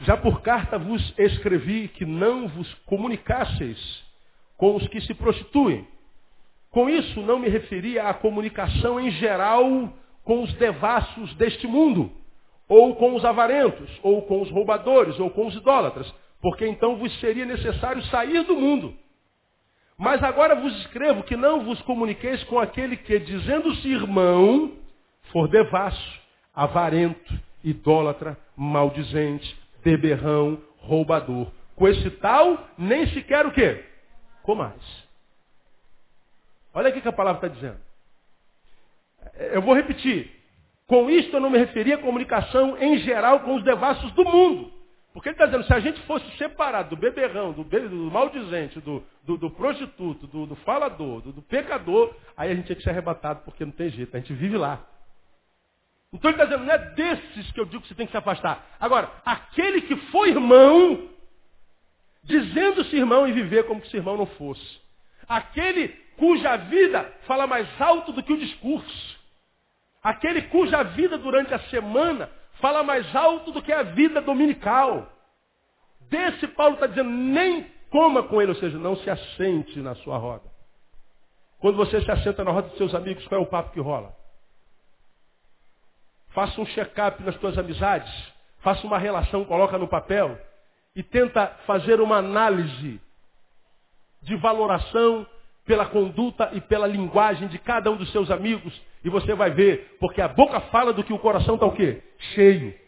Já 0.00 0.16
por 0.16 0.42
carta 0.42 0.78
vos 0.78 1.14
escrevi 1.18 1.88
que 1.88 2.04
não 2.04 2.48
vos 2.48 2.72
comunicasseis 2.86 4.04
com 4.56 4.76
os 4.76 4.86
que 4.88 5.00
se 5.00 5.14
prostituem. 5.14 5.86
Com 6.70 6.88
isso 6.88 7.20
não 7.22 7.38
me 7.38 7.48
referia 7.48 8.08
à 8.08 8.14
comunicação 8.14 9.00
em 9.00 9.10
geral 9.12 9.92
com 10.24 10.42
os 10.42 10.52
devassos 10.54 11.34
deste 11.34 11.66
mundo, 11.66 12.10
ou 12.68 12.96
com 12.96 13.14
os 13.14 13.24
avarentos, 13.24 13.88
ou 14.02 14.22
com 14.22 14.42
os 14.42 14.50
roubadores, 14.50 15.18
ou 15.20 15.30
com 15.30 15.46
os 15.46 15.54
idólatras, 15.54 16.12
porque 16.42 16.66
então 16.66 16.96
vos 16.96 17.18
seria 17.20 17.46
necessário 17.46 18.02
sair 18.06 18.42
do 18.44 18.56
mundo. 18.56 18.94
Mas 19.96 20.22
agora 20.22 20.54
vos 20.54 20.76
escrevo 20.80 21.22
que 21.22 21.36
não 21.36 21.64
vos 21.64 21.80
comuniqueis 21.82 22.42
com 22.44 22.58
aquele 22.58 22.96
que, 22.96 23.18
dizendo-se 23.18 23.88
irmão, 23.88 24.72
for 25.32 25.48
devasso, 25.48 26.20
avarento, 26.54 27.32
idólatra, 27.64 28.36
maldizente, 28.54 29.56
beberrão, 29.86 30.60
roubador. 30.78 31.46
Com 31.76 31.86
esse 31.86 32.10
tal, 32.12 32.68
nem 32.76 33.06
sequer 33.08 33.46
o 33.46 33.52
quê? 33.52 33.84
Comais. 34.42 35.06
Olha 36.74 36.88
aqui 36.88 37.00
que 37.00 37.08
a 37.08 37.12
palavra 37.12 37.46
está 37.46 37.54
dizendo. 37.54 37.78
Eu 39.52 39.62
vou 39.62 39.74
repetir. 39.74 40.30
Com 40.86 41.10
isto 41.10 41.36
eu 41.36 41.40
não 41.40 41.50
me 41.50 41.58
referi 41.58 41.92
à 41.92 41.98
comunicação 41.98 42.76
em 42.78 42.98
geral 42.98 43.40
com 43.40 43.54
os 43.54 43.64
devassos 43.64 44.10
do 44.12 44.24
mundo. 44.24 44.72
Porque 45.12 45.28
ele 45.28 45.34
está 45.34 45.46
dizendo, 45.46 45.64
se 45.64 45.72
a 45.72 45.80
gente 45.80 46.00
fosse 46.02 46.28
separado 46.36 46.90
do 46.90 46.96
beberrão, 46.96 47.52
do, 47.52 47.64
be 47.64 47.80
do 47.80 48.10
maldizente, 48.10 48.80
do, 48.80 49.02
do, 49.24 49.36
do 49.36 49.50
prostituto, 49.50 50.26
do, 50.26 50.46
do 50.46 50.56
falador, 50.56 51.22
do, 51.22 51.32
do, 51.32 51.42
pecador, 51.42 52.14
aí 52.36 52.50
a 52.50 52.54
gente 52.54 52.66
tinha 52.66 52.76
que 52.76 52.82
ser 52.82 52.90
arrebatado, 52.90 53.40
porque 53.44 53.64
não 53.64 53.72
tem 53.72 53.88
jeito, 53.88 54.14
a 54.14 54.20
gente 54.20 54.34
vive 54.34 54.58
lá. 54.58 54.84
Então 56.16 56.30
ele 56.30 56.42
está 56.42 56.44
dizendo, 56.46 56.66
não 56.66 56.74
é 56.74 56.78
desses 56.78 57.52
que 57.52 57.60
eu 57.60 57.66
digo 57.66 57.82
que 57.82 57.88
você 57.88 57.94
tem 57.94 58.06
que 58.06 58.12
se 58.12 58.16
afastar. 58.16 58.64
Agora, 58.80 59.10
aquele 59.24 59.82
que 59.82 59.94
foi 60.10 60.30
irmão, 60.30 61.10
dizendo-se 62.24 62.96
irmão 62.96 63.28
e 63.28 63.32
viver 63.32 63.66
como 63.66 63.84
se 63.84 63.96
irmão 63.96 64.16
não 64.16 64.26
fosse. 64.26 64.80
Aquele 65.28 65.88
cuja 66.16 66.56
vida 66.56 67.12
fala 67.26 67.46
mais 67.46 67.68
alto 67.78 68.12
do 68.12 68.22
que 68.22 68.32
o 68.32 68.38
discurso. 68.38 69.20
Aquele 70.02 70.42
cuja 70.42 70.82
vida 70.84 71.18
durante 71.18 71.52
a 71.52 71.58
semana 71.68 72.30
fala 72.62 72.82
mais 72.82 73.14
alto 73.14 73.52
do 73.52 73.60
que 73.60 73.72
a 73.72 73.82
vida 73.82 74.22
dominical. 74.22 75.12
Desse 76.08 76.48
Paulo 76.48 76.74
está 76.74 76.86
dizendo, 76.86 77.10
nem 77.10 77.66
coma 77.90 78.22
com 78.22 78.40
ele, 78.40 78.52
ou 78.52 78.56
seja, 78.56 78.78
não 78.78 78.96
se 78.96 79.10
assente 79.10 79.80
na 79.80 79.94
sua 79.96 80.16
roda. 80.16 80.50
Quando 81.58 81.76
você 81.76 82.00
se 82.00 82.10
assenta 82.10 82.42
na 82.42 82.52
roda 82.52 82.68
dos 82.68 82.78
seus 82.78 82.94
amigos, 82.94 83.26
qual 83.28 83.38
é 83.38 83.44
o 83.44 83.48
papo 83.48 83.72
que 83.72 83.80
rola? 83.80 84.14
Faça 86.36 86.60
um 86.60 86.66
check-up 86.66 87.22
nas 87.22 87.34
suas 87.36 87.56
amizades, 87.56 88.12
faça 88.58 88.86
uma 88.86 88.98
relação, 88.98 89.42
coloca 89.46 89.78
no 89.78 89.88
papel 89.88 90.38
e 90.94 91.02
tenta 91.02 91.46
fazer 91.66 91.98
uma 91.98 92.18
análise 92.18 93.00
de 94.20 94.36
valoração 94.36 95.26
pela 95.64 95.86
conduta 95.86 96.50
e 96.52 96.60
pela 96.60 96.86
linguagem 96.86 97.48
de 97.48 97.58
cada 97.58 97.90
um 97.90 97.96
dos 97.96 98.12
seus 98.12 98.30
amigos 98.30 98.78
e 99.02 99.08
você 99.08 99.34
vai 99.34 99.50
ver, 99.50 99.96
porque 99.98 100.20
a 100.20 100.28
boca 100.28 100.60
fala 100.60 100.92
do 100.92 101.02
que 101.02 101.10
o 101.10 101.18
coração 101.18 101.54
está 101.54 101.64
o 101.64 101.72
quê? 101.72 102.02
Cheio. 102.34 102.78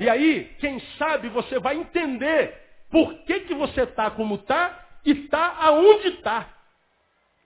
E 0.00 0.10
aí, 0.10 0.52
quem 0.58 0.80
sabe 0.98 1.28
você 1.28 1.60
vai 1.60 1.76
entender 1.76 2.60
por 2.90 3.14
que, 3.22 3.42
que 3.42 3.54
você 3.54 3.82
está 3.82 4.10
como 4.10 4.34
está 4.34 4.84
e 5.04 5.12
está 5.12 5.58
aonde 5.60 6.08
está. 6.08 6.48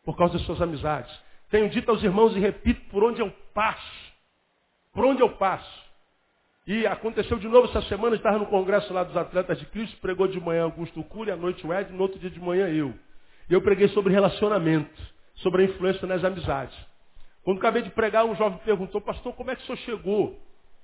Por 0.07 0.17
causa 0.17 0.39
das 0.39 0.47
suas 0.47 0.63
amizades. 0.63 1.15
Tenho 1.51 1.69
dito 1.71 1.91
aos 1.91 2.03
irmãos 2.03 2.37
e 2.37 2.41
repito 2.41 2.81
por 2.91 3.05
onde 3.05 3.21
eu 3.21 3.31
passo. 3.53 4.13
Por 4.93 5.05
onde 5.05 5.23
eu 5.23 5.31
passo. 5.31 5.85
E 6.67 6.87
aconteceu 6.87 7.39
de 7.39 7.47
novo 7.47 7.69
essa 7.69 7.83
semana, 7.83 8.17
estava 8.17 8.39
no 8.39 8.47
congresso 8.47 8.93
lá 8.93 9.05
dos 9.05 9.17
atletas 9.17 9.59
de 9.59 9.67
Cristo, 9.67 10.01
pregou 10.01 10.27
de 10.27 10.41
manhã 10.41 10.65
Augusto 10.65 11.03
Cury, 11.05 11.31
à 11.31 11.37
noite 11.37 11.67
o 11.67 11.75
Ed, 11.75 11.93
no 11.93 12.03
outro 12.03 12.19
dia 12.19 12.31
de 12.31 12.41
manhã 12.41 12.69
eu. 12.69 12.95
E 13.49 13.53
eu 13.53 13.61
preguei 13.61 13.89
sobre 13.89 14.13
relacionamento 14.13 15.15
sobre 15.37 15.63
a 15.63 15.65
influência 15.67 16.07
nas 16.07 16.25
amizades. 16.25 16.77
Quando 17.43 17.59
acabei 17.59 17.83
de 17.83 17.91
pregar, 17.91 18.25
um 18.25 18.35
jovem 18.35 18.59
perguntou, 18.65 19.01
pastor, 19.01 19.35
como 19.35 19.51
é 19.51 19.57
que 19.57 19.63
o 19.63 19.67
senhor 19.67 19.79
chegou 19.79 20.39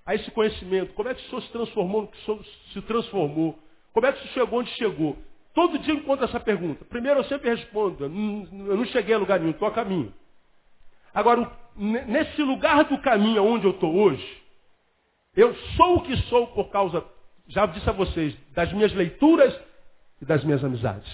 a 0.04 0.14
esse 0.14 0.30
conhecimento? 0.30 0.92
Como 0.94 1.08
é 1.08 1.14
que 1.14 1.24
o 1.24 1.28
senhor 1.28 1.42
se 1.42 1.50
transformou 1.50 2.02
no 2.02 2.08
que 2.08 2.18
o 2.18 2.24
senhor 2.24 2.44
se 2.72 2.82
transformou? 2.82 3.58
Como 3.92 4.06
é 4.06 4.12
que 4.12 4.18
o 4.18 4.22
senhor 4.22 4.44
chegou 4.44 4.60
onde 4.60 4.70
chegou? 4.72 5.16
Todo 5.54 5.78
dia 5.78 5.94
eu 5.94 5.98
encontro 5.98 6.24
essa 6.24 6.38
pergunta. 6.38 6.84
Primeiro 6.84 7.20
eu 7.20 7.24
sempre 7.24 7.48
respondo, 7.48 8.04
eu 8.04 8.08
não 8.10 8.84
cheguei 8.86 9.14
a 9.14 9.18
lugar 9.18 9.40
nenhum, 9.40 9.52
estou 9.52 9.66
a 9.66 9.72
caminho. 9.72 10.12
Agora, 11.14 11.50
nesse 11.76 12.42
lugar 12.42 12.84
do 12.84 12.98
caminho 12.98 13.44
onde 13.44 13.66
eu 13.66 13.72
estou 13.72 13.94
hoje, 13.94 14.42
eu 15.36 15.54
sou 15.76 15.96
o 15.96 16.02
que 16.02 16.16
sou 16.28 16.46
por 16.48 16.70
causa, 16.70 17.04
já 17.48 17.66
disse 17.66 17.88
a 17.88 17.92
vocês, 17.92 18.36
das 18.52 18.72
minhas 18.72 18.92
leituras 18.92 19.58
e 20.20 20.24
das 20.24 20.44
minhas 20.44 20.64
amizades. 20.64 21.10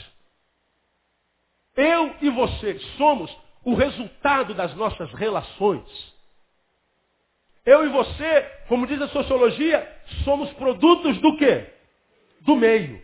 Eu 1.77 2.15
e 2.23 2.31
você 2.31 2.79
somos 2.97 3.35
o 3.65 3.75
resultado 3.75 4.55
das 4.55 4.75
nossas 4.75 5.13
relações. 5.13 6.15
Eu 7.65 7.85
e 7.85 7.89
você, 7.89 8.43
como 8.69 8.87
diz 8.87 9.01
a 9.03 9.09
sociologia, 9.09 9.87
somos 10.25 10.51
produtos 10.53 11.19
do 11.19 11.37
quê? 11.37 11.67
Do 12.43 12.57
meio. 12.57 13.03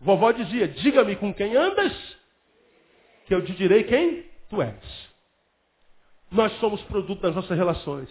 Vovó 0.00 0.30
dizia, 0.30 0.68
diga-me 0.68 1.16
com 1.16 1.34
quem 1.34 1.56
andas, 1.56 1.92
que 3.26 3.34
eu 3.34 3.44
te 3.44 3.52
direi 3.54 3.82
quem 3.84 4.24
tu 4.48 4.62
és. 4.62 5.05
Nós 6.30 6.52
somos 6.58 6.82
produto 6.82 7.20
das 7.20 7.34
nossas 7.34 7.56
relações. 7.56 8.08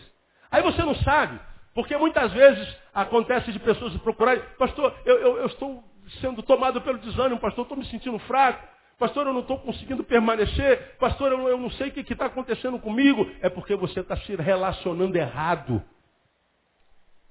Aí 0.51 0.61
você 0.61 0.84
não 0.84 0.95
sabe, 0.95 1.39
porque 1.74 1.95
muitas 1.97 2.32
vezes 2.32 2.76
acontece 2.93 3.51
de 3.51 3.59
pessoas 3.59 3.95
procurarem, 3.97 4.41
pastor, 4.57 4.93
eu, 5.05 5.18
eu, 5.18 5.38
eu 5.38 5.45
estou 5.47 5.84
sendo 6.22 6.41
tomado 6.43 6.82
pelo 6.82 6.97
desânimo, 6.99 7.39
pastor, 7.39 7.63
estou 7.63 7.78
me 7.78 7.86
sentindo 7.86 8.18
fraco. 8.20 8.76
Pastor, 8.97 9.28
eu 9.28 9.34
não 9.34 9.41
estou 9.41 9.59
conseguindo 9.59 10.05
permanecer. 10.05 10.95
Pastor, 10.97 11.34
eu, 11.34 11.49
eu 11.49 11.57
não 11.57 11.70
sei 11.72 11.89
o 11.89 11.91
que 11.91 12.13
está 12.13 12.28
acontecendo 12.28 12.80
comigo. 12.80 13.30
É 13.41 13.49
porque 13.49 13.76
você 13.76 13.99
está 13.99 14.16
se 14.16 14.34
relacionando 14.36 15.18
errado. 15.18 15.84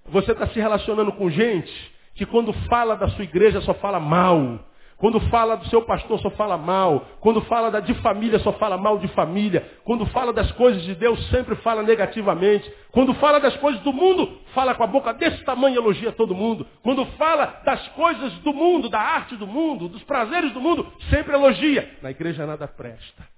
Você 0.06 0.32
está 0.32 0.46
se 0.48 0.60
relacionando 0.60 1.10
com 1.12 1.30
gente 1.30 1.72
que 2.14 2.26
quando 2.26 2.52
fala 2.68 2.94
da 2.96 3.08
sua 3.08 3.24
igreja 3.24 3.62
só 3.62 3.72
fala 3.74 3.98
mal. 3.98 4.60
Quando 4.96 5.20
fala 5.28 5.56
do 5.56 5.66
seu 5.68 5.82
pastor, 5.82 6.20
só 6.20 6.30
fala 6.30 6.56
mal. 6.56 7.06
Quando 7.20 7.40
fala 7.42 7.70
da, 7.70 7.80
de 7.80 7.94
família, 7.94 8.38
só 8.38 8.52
fala 8.52 8.76
mal 8.76 8.98
de 8.98 9.08
família. 9.08 9.68
Quando 9.84 10.06
fala 10.06 10.32
das 10.32 10.50
coisas 10.52 10.82
de 10.82 10.94
Deus, 10.94 11.28
sempre 11.30 11.56
fala 11.56 11.82
negativamente. 11.82 12.72
Quando 12.92 13.12
fala 13.14 13.40
das 13.40 13.56
coisas 13.56 13.80
do 13.82 13.92
mundo, 13.92 14.38
fala 14.54 14.74
com 14.74 14.84
a 14.84 14.86
boca 14.86 15.12
desse 15.12 15.44
tamanho 15.44 15.74
e 15.74 15.78
elogia 15.78 16.12
todo 16.12 16.34
mundo. 16.34 16.66
Quando 16.82 17.04
fala 17.18 17.60
das 17.64 17.86
coisas 17.88 18.32
do 18.38 18.52
mundo, 18.52 18.88
da 18.88 19.00
arte 19.00 19.36
do 19.36 19.46
mundo, 19.46 19.88
dos 19.88 20.02
prazeres 20.04 20.52
do 20.52 20.60
mundo, 20.60 20.86
sempre 21.10 21.34
elogia. 21.34 21.98
Na 22.00 22.10
igreja 22.10 22.46
nada 22.46 22.68
presta. 22.68 23.34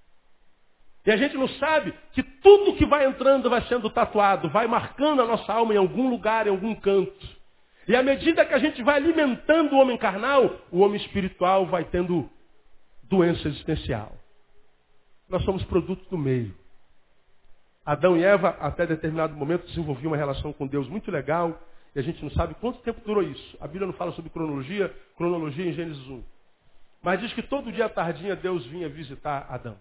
E 1.07 1.11
a 1.11 1.17
gente 1.17 1.37
não 1.37 1.49
sabe 1.49 1.95
que 2.13 2.23
tudo 2.23 2.75
que 2.75 2.85
vai 2.85 3.07
entrando 3.07 3.49
vai 3.49 3.63
sendo 3.63 3.89
tatuado, 3.89 4.49
vai 4.51 4.67
marcando 4.67 5.23
a 5.23 5.27
nossa 5.27 5.53
alma 5.53 5.73
em 5.73 5.77
algum 5.77 6.11
lugar, 6.11 6.49
em 6.49 6.51
algum 6.51 6.75
canto. 6.75 7.36
E 7.89 7.95
à 7.95 8.03
medida 8.03 8.45
que 8.45 8.55
a 8.55 8.59
gente 8.59 8.83
vai 8.83 8.97
alimentando 8.97 9.75
o 9.75 9.79
homem 9.79 9.97
carnal, 9.97 10.61
o 10.73 10.81
homem 10.81 11.01
espiritual 11.01 11.67
vai 11.67 11.85
tendo 11.85 12.29
doença 13.05 13.47
existencial. 13.47 14.13
Nós 15.29 15.45
somos 15.45 15.63
produtos 15.65 16.07
do 16.09 16.19
meio. 16.19 16.55
Adão 17.85 18.17
e 18.17 18.25
Eva, 18.25 18.51
até 18.61 18.85
determinado 18.85 19.35
momento, 19.35 19.67
desenvolviam 19.67 20.11
uma 20.11 20.17
relação 20.17 20.53
com 20.53 20.67
Deus 20.67 20.89
muito 20.89 21.11
legal, 21.11 21.57
e 21.95 22.01
a 22.01 22.03
gente 22.03 22.21
não 22.23 22.31
sabe 22.33 22.55
quanto 22.55 22.83
tempo 22.83 23.01
durou 23.05 23.23
isso. 23.23 23.57
A 23.61 23.67
Bíblia 23.69 23.87
não 23.87 23.95
fala 23.95 24.11
sobre 24.13 24.31
cronologia, 24.31 24.93
cronologia 25.17 25.67
em 25.67 25.73
Gênesis 25.73 26.05
1. 26.09 26.25
Mas 27.03 27.21
diz 27.21 27.33
que 27.33 27.43
todo 27.43 27.71
dia 27.71 27.87
à 27.87 27.89
tardinha 27.89 28.35
Deus 28.35 28.67
vinha 28.67 28.89
visitar 28.89 29.47
Adão. 29.49 29.79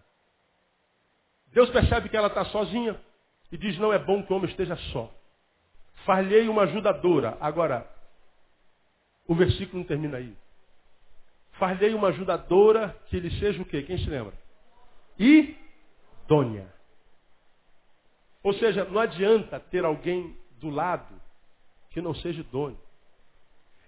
Deus 1.52 1.70
percebe 1.72 2.10
que 2.10 2.16
ela 2.16 2.28
está 2.28 2.46
sozinha 2.46 2.96
e 3.52 3.58
diz, 3.58 3.78
não 3.80 3.92
é 3.92 3.98
bom 3.98 4.22
que 4.22 4.32
o 4.32 4.36
homem 4.36 4.50
esteja 4.50 4.76
só. 4.94 5.12
Falhei 6.06 6.48
uma 6.48 6.64
ajudadora. 6.64 7.38
Agora, 7.42 7.90
o 9.28 9.36
versículo 9.36 9.80
não 9.80 9.88
termina 9.88 10.18
aí. 10.18 10.36
Farlei 11.54 11.94
uma 11.94 12.10
ajudadora 12.10 12.96
que 13.08 13.18
ele 13.18 13.32
seja 13.40 13.62
o 13.62 13.66
quê? 13.66 13.82
Quem 13.84 13.98
se 13.98 14.10
lembra? 14.10 14.34
Idônea. 15.18 16.74
Ou 18.44 18.54
seja, 18.54 18.86
não 18.86 19.00
adianta 19.00 19.60
ter 19.60 19.84
alguém 19.86 20.38
do 20.60 20.70
lado 20.70 21.20
que 21.90 22.02
não 22.02 22.14
seja 22.14 22.42
idôneo. 22.42 22.78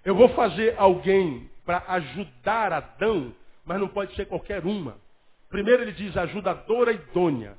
Eu 0.04 0.16
vou 0.16 0.30
fazer 0.30 0.76
alguém 0.78 1.50
para 1.66 1.84
ajudar 1.90 2.72
Adão, 2.72 3.36
mas 3.66 3.80
não 3.80 3.90
pode 3.90 4.16
ser 4.16 4.26
qualquer 4.26 4.66
uma. 4.66 4.98
Primeiro 5.50 5.84
ele 5.84 5.92
diz 5.92 6.16
ajudadora 6.16 6.94
idônea. 6.94 7.58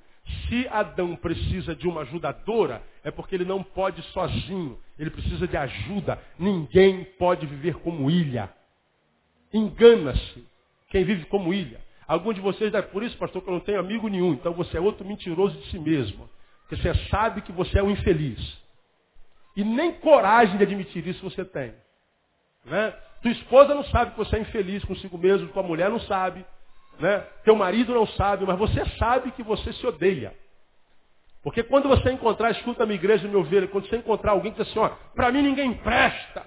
Se 0.48 0.66
Adão 0.68 1.14
precisa 1.14 1.74
de 1.74 1.86
uma 1.86 2.00
ajudadora, 2.00 2.82
é 3.08 3.10
porque 3.10 3.34
ele 3.34 3.44
não 3.44 3.62
pode 3.62 4.02
sozinho. 4.12 4.78
Ele 4.98 5.10
precisa 5.10 5.48
de 5.48 5.56
ajuda. 5.56 6.22
Ninguém 6.38 7.04
pode 7.18 7.46
viver 7.46 7.74
como 7.76 8.10
ilha. 8.10 8.52
Engana-se 9.52 10.46
quem 10.90 11.04
vive 11.04 11.24
como 11.26 11.52
ilha. 11.52 11.80
Algum 12.06 12.32
de 12.32 12.40
vocês 12.40 12.70
deve, 12.70 12.88
por 12.88 13.02
isso, 13.02 13.16
pastor, 13.16 13.42
que 13.42 13.48
eu 13.48 13.54
não 13.54 13.60
tenho 13.60 13.80
amigo 13.80 14.08
nenhum. 14.08 14.34
Então 14.34 14.52
você 14.52 14.76
é 14.76 14.80
outro 14.80 15.06
mentiroso 15.06 15.58
de 15.58 15.70
si 15.70 15.78
mesmo. 15.78 16.28
Porque 16.62 16.76
você 16.76 16.94
sabe 17.08 17.40
que 17.40 17.52
você 17.52 17.78
é 17.78 17.82
um 17.82 17.90
infeliz. 17.90 18.58
E 19.56 19.64
nem 19.64 19.92
coragem 19.92 20.58
de 20.58 20.62
admitir 20.62 21.06
isso 21.06 21.24
você 21.28 21.44
tem. 21.44 21.72
Né? 22.64 22.94
Tua 23.22 23.32
esposa 23.32 23.74
não 23.74 23.84
sabe 23.84 24.12
que 24.12 24.18
você 24.18 24.36
é 24.36 24.40
infeliz 24.40 24.84
consigo 24.84 25.16
mesmo, 25.16 25.48
tua 25.48 25.62
mulher 25.62 25.90
não 25.90 26.00
sabe. 26.00 26.44
Né? 27.00 27.20
Teu 27.42 27.56
marido 27.56 27.94
não 27.94 28.06
sabe, 28.06 28.44
mas 28.44 28.58
você 28.58 28.84
sabe 28.98 29.30
que 29.32 29.42
você 29.42 29.72
se 29.72 29.86
odeia. 29.86 30.34
Porque 31.42 31.62
quando 31.62 31.88
você 31.88 32.10
encontrar, 32.10 32.50
escuta 32.50 32.84
minha 32.84 32.98
igreja 32.98 33.28
meu 33.28 33.40
ovelha, 33.40 33.68
quando 33.68 33.88
você 33.88 33.96
encontrar 33.96 34.32
alguém 34.32 34.52
que 34.52 34.58
diz 34.62 34.68
assim, 34.68 34.78
ó, 34.78 34.88
para 35.14 35.30
mim 35.30 35.42
ninguém 35.42 35.74
presta, 35.74 36.44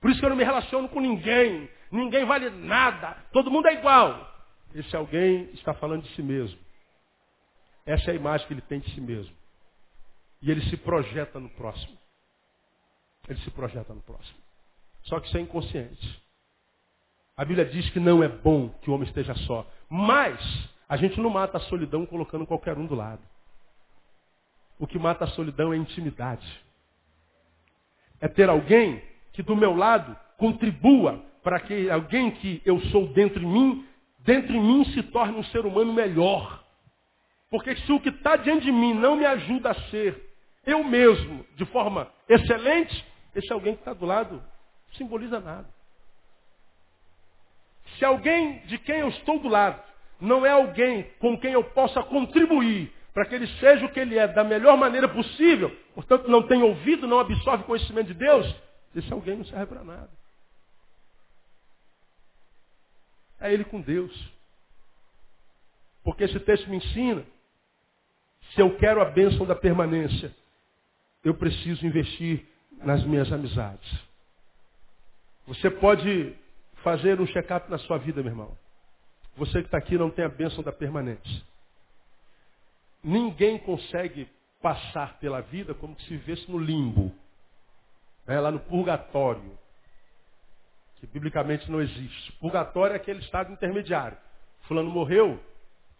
por 0.00 0.10
isso 0.10 0.18
que 0.18 0.26
eu 0.26 0.30
não 0.30 0.36
me 0.36 0.44
relaciono 0.44 0.88
com 0.88 1.00
ninguém, 1.00 1.68
ninguém 1.90 2.24
vale 2.24 2.50
nada, 2.50 3.16
todo 3.32 3.50
mundo 3.50 3.68
é 3.68 3.74
igual. 3.74 4.30
Esse 4.74 4.96
alguém 4.96 5.50
está 5.52 5.74
falando 5.74 6.02
de 6.02 6.14
si 6.14 6.22
mesmo. 6.22 6.58
Essa 7.84 8.10
é 8.10 8.12
a 8.12 8.16
imagem 8.16 8.46
que 8.46 8.54
ele 8.54 8.62
tem 8.62 8.80
de 8.80 8.90
si 8.94 9.00
mesmo. 9.00 9.34
E 10.40 10.50
ele 10.50 10.62
se 10.70 10.76
projeta 10.76 11.38
no 11.38 11.48
próximo. 11.50 11.96
Ele 13.28 13.38
se 13.40 13.50
projeta 13.50 13.92
no 13.92 14.00
próximo. 14.00 14.38
Só 15.02 15.20
que 15.20 15.28
isso 15.28 15.36
é 15.36 15.40
inconsciente. 15.40 16.22
A 17.36 17.44
Bíblia 17.44 17.64
diz 17.66 17.88
que 17.90 18.00
não 18.00 18.22
é 18.22 18.28
bom 18.28 18.68
que 18.80 18.90
o 18.90 18.94
homem 18.94 19.06
esteja 19.06 19.34
só. 19.34 19.66
Mas 19.88 20.40
a 20.88 20.96
gente 20.96 21.20
não 21.20 21.30
mata 21.30 21.58
a 21.58 21.60
solidão 21.62 22.06
colocando 22.06 22.46
qualquer 22.46 22.76
um 22.76 22.86
do 22.86 22.94
lado. 22.94 23.22
O 24.78 24.86
que 24.86 24.98
mata 24.98 25.24
a 25.24 25.28
solidão 25.28 25.72
é 25.72 25.76
a 25.76 25.78
intimidade. 25.78 26.46
É 28.20 28.28
ter 28.28 28.48
alguém 28.48 29.02
que 29.32 29.42
do 29.42 29.56
meu 29.56 29.74
lado 29.74 30.16
contribua 30.36 31.24
para 31.42 31.60
que 31.60 31.90
alguém 31.90 32.30
que 32.32 32.62
eu 32.64 32.80
sou 32.86 33.08
dentro 33.08 33.40
de 33.40 33.46
mim, 33.46 33.86
dentro 34.20 34.52
de 34.52 34.58
mim 34.58 34.84
se 34.86 35.02
torne 35.04 35.36
um 35.36 35.44
ser 35.44 35.66
humano 35.66 35.92
melhor. 35.92 36.62
Porque 37.50 37.76
se 37.76 37.92
o 37.92 38.00
que 38.00 38.08
está 38.08 38.36
diante 38.36 38.64
de 38.64 38.72
mim 38.72 38.94
não 38.94 39.16
me 39.16 39.26
ajuda 39.26 39.70
a 39.70 39.74
ser 39.90 40.32
eu 40.64 40.84
mesmo 40.84 41.44
de 41.56 41.64
forma 41.66 42.08
excelente, 42.28 43.04
esse 43.34 43.52
alguém 43.52 43.74
que 43.74 43.80
está 43.80 43.92
do 43.92 44.06
lado 44.06 44.42
simboliza 44.96 45.40
nada. 45.40 45.68
Se 47.98 48.04
alguém 48.04 48.58
de 48.66 48.78
quem 48.78 49.00
eu 49.00 49.08
estou 49.08 49.38
do 49.38 49.48
lado 49.48 49.82
não 50.20 50.46
é 50.46 50.50
alguém 50.50 51.02
com 51.18 51.38
quem 51.38 51.52
eu 51.52 51.64
possa 51.64 52.02
contribuir 52.04 52.92
para 53.12 53.26
que 53.26 53.34
ele 53.34 53.46
seja 53.58 53.84
o 53.84 53.92
que 53.92 54.00
ele 54.00 54.18
é 54.18 54.26
da 54.26 54.42
melhor 54.42 54.76
maneira 54.76 55.08
possível, 55.08 55.70
portanto 55.94 56.28
não 56.28 56.46
tem 56.46 56.62
ouvido, 56.62 57.06
não 57.06 57.18
absorve 57.18 57.64
conhecimento 57.64 58.08
de 58.08 58.14
Deus, 58.14 58.54
esse 58.94 59.12
alguém 59.12 59.36
não 59.36 59.44
serve 59.44 59.66
para 59.66 59.84
nada. 59.84 60.10
É 63.40 63.52
ele 63.52 63.64
com 63.64 63.80
Deus. 63.80 64.12
Porque 66.04 66.24
esse 66.24 66.38
texto 66.40 66.68
me 66.68 66.76
ensina, 66.76 67.24
se 68.54 68.60
eu 68.60 68.76
quero 68.78 69.00
a 69.00 69.06
bênção 69.06 69.46
da 69.46 69.54
permanência, 69.54 70.34
eu 71.24 71.34
preciso 71.34 71.86
investir 71.86 72.46
nas 72.78 73.04
minhas 73.04 73.32
amizades. 73.32 73.90
Você 75.46 75.70
pode 75.70 76.34
fazer 76.82 77.20
um 77.20 77.26
check-up 77.26 77.70
na 77.70 77.78
sua 77.78 77.98
vida, 77.98 78.22
meu 78.22 78.32
irmão. 78.32 78.56
Você 79.36 79.60
que 79.60 79.66
está 79.66 79.78
aqui 79.78 79.96
não 79.96 80.10
tem 80.10 80.24
a 80.24 80.28
bênção 80.28 80.62
da 80.62 80.72
permanência. 80.72 81.51
Ninguém 83.02 83.58
consegue 83.58 84.28
passar 84.60 85.18
pela 85.18 85.40
vida 85.40 85.74
como 85.74 85.98
se 86.00 86.16
vivesse 86.16 86.50
no 86.50 86.58
limbo. 86.58 87.12
Né? 88.26 88.38
Lá 88.38 88.50
no 88.50 88.60
purgatório. 88.60 89.58
Que 90.96 91.06
biblicamente 91.06 91.70
não 91.70 91.80
existe. 91.80 92.32
Purgatório 92.34 92.94
é 92.94 92.96
aquele 92.96 93.20
estado 93.20 93.52
intermediário. 93.52 94.16
Fulano 94.68 94.90
morreu, 94.90 95.40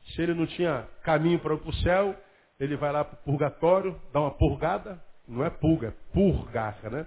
se 0.09 0.23
ele 0.23 0.35
não 0.35 0.47
tinha 0.47 0.89
caminho 1.03 1.41
para 1.41 1.55
o 1.55 1.75
céu, 1.77 2.17
ele 2.59 2.77
vai 2.77 2.93
lá 2.93 3.05
para 3.05 3.15
o 3.15 3.23
purgatório, 3.25 4.01
dá 4.13 4.21
uma 4.21 4.31
purgada, 4.31 5.03
não 5.27 5.45
é 5.45 5.51
pulga, 5.51 5.89
é 5.89 6.13
purgar, 6.13 6.79
né? 6.91 7.07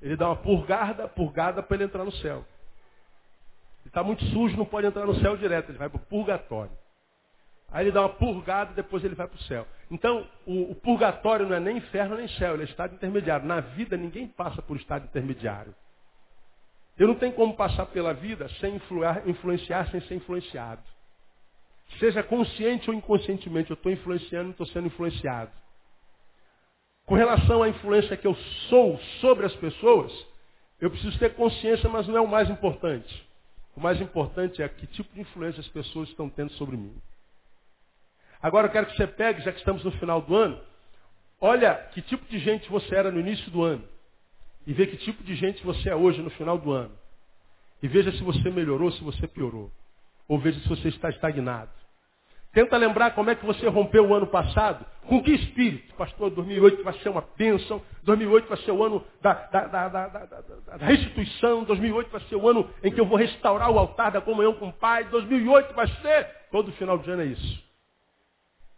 Ele 0.00 0.16
dá 0.16 0.28
uma 0.28 0.36
purgada, 0.36 1.08
purgada 1.08 1.62
para 1.62 1.76
ele 1.76 1.84
entrar 1.84 2.04
no 2.04 2.12
céu. 2.12 2.44
Ele 3.80 3.88
está 3.88 4.02
muito 4.02 4.24
sujo, 4.26 4.56
não 4.56 4.64
pode 4.64 4.86
entrar 4.86 5.06
no 5.06 5.14
céu 5.20 5.36
direto, 5.36 5.70
ele 5.70 5.78
vai 5.78 5.88
para 5.88 5.96
o 5.96 6.06
purgatório. 6.06 6.72
Aí 7.70 7.84
ele 7.84 7.92
dá 7.92 8.02
uma 8.02 8.08
purgada 8.10 8.72
e 8.72 8.76
depois 8.76 9.04
ele 9.04 9.14
vai 9.14 9.26
para 9.26 9.36
o 9.36 9.42
céu. 9.42 9.66
Então, 9.90 10.26
o, 10.46 10.72
o, 10.72 10.74
purgatório 10.74 11.46
não 11.46 11.56
é 11.56 11.60
nem 11.60 11.78
inferno 11.78 12.16
nem 12.16 12.28
céu, 12.28 12.54
ele 12.54 12.62
é 12.62 12.66
estado 12.66 12.94
intermediário. 12.94 13.46
Na 13.46 13.60
vida, 13.60 13.96
ninguém 13.96 14.26
passa 14.26 14.62
por 14.62 14.76
estado 14.76 15.04
intermediário. 15.04 15.74
Eu 16.98 17.08
não 17.08 17.14
tenho 17.16 17.32
como 17.32 17.54
passar 17.54 17.86
pela 17.86 18.14
vida 18.14 18.48
sem 18.60 18.76
influar, 18.76 19.28
influenciar, 19.28 19.90
sem 19.90 20.00
ser 20.02 20.14
influenciado. 20.14 20.82
Seja 21.98 22.22
consciente 22.22 22.90
ou 22.90 22.96
inconscientemente, 22.96 23.70
eu 23.70 23.74
estou 23.74 23.92
influenciando, 23.92 24.50
estou 24.50 24.66
sendo 24.66 24.86
influenciado. 24.86 25.50
Com 27.04 27.14
relação 27.14 27.62
à 27.62 27.68
influência 27.68 28.16
que 28.16 28.26
eu 28.26 28.34
sou 28.68 28.98
sobre 29.20 29.46
as 29.46 29.54
pessoas, 29.56 30.12
eu 30.80 30.90
preciso 30.90 31.18
ter 31.18 31.34
consciência, 31.34 31.88
mas 31.88 32.08
não 32.08 32.16
é 32.16 32.20
o 32.20 32.26
mais 32.26 32.50
importante. 32.50 33.24
O 33.76 33.80
mais 33.80 34.00
importante 34.00 34.62
é 34.62 34.68
que 34.68 34.86
tipo 34.88 35.14
de 35.14 35.20
influência 35.20 35.60
as 35.60 35.68
pessoas 35.68 36.08
estão 36.08 36.28
tendo 36.28 36.50
sobre 36.52 36.76
mim. 36.76 36.94
Agora 38.46 38.68
eu 38.68 38.70
quero 38.70 38.86
que 38.86 38.96
você 38.96 39.08
pegue, 39.08 39.42
já 39.42 39.50
que 39.50 39.58
estamos 39.58 39.82
no 39.82 39.90
final 39.90 40.20
do 40.20 40.36
ano, 40.36 40.56
olha 41.40 41.74
que 41.92 42.00
tipo 42.00 42.24
de 42.26 42.38
gente 42.38 42.70
você 42.70 42.94
era 42.94 43.10
no 43.10 43.18
início 43.18 43.50
do 43.50 43.64
ano. 43.64 43.82
E 44.64 44.72
vê 44.72 44.86
que 44.86 44.96
tipo 44.98 45.24
de 45.24 45.34
gente 45.34 45.64
você 45.64 45.88
é 45.88 45.96
hoje 45.96 46.22
no 46.22 46.30
final 46.30 46.56
do 46.56 46.70
ano. 46.70 46.92
E 47.82 47.88
veja 47.88 48.12
se 48.12 48.22
você 48.22 48.48
melhorou, 48.48 48.92
se 48.92 49.02
você 49.02 49.26
piorou. 49.26 49.68
Ou 50.28 50.38
veja 50.38 50.60
se 50.60 50.68
você 50.68 50.90
está 50.90 51.10
estagnado. 51.10 51.72
Tenta 52.52 52.76
lembrar 52.76 53.16
como 53.16 53.30
é 53.30 53.34
que 53.34 53.44
você 53.44 53.66
rompeu 53.66 54.06
o 54.06 54.14
ano 54.14 54.28
passado. 54.28 54.86
Com 55.08 55.20
que 55.20 55.32
espírito? 55.32 55.92
Pastor, 55.96 56.30
2008 56.30 56.84
vai 56.84 56.94
ser 57.00 57.08
uma 57.08 57.24
bênção. 57.36 57.82
2008 58.04 58.48
vai 58.48 58.58
ser 58.58 58.70
o 58.70 58.84
ano 58.84 59.04
da, 59.20 59.32
da, 59.32 59.66
da, 59.66 59.88
da, 60.08 60.76
restituição. 60.86 61.64
2008 61.64 62.10
vai 62.12 62.20
ser 62.28 62.36
o 62.36 62.48
ano 62.48 62.70
em 62.84 62.92
que 62.92 63.00
eu 63.00 63.06
vou 63.06 63.18
restaurar 63.18 63.72
o 63.72 63.78
altar 63.80 64.12
da 64.12 64.20
comunhão 64.20 64.54
com 64.54 64.68
o 64.68 64.72
Pai. 64.72 65.02
2008 65.06 65.74
vai 65.74 65.88
ser. 66.00 66.28
Todo 66.52 66.70
final 66.74 66.96
de 66.98 67.10
ano 67.10 67.22
é 67.22 67.26
isso. 67.26 67.65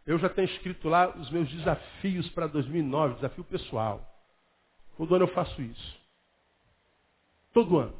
Eu 0.09 0.19
já 0.19 0.31
tenho 0.31 0.47
escrito 0.47 0.89
lá 0.89 1.11
os 1.11 1.31
meus 1.31 1.47
desafios 1.51 2.31
para 2.31 2.47
2009, 2.47 3.17
desafio 3.17 3.45
pessoal. 3.45 4.03
Todo 4.97 5.15
ano 5.15 5.25
eu 5.25 5.35
faço 5.35 5.61
isso. 5.61 6.01
Todo 7.53 7.79
ano. 7.79 7.95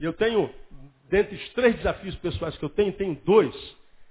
E 0.00 0.04
eu 0.04 0.12
tenho, 0.12 0.52
dentre 1.08 1.36
os 1.36 1.48
três 1.50 1.76
desafios 1.76 2.16
pessoais 2.16 2.58
que 2.58 2.64
eu 2.64 2.68
tenho, 2.68 2.92
tenho 2.92 3.14
dois 3.24 3.54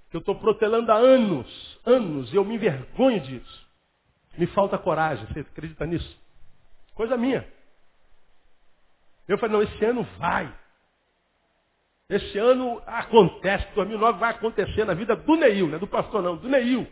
que 0.08 0.16
eu 0.16 0.20
estou 0.20 0.36
protelando 0.36 0.90
há 0.90 0.96
anos, 0.96 1.78
anos, 1.84 2.32
e 2.32 2.36
eu 2.36 2.46
me 2.46 2.54
envergonho 2.54 3.20
disso. 3.20 3.66
Me 4.38 4.46
falta 4.46 4.78
coragem, 4.78 5.26
você 5.26 5.40
acredita 5.40 5.84
nisso? 5.84 6.18
Coisa 6.94 7.14
minha. 7.18 7.46
Eu 9.28 9.36
falei, 9.36 9.54
não, 9.54 9.62
esse 9.62 9.84
ano 9.84 10.02
vai. 10.18 10.50
Esse 12.08 12.38
ano 12.38 12.80
acontece, 12.86 13.66
2009 13.74 14.18
vai 14.18 14.30
acontecer 14.30 14.84
na 14.84 14.94
vida 14.94 15.16
do 15.16 15.36
Neil, 15.36 15.66
não 15.66 15.76
é 15.76 15.78
do 15.78 15.88
pastor 15.88 16.22
não, 16.22 16.36
do 16.36 16.48
Neil. 16.48 16.86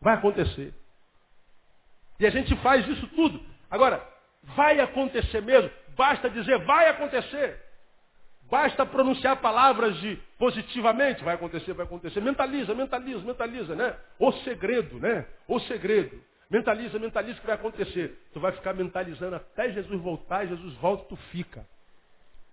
Vai 0.00 0.14
acontecer. 0.14 0.74
E 2.20 2.26
a 2.26 2.30
gente 2.30 2.54
faz 2.56 2.86
isso 2.86 3.06
tudo. 3.08 3.40
Agora, 3.70 4.06
vai 4.54 4.78
acontecer 4.78 5.40
mesmo? 5.40 5.70
Basta 5.96 6.28
dizer, 6.28 6.58
vai 6.64 6.88
acontecer. 6.88 7.58
Basta 8.50 8.84
pronunciar 8.84 9.36
palavras 9.40 9.96
de 10.00 10.16
positivamente, 10.38 11.24
vai 11.24 11.36
acontecer, 11.36 11.72
vai 11.72 11.86
acontecer. 11.86 12.20
Mentaliza, 12.20 12.74
mentaliza, 12.74 13.24
mentaliza, 13.24 13.74
né? 13.74 13.96
O 14.18 14.30
segredo, 14.32 14.98
né? 14.98 15.26
O 15.48 15.58
segredo. 15.60 16.22
Mentaliza, 16.50 16.98
mentaliza 16.98 17.40
que 17.40 17.46
vai 17.46 17.54
acontecer. 17.54 18.18
Tu 18.34 18.38
vai 18.38 18.52
ficar 18.52 18.74
mentalizando 18.74 19.36
até 19.36 19.72
Jesus 19.72 19.98
voltar, 20.02 20.46
Jesus 20.46 20.74
volta, 20.74 21.06
tu 21.06 21.16
fica. 21.30 21.66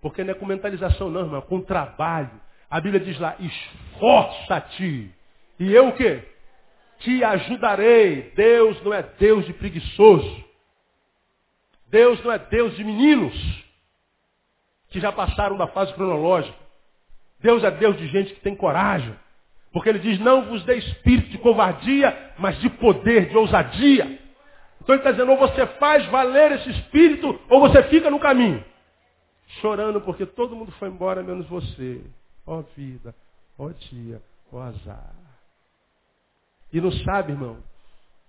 Porque 0.00 0.24
não 0.24 0.32
é 0.32 0.34
com 0.34 0.46
mentalização 0.46 1.10
não, 1.10 1.22
irmão, 1.22 1.38
é 1.38 1.42
com 1.42 1.60
trabalho. 1.60 2.30
A 2.70 2.80
Bíblia 2.80 3.04
diz 3.04 3.18
lá, 3.18 3.36
esforça-te. 3.38 5.10
E 5.58 5.72
eu 5.72 5.88
o 5.88 5.92
quê? 5.92 6.22
Te 7.00 7.22
ajudarei. 7.22 8.32
Deus 8.34 8.82
não 8.82 8.94
é 8.94 9.02
Deus 9.02 9.44
de 9.44 9.52
preguiçoso. 9.52 10.44
Deus 11.88 12.22
não 12.22 12.32
é 12.32 12.38
Deus 12.38 12.76
de 12.76 12.84
meninos 12.84 13.34
que 14.90 15.00
já 15.00 15.12
passaram 15.12 15.56
da 15.56 15.66
fase 15.66 15.92
cronológica. 15.94 16.56
Deus 17.40 17.64
é 17.64 17.70
Deus 17.70 17.96
de 17.96 18.06
gente 18.08 18.34
que 18.34 18.40
tem 18.40 18.54
coragem. 18.54 19.14
Porque 19.72 19.88
ele 19.88 19.98
diz, 19.98 20.18
não 20.18 20.46
vos 20.46 20.64
dê 20.64 20.76
espírito 20.76 21.28
de 21.30 21.38
covardia, 21.38 22.32
mas 22.38 22.58
de 22.60 22.68
poder, 22.68 23.28
de 23.28 23.36
ousadia. 23.36 24.18
Então 24.82 24.94
ele 24.94 25.00
está 25.00 25.12
dizendo, 25.12 25.30
ou 25.30 25.38
você 25.38 25.66
faz 25.78 26.04
valer 26.06 26.52
esse 26.52 26.70
espírito, 26.70 27.40
ou 27.48 27.60
você 27.60 27.82
fica 27.84 28.10
no 28.10 28.18
caminho. 28.18 28.64
Chorando 29.58 30.00
porque 30.02 30.24
todo 30.24 30.54
mundo 30.54 30.70
foi 30.72 30.88
embora, 30.88 31.22
menos 31.22 31.48
você. 31.48 32.04
Ó 32.46 32.58
oh, 32.58 32.62
vida, 32.76 33.14
ó 33.58 33.66
oh, 33.66 33.70
dia, 33.70 34.22
ó 34.52 34.56
oh, 34.56 34.60
azar. 34.60 35.14
E 36.72 36.80
não 36.80 36.92
sabe, 36.92 37.32
irmão, 37.32 37.62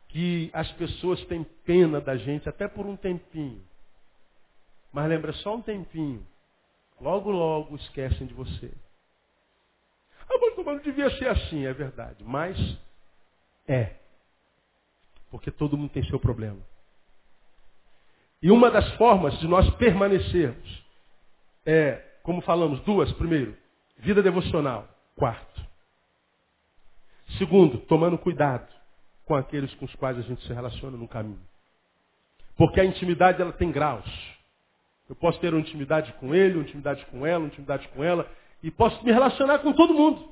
que 0.09 0.49
as 0.53 0.69
pessoas 0.73 1.23
têm 1.25 1.43
pena 1.65 2.01
da 2.01 2.17
gente 2.17 2.49
até 2.49 2.67
por 2.67 2.85
um 2.85 2.97
tempinho. 2.97 3.61
Mas 4.91 5.07
lembra, 5.07 5.31
só 5.33 5.55
um 5.55 5.61
tempinho. 5.61 6.25
Logo, 6.99 7.31
logo 7.31 7.75
esquecem 7.75 8.27
de 8.27 8.33
você. 8.33 8.71
Ah, 10.29 10.37
mas 10.39 10.65
não 10.65 10.77
devia 10.79 11.09
ser 11.17 11.29
assim, 11.29 11.65
é 11.65 11.73
verdade. 11.73 12.23
Mas 12.23 12.57
é. 13.67 13.95
Porque 15.29 15.51
todo 15.51 15.77
mundo 15.77 15.91
tem 15.91 16.03
seu 16.05 16.19
problema. 16.19 16.59
E 18.41 18.51
uma 18.51 18.71
das 18.71 18.91
formas 18.95 19.37
de 19.39 19.47
nós 19.47 19.69
permanecermos 19.75 20.80
é, 21.65 22.01
como 22.23 22.41
falamos, 22.41 22.79
duas. 22.81 23.11
Primeiro, 23.13 23.55
vida 23.97 24.21
devocional. 24.21 24.87
Quarto. 25.15 25.61
Segundo, 27.37 27.77
tomando 27.79 28.17
cuidado 28.17 28.67
com 29.25 29.35
aqueles 29.35 29.73
com 29.75 29.85
os 29.85 29.95
quais 29.95 30.17
a 30.17 30.21
gente 30.21 30.45
se 30.45 30.53
relaciona 30.53 30.97
no 30.97 31.07
caminho. 31.07 31.39
Porque 32.57 32.79
a 32.79 32.85
intimidade 32.85 33.41
ela 33.41 33.53
tem 33.53 33.71
graus. 33.71 34.05
Eu 35.09 35.15
posso 35.15 35.39
ter 35.39 35.53
uma 35.53 35.59
intimidade 35.59 36.13
com 36.13 36.33
ele, 36.33 36.55
uma 36.55 36.63
intimidade 36.63 37.05
com 37.07 37.25
ela, 37.25 37.39
uma 37.39 37.47
intimidade 37.47 37.87
com 37.89 38.03
ela, 38.03 38.29
e 38.61 38.69
posso 38.69 39.03
me 39.03 39.11
relacionar 39.11 39.59
com 39.59 39.73
todo 39.73 39.93
mundo. 39.93 40.31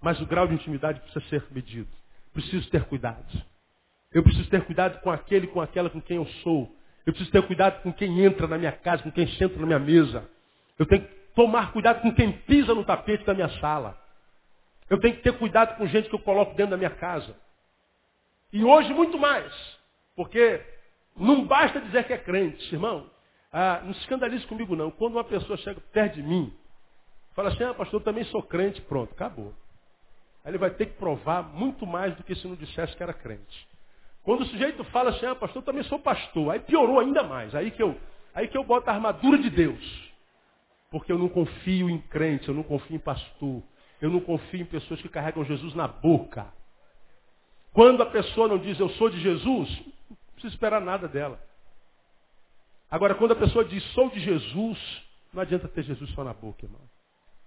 Mas 0.00 0.20
o 0.20 0.26
grau 0.26 0.46
de 0.46 0.54
intimidade 0.54 1.00
precisa 1.00 1.24
ser 1.28 1.44
medido. 1.50 1.88
Preciso 2.32 2.68
ter 2.70 2.84
cuidado. 2.84 3.26
Eu 4.12 4.22
preciso 4.22 4.48
ter 4.48 4.64
cuidado 4.64 5.00
com 5.00 5.10
aquele, 5.10 5.46
com 5.46 5.60
aquela 5.60 5.90
com 5.90 6.00
quem 6.00 6.16
eu 6.16 6.26
sou. 6.42 6.74
Eu 7.04 7.12
preciso 7.12 7.30
ter 7.30 7.46
cuidado 7.46 7.82
com 7.82 7.92
quem 7.92 8.24
entra 8.24 8.46
na 8.46 8.58
minha 8.58 8.72
casa, 8.72 9.02
com 9.02 9.10
quem 9.10 9.26
senta 9.32 9.58
na 9.58 9.66
minha 9.66 9.78
mesa. 9.78 10.28
Eu 10.78 10.86
tenho 10.86 11.02
que 11.02 11.14
tomar 11.34 11.72
cuidado 11.72 12.02
com 12.02 12.14
quem 12.14 12.32
pisa 12.32 12.74
no 12.74 12.84
tapete 12.84 13.24
da 13.24 13.34
minha 13.34 13.48
sala. 13.60 13.96
Eu 14.88 15.00
tenho 15.00 15.16
que 15.16 15.22
ter 15.22 15.36
cuidado 15.38 15.76
com 15.76 15.86
gente 15.86 16.08
que 16.08 16.14
eu 16.14 16.20
coloco 16.20 16.54
dentro 16.54 16.70
da 16.70 16.76
minha 16.76 16.90
casa. 16.90 17.36
E 18.52 18.64
hoje 18.64 18.92
muito 18.92 19.18
mais. 19.18 19.52
Porque 20.14 20.62
não 21.16 21.44
basta 21.46 21.80
dizer 21.80 22.04
que 22.04 22.12
é 22.12 22.18
crente, 22.18 22.74
irmão. 22.74 23.10
Ah, 23.52 23.80
não 23.84 23.94
se 23.94 24.00
escandalize 24.00 24.46
comigo 24.46 24.76
não. 24.76 24.90
Quando 24.90 25.14
uma 25.14 25.24
pessoa 25.24 25.56
chega 25.58 25.80
perto 25.92 26.14
de 26.14 26.22
mim, 26.22 26.52
fala 27.34 27.48
assim, 27.50 27.64
ah, 27.64 27.74
pastor, 27.74 28.00
eu 28.00 28.04
também 28.04 28.24
sou 28.24 28.42
crente, 28.42 28.80
pronto, 28.82 29.12
acabou. 29.12 29.54
Aí 30.44 30.50
ele 30.50 30.58
vai 30.58 30.70
ter 30.70 30.86
que 30.86 30.98
provar 30.98 31.42
muito 31.42 31.86
mais 31.86 32.14
do 32.16 32.22
que 32.22 32.34
se 32.34 32.46
não 32.46 32.54
dissesse 32.54 32.96
que 32.96 33.02
era 33.02 33.12
crente. 33.12 33.68
Quando 34.22 34.42
o 34.42 34.46
sujeito 34.46 34.84
fala 34.84 35.10
assim, 35.10 35.26
ah, 35.26 35.34
pastor, 35.34 35.62
eu 35.62 35.66
também 35.66 35.82
sou 35.84 35.98
pastor, 35.98 36.52
aí 36.52 36.60
piorou 36.60 37.00
ainda 37.00 37.22
mais. 37.22 37.54
Aí 37.54 37.70
que 37.70 37.82
eu, 37.82 37.98
aí 38.34 38.46
que 38.48 38.56
eu 38.56 38.64
boto 38.64 38.88
a 38.88 38.92
armadura 38.94 39.38
de 39.38 39.50
Deus. 39.50 40.06
Porque 40.90 41.10
eu 41.10 41.18
não 41.18 41.28
confio 41.28 41.90
em 41.90 41.98
crente, 41.98 42.48
eu 42.48 42.54
não 42.54 42.62
confio 42.62 42.96
em 42.96 43.00
pastor. 43.00 43.62
Eu 44.00 44.10
não 44.10 44.20
confio 44.20 44.60
em 44.60 44.66
pessoas 44.66 45.00
que 45.00 45.08
carregam 45.08 45.44
Jesus 45.44 45.74
na 45.74 45.88
boca. 45.88 46.52
Quando 47.72 48.02
a 48.02 48.06
pessoa 48.06 48.48
não 48.48 48.58
diz 48.58 48.78
eu 48.78 48.88
sou 48.90 49.10
de 49.10 49.20
Jesus, 49.20 49.68
não 50.08 50.16
precisa 50.32 50.54
esperar 50.54 50.80
nada 50.80 51.08
dela. 51.08 51.40
Agora, 52.90 53.14
quando 53.14 53.32
a 53.32 53.36
pessoa 53.36 53.64
diz 53.64 53.82
sou 53.92 54.10
de 54.10 54.20
Jesus, 54.20 54.78
não 55.32 55.42
adianta 55.42 55.68
ter 55.68 55.82
Jesus 55.82 56.10
só 56.10 56.22
na 56.22 56.32
boca, 56.32 56.64
irmão. 56.64 56.80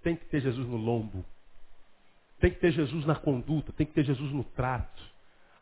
Tem 0.02 0.14
que 0.14 0.24
ter 0.26 0.40
Jesus 0.40 0.66
no 0.68 0.76
lombo. 0.76 1.24
Tem 2.38 2.50
que 2.50 2.58
ter 2.58 2.72
Jesus 2.72 3.04
na 3.04 3.14
conduta, 3.14 3.72
tem 3.72 3.86
que 3.86 3.92
ter 3.92 4.04
Jesus 4.04 4.32
no 4.32 4.44
trato. 4.44 5.02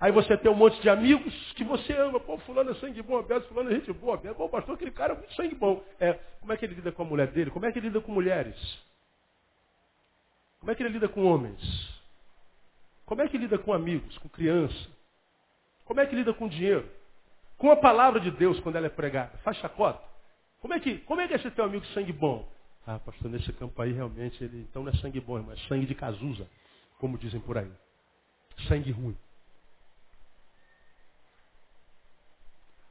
Aí 0.01 0.12
você 0.12 0.36
tem 0.36 0.51
um 0.51 0.55
monte 0.55 0.80
de 0.80 0.88
amigos 0.88 1.34
que 1.55 1.64
você 1.64 1.92
ama. 1.92 2.20
Pô, 2.20 2.38
fulano 2.38 2.70
é 2.70 2.74
sangue 2.74 3.03
bom, 3.03 3.20
Beto, 3.22 3.49
fulano 3.49 3.70
é 3.70 3.74
gente 3.74 3.92
boa, 3.92 4.16
Beto. 4.16 4.36
Pô, 4.36 4.49
pastor, 4.49 4.76
aquele 4.76 4.92
cara 4.92 5.14
é 5.14 5.16
muito 5.16 5.34
sangue 5.34 5.55
bom. 5.57 5.82
É, 5.99 6.14
como 6.40 6.53
é 6.53 6.57
que 6.57 6.64
ele 6.64 6.74
lida 6.74 6.92
com 6.92 7.03
a 7.03 7.05
mulher 7.05 7.26
dele? 7.28 7.51
Como 7.51 7.66
é 7.66 7.72
que 7.72 7.78
ele 7.78 7.88
lida 7.88 8.01
com 8.01 8.12
mulheres? 8.12 8.57
Como 10.61 10.70
é 10.70 10.74
que 10.74 10.82
ele 10.82 10.90
lida 10.90 11.09
com 11.09 11.24
homens? 11.24 11.99
Como 13.07 13.22
é 13.22 13.28
que 13.28 13.38
lida 13.38 13.59
com 13.59 13.72
amigos, 13.72 14.16
com 14.18 14.28
criança? 14.28 14.88
Como 15.84 15.99
é 15.99 16.07
que 16.07 16.14
lida 16.14 16.32
com 16.32 16.46
dinheiro? 16.46 16.88
Com 17.57 17.70
a 17.70 17.76
palavra 17.76 18.20
de 18.20 18.30
Deus 18.30 18.61
quando 18.61 18.76
ela 18.76 18.86
é 18.86 18.90
pregada? 18.90 19.36
Faz 19.38 19.57
chacota? 19.57 20.01
Como 20.61 20.74
é 20.74 20.80
que, 20.80 20.99
como 20.99 21.20
é, 21.20 21.26
que 21.26 21.32
é 21.32 21.36
esse 21.36 21.51
teu 21.53 21.64
amigo 21.64 21.84
sangue 21.86 22.12
bom? 22.12 22.49
Ah, 22.86 22.99
pastor, 22.99 23.30
nesse 23.30 23.53
campo 23.55 23.80
aí 23.82 23.92
realmente 23.92 24.42
ele 24.42 24.61
então 24.61 24.82
não 24.82 24.92
é 24.92 24.96
sangue 24.96 25.20
bom, 25.20 25.38
irmão, 25.38 25.53
é 25.53 25.57
sangue 25.68 25.86
de 25.86 25.94
casusa, 25.94 26.49
como 26.99 27.18
dizem 27.18 27.40
por 27.40 27.59
aí. 27.59 27.70
Sangue 28.68 28.90
ruim. 28.90 29.16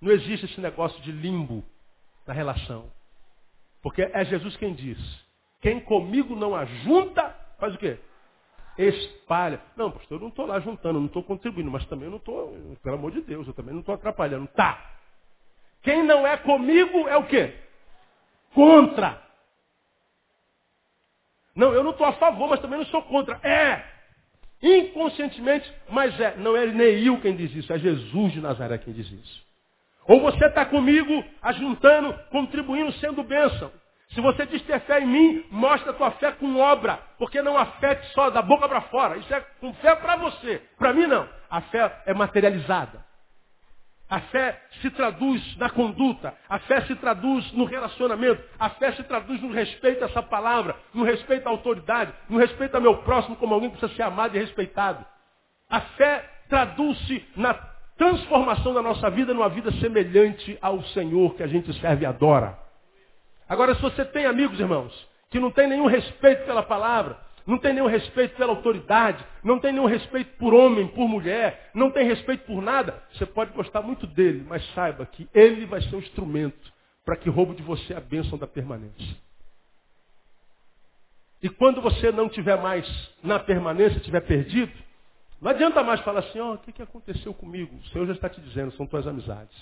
Não 0.01 0.11
existe 0.11 0.47
esse 0.47 0.59
negócio 0.59 0.99
de 1.03 1.11
limbo 1.11 1.63
na 2.25 2.33
relação. 2.33 2.91
Porque 3.83 4.01
é 4.01 4.25
Jesus 4.25 4.57
quem 4.57 4.73
diz: 4.73 4.97
quem 5.61 5.79
comigo 5.79 6.35
não 6.35 6.55
ajunta, 6.55 7.35
faz 7.59 7.75
o 7.75 7.77
quê? 7.77 7.99
Espalha. 8.75 9.61
Não, 9.77 9.91
pastor, 9.91 10.17
eu 10.17 10.21
não 10.21 10.29
estou 10.29 10.47
lá 10.47 10.59
juntando, 10.59 10.99
não 10.99 11.05
estou 11.05 11.21
contribuindo, 11.21 11.69
mas 11.69 11.85
também 11.85 12.09
não 12.09 12.17
estou, 12.17 12.75
pelo 12.81 12.95
amor 12.95 13.11
de 13.11 13.21
Deus, 13.21 13.45
eu 13.45 13.53
também 13.53 13.71
não 13.71 13.81
estou 13.81 13.93
atrapalhando. 13.93 14.47
Tá. 14.47 14.93
Quem 15.83 16.01
não 16.01 16.25
é 16.25 16.37
comigo 16.37 17.07
é 17.07 17.17
o 17.17 17.27
quê? 17.27 17.53
Contra. 18.55 19.21
Não, 21.55 21.73
eu 21.73 21.83
não 21.83 21.91
estou 21.91 22.05
a 22.05 22.13
favor, 22.13 22.49
mas 22.49 22.59
também 22.59 22.79
não 22.79 22.85
sou 22.85 23.01
contra. 23.03 23.39
É! 23.43 23.83
Inconscientemente, 24.61 25.71
mas 25.89 26.17
é. 26.19 26.35
Não 26.37 26.55
é 26.55 26.65
Neil 26.67 27.19
quem 27.21 27.35
diz 27.35 27.53
isso, 27.55 27.73
é 27.73 27.79
Jesus 27.79 28.31
de 28.31 28.41
Nazaré 28.41 28.77
quem 28.77 28.93
diz 28.93 29.11
isso. 29.11 29.51
Ou 30.07 30.21
você 30.21 30.45
está 30.45 30.65
comigo, 30.65 31.23
ajuntando, 31.41 32.13
contribuindo, 32.29 32.91
sendo 32.93 33.23
bênção. 33.23 33.71
Se 34.13 34.19
você 34.19 34.45
diz 34.45 34.61
ter 34.63 34.79
fé 34.81 34.99
em 34.99 35.07
mim, 35.07 35.45
mostra 35.49 35.91
a 35.91 35.93
tua 35.93 36.11
fé 36.11 36.31
com 36.33 36.57
obra. 36.57 36.99
Porque 37.17 37.41
não 37.41 37.57
há 37.57 37.65
fé 37.65 38.01
só 38.13 38.29
da 38.29 38.41
boca 38.41 38.67
para 38.67 38.81
fora. 38.81 39.17
Isso 39.17 39.33
é 39.33 39.39
com 39.59 39.73
fé 39.75 39.95
para 39.95 40.17
você. 40.17 40.61
Para 40.77 40.93
mim 40.93 41.07
não. 41.07 41.27
A 41.49 41.61
fé 41.61 42.01
é 42.05 42.13
materializada. 42.13 43.05
A 44.11 44.19
fé 44.19 44.61
se 44.81 44.89
traduz 44.89 45.55
na 45.55 45.69
conduta, 45.69 46.33
a 46.49 46.59
fé 46.59 46.81
se 46.81 46.93
traduz 46.97 47.49
no 47.53 47.63
relacionamento, 47.63 48.43
a 48.59 48.69
fé 48.71 48.91
se 48.91 49.03
traduz 49.03 49.41
no 49.41 49.53
respeito 49.53 50.03
a 50.03 50.07
essa 50.07 50.21
palavra, 50.21 50.75
no 50.93 51.05
respeito 51.05 51.47
à 51.47 51.49
autoridade, 51.49 52.11
no 52.27 52.37
respeito 52.37 52.75
ao 52.75 52.81
meu 52.81 52.97
próximo 53.03 53.37
como 53.37 53.53
alguém 53.53 53.69
que 53.69 53.77
precisa 53.77 53.95
ser 53.95 54.03
amado 54.03 54.35
e 54.35 54.39
respeitado. 54.39 55.05
A 55.69 55.79
fé 55.79 56.29
traduz-se 56.49 57.25
na 57.37 57.53
transformação 57.97 58.73
da 58.73 58.81
nossa 58.81 59.09
vida 59.09 59.33
numa 59.33 59.47
vida 59.47 59.71
semelhante 59.79 60.57
ao 60.61 60.83
Senhor 60.87 61.33
que 61.35 61.43
a 61.43 61.47
gente 61.47 61.71
serve 61.79 62.03
e 62.03 62.05
adora. 62.05 62.59
Agora, 63.47 63.73
se 63.75 63.81
você 63.81 64.03
tem 64.03 64.25
amigos, 64.25 64.59
irmãos, 64.59 65.07
que 65.29 65.39
não 65.39 65.51
tem 65.51 65.69
nenhum 65.69 65.85
respeito 65.85 66.45
pela 66.45 66.63
palavra, 66.63 67.17
não 67.51 67.57
tem 67.57 67.73
nenhum 67.73 67.87
respeito 67.87 68.37
pela 68.37 68.53
autoridade, 68.53 69.25
não 69.43 69.59
tem 69.59 69.73
nenhum 69.73 69.85
respeito 69.85 70.37
por 70.37 70.53
homem, 70.53 70.87
por 70.87 71.05
mulher, 71.05 71.69
não 71.73 71.91
tem 71.91 72.07
respeito 72.07 72.45
por 72.45 72.61
nada. 72.61 73.03
Você 73.11 73.25
pode 73.25 73.51
gostar 73.51 73.81
muito 73.81 74.07
dele, 74.07 74.45
mas 74.47 74.65
saiba 74.73 75.05
que 75.05 75.27
ele 75.33 75.65
vai 75.65 75.81
ser 75.81 75.97
um 75.97 75.99
instrumento 75.99 76.71
para 77.03 77.17
que 77.17 77.29
roube 77.29 77.53
de 77.55 77.61
você 77.61 77.93
a 77.93 77.99
bênção 77.99 78.37
da 78.37 78.47
permanência. 78.47 79.17
E 81.43 81.49
quando 81.49 81.81
você 81.81 82.09
não 82.09 82.29
tiver 82.29 82.55
mais 82.55 82.87
na 83.21 83.37
permanência, 83.37 83.99
tiver 83.99 84.21
perdido, 84.21 84.71
não 85.41 85.51
adianta 85.51 85.83
mais 85.83 85.99
falar 86.01 86.21
assim, 86.21 86.39
ó, 86.39 86.51
oh, 86.51 86.53
o 86.53 86.57
que, 86.59 86.71
que 86.71 86.81
aconteceu 86.81 87.33
comigo? 87.33 87.75
O 87.75 87.87
Senhor 87.89 88.07
já 88.07 88.13
está 88.13 88.29
te 88.29 88.39
dizendo, 88.39 88.71
são 88.77 88.87
tuas 88.87 89.05
amizades. 89.05 89.57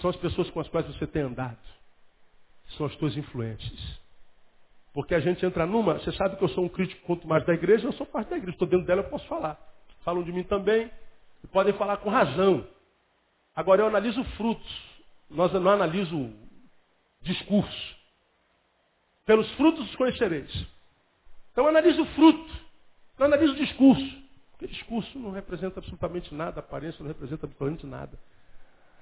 São 0.00 0.08
as 0.08 0.16
pessoas 0.16 0.48
com 0.48 0.60
as 0.60 0.68
quais 0.68 0.86
você 0.86 1.06
tem 1.06 1.20
andado. 1.20 1.58
São 2.78 2.86
as 2.86 2.96
tuas 2.96 3.14
influências. 3.14 4.00
Porque 4.92 5.14
a 5.14 5.20
gente 5.20 5.44
entra 5.44 5.66
numa, 5.66 5.94
você 5.94 6.12
sabe 6.12 6.36
que 6.36 6.42
eu 6.42 6.48
sou 6.48 6.64
um 6.64 6.68
crítico 6.68 7.06
quanto 7.06 7.26
mais 7.26 7.44
da 7.46 7.54
igreja, 7.54 7.86
eu 7.86 7.92
sou 7.92 8.06
parte 8.06 8.30
da 8.30 8.36
igreja, 8.36 8.54
estou 8.54 8.66
dentro 8.66 8.86
dela, 8.86 9.02
eu 9.02 9.08
posso 9.08 9.26
falar. 9.28 9.58
Falam 10.04 10.22
de 10.22 10.32
mim 10.32 10.42
também, 10.42 10.90
e 11.44 11.46
podem 11.46 11.72
falar 11.74 11.98
com 11.98 12.10
razão. 12.10 12.66
Agora 13.54 13.82
eu 13.82 13.86
analiso 13.86 14.22
frutos, 14.36 14.90
nós 15.28 15.52
não 15.52 15.70
analiso 15.70 16.32
discurso. 17.22 17.96
Pelos 19.24 19.50
frutos 19.52 19.88
os 19.88 19.96
conhecereis. 19.96 20.50
Então 21.52 21.64
eu 21.64 21.68
analiso 21.68 22.02
o 22.02 22.06
fruto, 22.06 22.52
não 23.18 23.26
analiso 23.26 23.52
o 23.52 23.56
discurso. 23.56 24.20
Porque 24.50 24.66
discurso 24.66 25.18
não 25.18 25.30
representa 25.30 25.78
absolutamente 25.78 26.34
nada, 26.34 26.60
aparência 26.60 27.00
não 27.00 27.08
representa 27.08 27.46
absolutamente 27.46 27.86
nada. 27.86 28.18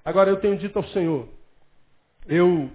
Agora 0.04 0.30
eu 0.30 0.40
tenho 0.40 0.58
dito 0.58 0.78
ao 0.78 0.84
Senhor, 0.88 1.28
eu 2.26 2.70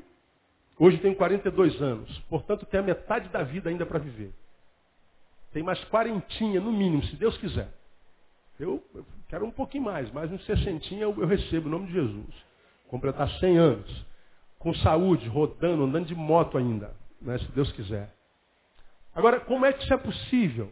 Hoje 0.77 0.97
tenho 0.97 1.15
42 1.15 1.81
anos, 1.81 2.19
portanto 2.29 2.65
tenho 2.65 2.83
a 2.83 2.85
metade 2.85 3.29
da 3.29 3.43
vida 3.43 3.69
ainda 3.69 3.85
para 3.85 3.99
viver. 3.99 4.33
Tem 5.51 5.61
mais 5.61 5.83
quarentinha, 5.85 6.59
no 6.59 6.71
mínimo, 6.71 7.03
se 7.03 7.15
Deus 7.15 7.37
quiser. 7.37 7.71
Eu, 8.59 8.83
eu 8.93 9.05
quero 9.29 9.45
um 9.45 9.51
pouquinho 9.51 9.83
mais, 9.83 10.11
mais 10.11 10.31
uns 10.31 10.43
sessentinha 10.45 11.03
eu, 11.03 11.15
eu 11.19 11.27
recebo, 11.27 11.67
em 11.67 11.71
nome 11.71 11.87
de 11.87 11.93
Jesus. 11.93 12.33
Completar 12.87 13.29
100 13.39 13.57
anos, 13.57 14.05
com 14.57 14.73
saúde, 14.75 15.27
rodando, 15.27 15.83
andando 15.83 16.07
de 16.07 16.15
moto 16.15 16.57
ainda, 16.57 16.95
né, 17.21 17.37
se 17.37 17.51
Deus 17.51 17.71
quiser. 17.73 18.13
Agora, 19.13 19.39
como 19.39 19.65
é 19.65 19.73
que 19.73 19.83
isso 19.83 19.93
é 19.93 19.97
possível? 19.97 20.71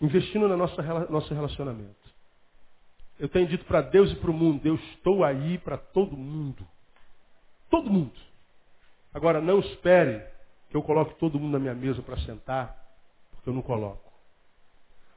Investindo 0.00 0.48
no 0.48 0.56
nosso, 0.56 0.80
nosso 1.10 1.34
relacionamento. 1.34 2.12
Eu 3.18 3.28
tenho 3.28 3.46
dito 3.48 3.64
para 3.64 3.82
Deus 3.82 4.12
e 4.12 4.16
para 4.16 4.30
o 4.30 4.34
mundo, 4.34 4.64
eu 4.64 4.74
estou 4.74 5.24
aí 5.24 5.58
para 5.58 5.76
todo 5.76 6.16
mundo. 6.16 6.66
Todo 7.68 7.90
mundo. 7.90 8.31
Agora, 9.12 9.40
não 9.40 9.60
espere 9.60 10.24
que 10.70 10.76
eu 10.76 10.82
coloque 10.82 11.14
todo 11.18 11.38
mundo 11.38 11.52
na 11.52 11.58
minha 11.58 11.74
mesa 11.74 12.00
para 12.02 12.18
sentar, 12.20 12.76
porque 13.32 13.48
eu 13.48 13.54
não 13.54 13.62
coloco. 13.62 14.10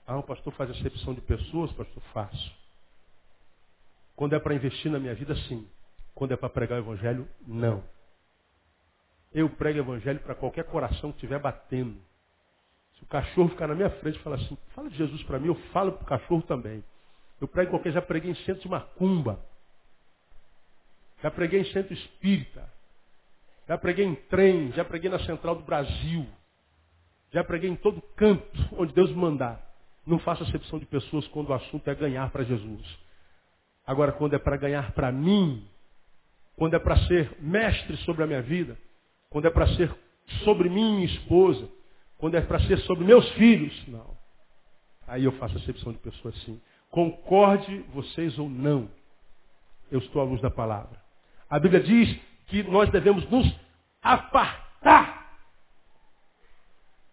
Ah, 0.05 0.17
o 0.17 0.23
pastor 0.23 0.53
faz 0.53 0.69
acepção 0.69 1.13
de 1.13 1.21
pessoas, 1.21 1.71
pastor, 1.71 2.03
faço. 2.13 2.55
Quando 4.15 4.35
é 4.35 4.39
para 4.39 4.53
investir 4.53 4.91
na 4.91 4.99
minha 4.99 5.15
vida, 5.15 5.35
sim. 5.47 5.67
Quando 6.13 6.33
é 6.33 6.37
para 6.37 6.49
pregar 6.49 6.79
o 6.79 6.83
evangelho, 6.83 7.27
não. 7.45 7.83
Eu 9.33 9.49
prego 9.49 9.79
o 9.79 9.81
evangelho 9.81 10.19
para 10.19 10.35
qualquer 10.35 10.63
coração 10.65 11.11
que 11.11 11.17
estiver 11.17 11.39
batendo. 11.39 11.99
Se 12.95 13.03
o 13.03 13.07
cachorro 13.07 13.49
ficar 13.49 13.67
na 13.67 13.75
minha 13.75 13.89
frente 13.89 14.17
e 14.17 14.23
falar 14.23 14.37
assim, 14.37 14.57
fala 14.73 14.89
de 14.89 14.95
Jesus 14.95 15.23
para 15.23 15.39
mim, 15.39 15.47
eu 15.47 15.55
falo 15.71 15.91
para 15.93 16.03
o 16.03 16.05
cachorro 16.05 16.41
também. 16.43 16.83
Eu 17.41 17.47
prego 17.47 17.71
qualquer, 17.71 17.91
já 17.91 18.01
preguei 18.01 18.31
em 18.31 18.35
centro 18.35 18.61
de 18.61 18.69
macumba. 18.69 19.39
Já 21.21 21.29
preguei 21.29 21.61
em 21.61 21.71
centro 21.73 21.93
espírita. 21.93 22.69
Já 23.67 23.77
preguei 23.77 24.05
em 24.05 24.15
trem, 24.15 24.71
já 24.73 24.85
preguei 24.85 25.09
na 25.09 25.19
Central 25.19 25.55
do 25.55 25.63
Brasil. 25.63 26.25
Já 27.31 27.43
preguei 27.43 27.69
em 27.69 27.75
todo 27.75 28.01
canto 28.15 28.69
onde 28.77 28.93
Deus 28.93 29.09
me 29.09 29.17
mandar. 29.17 29.61
Não 30.05 30.19
faço 30.19 30.43
acepção 30.43 30.77
de 30.77 30.85
pessoas 30.85 31.27
quando 31.29 31.49
o 31.49 31.53
assunto 31.53 31.89
é 31.89 31.95
ganhar 31.95 32.29
para 32.29 32.43
Jesus. 32.43 32.99
Agora, 33.85 34.11
quando 34.11 34.35
é 34.35 34.39
para 34.39 34.55
ganhar 34.57 34.91
para 34.91 35.11
mim, 35.11 35.67
quando 36.55 36.75
é 36.75 36.79
para 36.79 36.97
ser 37.07 37.35
mestre 37.39 37.97
sobre 37.97 38.23
a 38.23 38.27
minha 38.27 38.41
vida, 38.41 38.77
quando 39.29 39.45
é 39.45 39.49
para 39.49 39.67
ser 39.75 39.93
sobre 40.43 40.69
mim, 40.69 41.03
esposa, 41.03 41.67
quando 42.17 42.35
é 42.35 42.41
para 42.41 42.59
ser 42.61 42.77
sobre 42.79 43.03
meus 43.03 43.27
filhos, 43.33 43.87
não. 43.87 44.15
Aí 45.07 45.23
eu 45.23 45.31
faço 45.33 45.57
acepção 45.57 45.91
de 45.91 45.99
pessoas 45.99 46.35
assim. 46.37 46.61
Concorde 46.89 47.79
vocês 47.93 48.37
ou 48.39 48.49
não, 48.49 48.89
eu 49.91 49.99
estou 49.99 50.21
à 50.21 50.25
luz 50.25 50.41
da 50.41 50.49
palavra. 50.49 50.99
A 51.49 51.59
Bíblia 51.59 51.81
diz 51.81 52.19
que 52.47 52.63
nós 52.63 52.89
devemos 52.89 53.29
nos 53.29 53.53
apartar. 54.01 55.25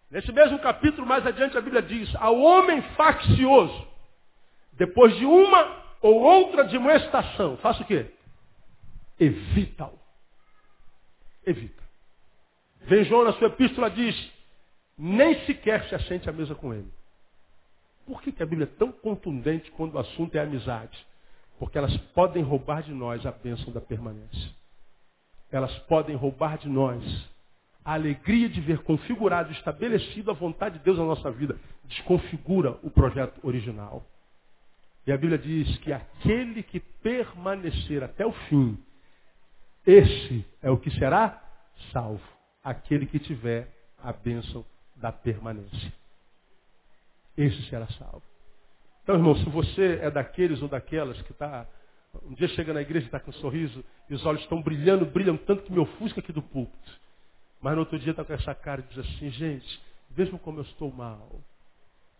Nesse 0.09 0.31
mesmo 0.31 0.59
capítulo, 0.59 1.07
mais 1.07 1.25
adiante, 1.25 1.57
a 1.57 1.61
Bíblia 1.61 1.81
diz: 1.81 2.13
ao 2.15 2.39
homem 2.39 2.81
faccioso, 2.95 3.87
depois 4.73 5.15
de 5.17 5.25
uma 5.25 5.83
ou 6.01 6.21
outra 6.21 6.65
demonstração, 6.65 7.57
faça 7.57 7.81
o 7.81 7.85
quê? 7.85 8.11
Evita-o. 9.19 9.97
Evita. 11.45 11.83
Vem 12.81 13.03
João 13.05 13.23
na 13.23 13.33
sua 13.33 13.47
epístola 13.47 13.89
diz: 13.89 14.31
nem 14.97 15.45
sequer 15.45 15.87
se 15.89 15.95
assente 15.95 16.29
à 16.29 16.31
mesa 16.31 16.53
com 16.53 16.73
ele. 16.73 16.91
Por 18.05 18.21
que, 18.21 18.31
que 18.31 18.43
a 18.43 18.45
Bíblia 18.45 18.65
é 18.65 18.77
tão 18.77 18.91
contundente 18.91 19.71
quando 19.71 19.95
o 19.95 19.99
assunto 19.99 20.35
é 20.35 20.41
amizade? 20.41 21.05
Porque 21.57 21.77
elas 21.77 21.95
podem 22.13 22.43
roubar 22.43 22.83
de 22.83 22.93
nós 22.93 23.25
a 23.25 23.31
bênção 23.31 23.71
da 23.71 23.79
permanência. 23.79 24.62
Elas 25.53 25.77
podem 25.81 26.15
roubar 26.15 26.57
de 26.57 26.67
nós 26.67 27.03
a 27.85 27.93
alegria 27.93 28.49
de 28.49 28.59
ver 28.59 28.79
configurado 28.79 29.51
estabelecido 29.51 30.31
a 30.31 30.33
vontade 30.33 30.79
de 30.79 30.83
Deus 30.83 30.97
na 30.97 31.05
nossa 31.05 31.29
vida. 31.29 31.55
Desconfigura 31.85 32.79
o 32.81 32.89
projeto 32.89 33.39
original. 33.45 34.03
E 35.05 35.11
a 35.11 35.17
Bíblia 35.17 35.37
diz 35.37 35.77
que 35.77 35.93
aquele 35.93 36.63
que 36.63 36.79
permanecer 36.79 38.03
até 38.03 38.25
o 38.25 38.31
fim, 38.31 38.77
esse 39.85 40.43
é 40.59 40.71
o 40.71 40.77
que 40.77 40.89
será 40.97 41.39
salvo. 41.91 42.23
Aquele 42.63 43.05
que 43.05 43.19
tiver 43.19 43.67
a 44.01 44.11
bênção 44.11 44.65
da 44.95 45.11
permanência. 45.11 45.93
Esse 47.37 47.61
será 47.69 47.85
salvo. 47.99 48.23
Então, 49.03 49.15
irmão, 49.15 49.35
se 49.35 49.47
você 49.49 49.99
é 50.01 50.09
daqueles 50.09 50.63
ou 50.63 50.67
daquelas 50.67 51.21
que 51.21 51.31
está. 51.31 51.67
Um 52.21 52.33
dia 52.33 52.47
chega 52.49 52.73
na 52.73 52.81
igreja 52.81 53.05
e 53.05 53.07
está 53.07 53.19
com 53.19 53.31
um 53.31 53.33
sorriso 53.33 53.83
e 54.09 54.13
os 54.13 54.25
olhos 54.25 54.41
estão 54.41 54.61
brilhando, 54.61 55.05
brilham 55.05 55.35
tanto 55.37 55.63
que 55.63 55.71
me 55.71 55.79
ofusca 55.79 56.19
aqui 56.19 56.31
do 56.31 56.41
púlpito. 56.41 56.99
Mas 57.61 57.73
no 57.73 57.79
outro 57.79 57.97
dia 57.97 58.11
está 58.11 58.23
com 58.23 58.33
essa 58.33 58.53
cara 58.53 58.81
e 58.81 58.93
diz 58.93 58.99
assim, 58.99 59.29
gente, 59.31 59.81
vejam 60.11 60.37
como 60.37 60.59
eu 60.59 60.63
estou 60.63 60.91
mal. 60.91 61.41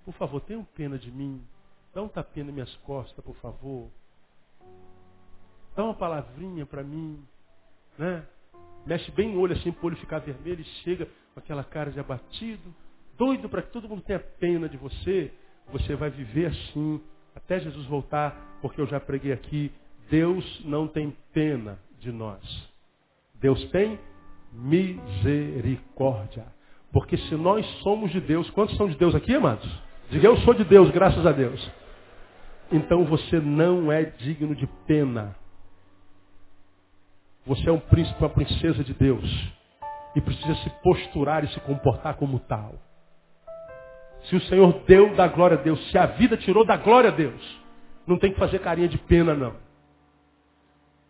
Por 0.04 0.14
favor, 0.16 0.42
tenham 0.42 0.64
pena 0.64 0.98
de 0.98 1.12
mim. 1.12 1.46
Dá 1.94 2.02
um 2.02 2.08
tapinha 2.08 2.46
nas 2.46 2.54
minhas 2.54 2.76
costas, 2.78 3.24
por 3.24 3.36
favor. 3.36 3.90
Dá 5.76 5.84
uma 5.84 5.94
palavrinha 5.94 6.66
para 6.66 6.84
mim. 6.84 7.24
Né? 7.98 8.26
Mexe 8.86 9.12
bem 9.12 9.36
o 9.36 9.40
olho 9.40 9.54
assim 9.54 9.72
para 9.72 9.84
o 9.84 9.88
olho 9.88 9.98
ficar 9.98 10.20
vermelho 10.20 10.62
e 10.62 10.66
chega 10.84 11.08
com 11.34 11.40
aquela 11.40 11.64
cara 11.64 11.92
de 11.92 12.00
abatido, 12.00 12.74
doido 13.18 13.48
para 13.48 13.62
que 13.62 13.72
todo 13.72 13.88
mundo 13.88 14.02
tenha 14.02 14.20
pena 14.20 14.68
de 14.68 14.78
você. 14.78 15.32
Você 15.72 15.96
vai 15.96 16.10
viver 16.10 16.48
assim 16.48 17.02
até 17.36 17.60
Jesus 17.60 17.86
voltar, 17.88 18.60
porque 18.62 18.80
eu 18.80 18.88
já 18.88 19.00
preguei 19.00 19.32
aqui. 19.32 19.72
Deus 20.10 20.62
não 20.66 20.88
tem 20.88 21.16
pena 21.34 21.80
de 22.00 22.12
nós. 22.12 22.42
Deus 23.36 23.64
tem 23.72 24.00
misericórdia. 24.52 26.46
Porque 26.92 27.18
se 27.18 27.36
nós 27.36 27.66
somos 27.82 28.12
de 28.12 28.22
Deus, 28.22 28.50
quantos 28.52 28.78
são 28.78 28.88
de 28.88 28.96
Deus 28.96 29.16
aqui, 29.16 29.34
amados? 29.34 29.70
Diga, 30.10 30.28
eu 30.28 30.38
sou 30.38 30.54
de 30.54 30.64
Deus, 30.64 30.92
graças 30.92 31.26
a 31.26 31.32
Deus. 31.32 31.72
Então 32.72 33.04
você 33.06 33.40
não 33.40 33.92
é 33.92 34.04
digno 34.04 34.56
de 34.56 34.68
pena. 34.88 35.36
Você 37.46 37.68
é 37.68 37.72
um 37.72 37.80
príncipe, 37.80 38.20
uma 38.20 38.30
princesa 38.30 38.84
de 38.84 38.94
Deus. 38.94 39.54
E 40.16 40.22
precisa 40.22 40.56
se 40.56 40.70
posturar 40.82 41.44
e 41.44 41.48
se 41.48 41.60
comportar 41.62 42.16
como 42.16 42.40
tal. 42.40 42.76
Se 44.26 44.36
o 44.36 44.42
Senhor 44.42 44.84
deu, 44.88 45.16
dá 45.16 45.28
glória 45.28 45.58
a 45.58 45.62
Deus. 45.62 45.80
Se 45.92 45.98
a 45.98 46.06
vida 46.06 46.38
tirou, 46.38 46.64
dá 46.64 46.78
glória 46.78 47.10
a 47.10 47.14
Deus. 47.14 47.60
Não 48.08 48.18
tem 48.18 48.32
que 48.32 48.40
fazer 48.40 48.60
carinha 48.60 48.88
de 48.88 48.98
pena, 48.98 49.34
não. 49.34 49.56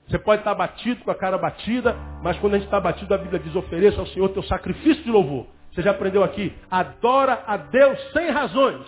Você 0.07 0.19
pode 0.19 0.41
estar 0.41 0.53
batido 0.53 1.03
com 1.03 1.11
a 1.11 1.15
cara 1.15 1.37
batida, 1.37 1.95
mas 2.21 2.37
quando 2.39 2.55
a 2.55 2.57
gente 2.57 2.65
está 2.65 2.79
batido, 2.79 3.13
a 3.13 3.17
Bíblia 3.17 3.39
diz, 3.39 3.55
ofereça 3.55 3.99
ao 3.99 4.07
Senhor 4.07 4.29
teu 4.29 4.43
sacrifício 4.43 5.03
de 5.03 5.11
louvor. 5.11 5.47
Você 5.71 5.81
já 5.81 5.91
aprendeu 5.91 6.23
aqui? 6.23 6.53
Adora 6.69 7.43
a 7.47 7.57
Deus 7.57 7.99
sem 8.11 8.29
razões 8.29 8.85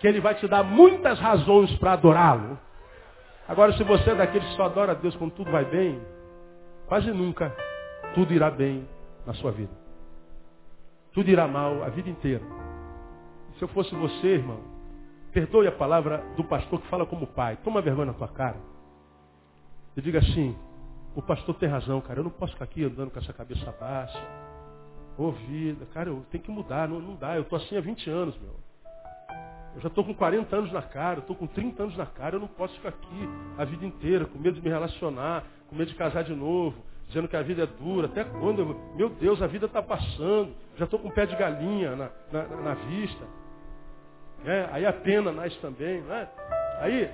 que 0.00 0.06
ele 0.08 0.20
vai 0.20 0.34
te 0.34 0.48
dar 0.48 0.64
muitas 0.64 1.18
razões 1.20 1.70
para 1.78 1.92
adorá-lo. 1.92 2.58
Agora, 3.46 3.72
se 3.74 3.84
você 3.84 4.10
é 4.10 4.14
daqueles 4.14 4.48
que 4.48 4.56
só 4.56 4.64
adora 4.64 4.92
a 4.92 4.94
Deus 4.94 5.14
quando 5.16 5.32
tudo 5.32 5.50
vai 5.50 5.64
bem, 5.64 6.00
quase 6.86 7.10
nunca 7.12 7.54
tudo 8.14 8.32
irá 8.32 8.50
bem 8.50 8.88
na 9.26 9.34
sua 9.34 9.52
vida. 9.52 9.72
Tudo 11.12 11.28
irá 11.28 11.46
mal 11.46 11.82
a 11.82 11.88
vida 11.88 12.08
inteira. 12.08 12.42
Se 13.58 13.62
eu 13.62 13.68
fosse 13.68 13.94
você, 13.94 14.28
irmão, 14.28 14.60
perdoe 15.32 15.66
a 15.66 15.72
palavra 15.72 16.24
do 16.36 16.44
pastor 16.44 16.80
que 16.80 16.88
fala 16.88 17.04
como 17.04 17.26
pai. 17.26 17.58
Toma 17.62 17.82
vergonha 17.82 18.06
na 18.06 18.14
tua 18.14 18.28
cara. 18.28 18.69
E 19.96 20.00
diga 20.00 20.18
assim, 20.18 20.56
o 21.14 21.22
pastor 21.22 21.54
tem 21.56 21.68
razão, 21.68 22.00
cara. 22.00 22.20
Eu 22.20 22.24
não 22.24 22.30
posso 22.30 22.52
ficar 22.52 22.64
aqui 22.64 22.84
andando 22.84 23.10
com 23.10 23.18
essa 23.18 23.32
cabeça 23.32 23.74
baixa. 23.78 24.20
Ô 25.18 25.32
vida, 25.32 25.84
cara, 25.92 26.08
eu 26.08 26.24
tenho 26.30 26.44
que 26.44 26.50
mudar. 26.50 26.88
Não, 26.88 27.00
não 27.00 27.16
dá. 27.16 27.36
Eu 27.36 27.42
estou 27.42 27.58
assim 27.58 27.76
há 27.76 27.80
20 27.80 28.08
anos, 28.08 28.38
meu. 28.38 28.54
Eu 29.74 29.80
já 29.80 29.88
estou 29.88 30.04
com 30.04 30.14
40 30.14 30.56
anos 30.56 30.72
na 30.72 30.82
cara, 30.82 31.20
estou 31.20 31.36
com 31.36 31.46
30 31.46 31.82
anos 31.82 31.96
na 31.96 32.06
cara, 32.06 32.34
eu 32.34 32.40
não 32.40 32.48
posso 32.48 32.74
ficar 32.74 32.88
aqui 32.88 33.28
a 33.56 33.64
vida 33.64 33.84
inteira, 33.84 34.24
com 34.24 34.36
medo 34.38 34.56
de 34.56 34.62
me 34.62 34.68
relacionar, 34.68 35.44
com 35.68 35.76
medo 35.76 35.88
de 35.88 35.94
casar 35.94 36.24
de 36.24 36.34
novo, 36.34 36.76
dizendo 37.06 37.28
que 37.28 37.36
a 37.36 37.42
vida 37.42 37.62
é 37.62 37.66
dura. 37.66 38.06
Até 38.06 38.24
quando? 38.24 38.60
Eu, 38.60 38.96
meu 38.96 39.08
Deus, 39.10 39.40
a 39.40 39.46
vida 39.46 39.66
está 39.66 39.82
passando. 39.82 40.52
Já 40.76 40.86
estou 40.86 40.98
com 40.98 41.10
pé 41.10 41.26
de 41.26 41.36
galinha 41.36 41.94
na, 41.94 42.10
na, 42.32 42.56
na 42.62 42.74
vista. 42.74 43.24
É, 44.44 44.68
aí 44.72 44.86
a 44.86 44.92
pena 44.92 45.30
nasce 45.30 45.58
também. 45.60 46.00
Não 46.02 46.14
é? 46.14 46.28
Aí 46.80 47.10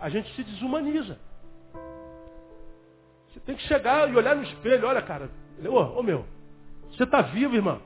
a 0.00 0.08
gente 0.08 0.34
se 0.34 0.44
desumaniza. 0.44 1.18
Você 3.34 3.40
tem 3.40 3.56
que 3.56 3.62
chegar 3.64 4.08
e 4.08 4.14
olhar 4.14 4.36
no 4.36 4.44
espelho. 4.44 4.86
Olha, 4.86 5.02
cara, 5.02 5.28
ô, 5.66 5.98
ô 5.98 6.02
meu, 6.04 6.24
você 6.92 7.02
está 7.02 7.20
vivo, 7.20 7.56
irmão. 7.56 7.80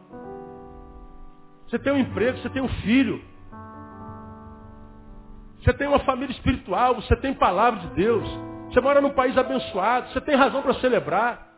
Você 1.66 1.78
tem 1.78 1.90
um 1.90 1.98
emprego, 1.98 2.36
você 2.36 2.50
tem 2.50 2.60
um 2.60 2.68
filho. 2.68 3.24
Você 5.62 5.72
tem 5.72 5.88
uma 5.88 6.00
família 6.00 6.32
espiritual, 6.32 6.96
você 6.96 7.16
tem 7.16 7.32
palavra 7.32 7.80
de 7.80 7.94
Deus. 7.94 8.28
Você 8.68 8.80
mora 8.82 9.00
num 9.00 9.14
país 9.14 9.38
abençoado, 9.38 10.10
você 10.10 10.20
tem 10.20 10.36
razão 10.36 10.60
para 10.60 10.74
celebrar. 10.74 11.48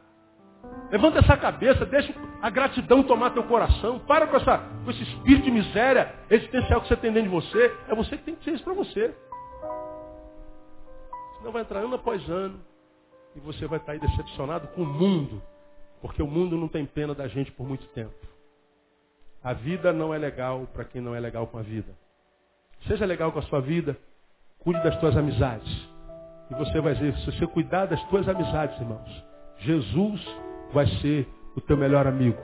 Levanta 0.92 1.18
essa 1.18 1.36
cabeça, 1.36 1.84
deixa 1.84 2.14
a 2.40 2.48
gratidão 2.48 3.02
tomar 3.02 3.30
teu 3.30 3.42
coração. 3.42 3.98
Para 3.98 4.28
com, 4.28 4.36
essa, 4.36 4.58
com 4.84 4.90
esse 4.92 5.02
espírito 5.02 5.44
de 5.46 5.50
miséria 5.50 6.14
existencial 6.30 6.80
que 6.80 6.86
você 6.86 6.96
tem 6.96 7.12
dentro 7.12 7.28
de 7.28 7.34
você. 7.34 7.76
É 7.88 7.94
você 7.94 8.16
que 8.16 8.22
tem 8.22 8.36
que 8.36 8.44
ser 8.44 8.52
isso 8.52 8.62
para 8.62 8.74
você. 8.74 9.12
Senão 11.38 11.50
vai 11.50 11.62
entrar 11.62 11.80
ano 11.80 11.96
após 11.96 12.28
ano 12.30 12.69
e 13.34 13.40
você 13.40 13.66
vai 13.66 13.78
estar 13.78 13.92
aí 13.92 13.98
decepcionado 13.98 14.68
com 14.68 14.82
o 14.82 14.86
mundo. 14.86 15.42
Porque 16.00 16.22
o 16.22 16.26
mundo 16.26 16.56
não 16.56 16.68
tem 16.68 16.86
pena 16.86 17.14
da 17.14 17.28
gente 17.28 17.52
por 17.52 17.66
muito 17.66 17.86
tempo. 17.88 18.14
A 19.42 19.52
vida 19.52 19.92
não 19.92 20.12
é 20.12 20.18
legal 20.18 20.66
para 20.72 20.84
quem 20.84 21.00
não 21.00 21.14
é 21.14 21.20
legal 21.20 21.46
com 21.46 21.58
a 21.58 21.62
vida. 21.62 21.94
Seja 22.86 23.04
legal 23.04 23.32
com 23.32 23.38
a 23.38 23.42
sua 23.42 23.60
vida, 23.60 23.96
cuide 24.58 24.82
das 24.82 24.98
tuas 24.98 25.16
amizades. 25.16 25.88
E 26.50 26.54
você 26.54 26.80
vai 26.80 26.94
ver, 26.94 27.16
se 27.18 27.26
você 27.26 27.46
cuidar 27.46 27.86
das 27.86 28.02
tuas 28.08 28.28
amizades, 28.28 28.78
irmãos, 28.80 29.24
Jesus 29.58 30.20
vai 30.72 30.86
ser 31.00 31.28
o 31.54 31.60
teu 31.60 31.76
melhor 31.76 32.06
amigo. 32.06 32.42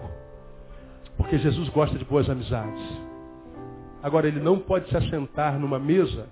Porque 1.17 1.39
Jesus 1.39 1.69
gosta 1.71 1.99
de 1.99 2.05
boas 2.05 2.29
amizades. 2.29 2.83
Agora, 4.03 4.29
ele 4.29 4.41
não 4.41 4.59
pode 4.59 4.89
se 4.89 4.97
assentar 4.97 5.59
numa 5.59 5.79
mesa 5.79 6.29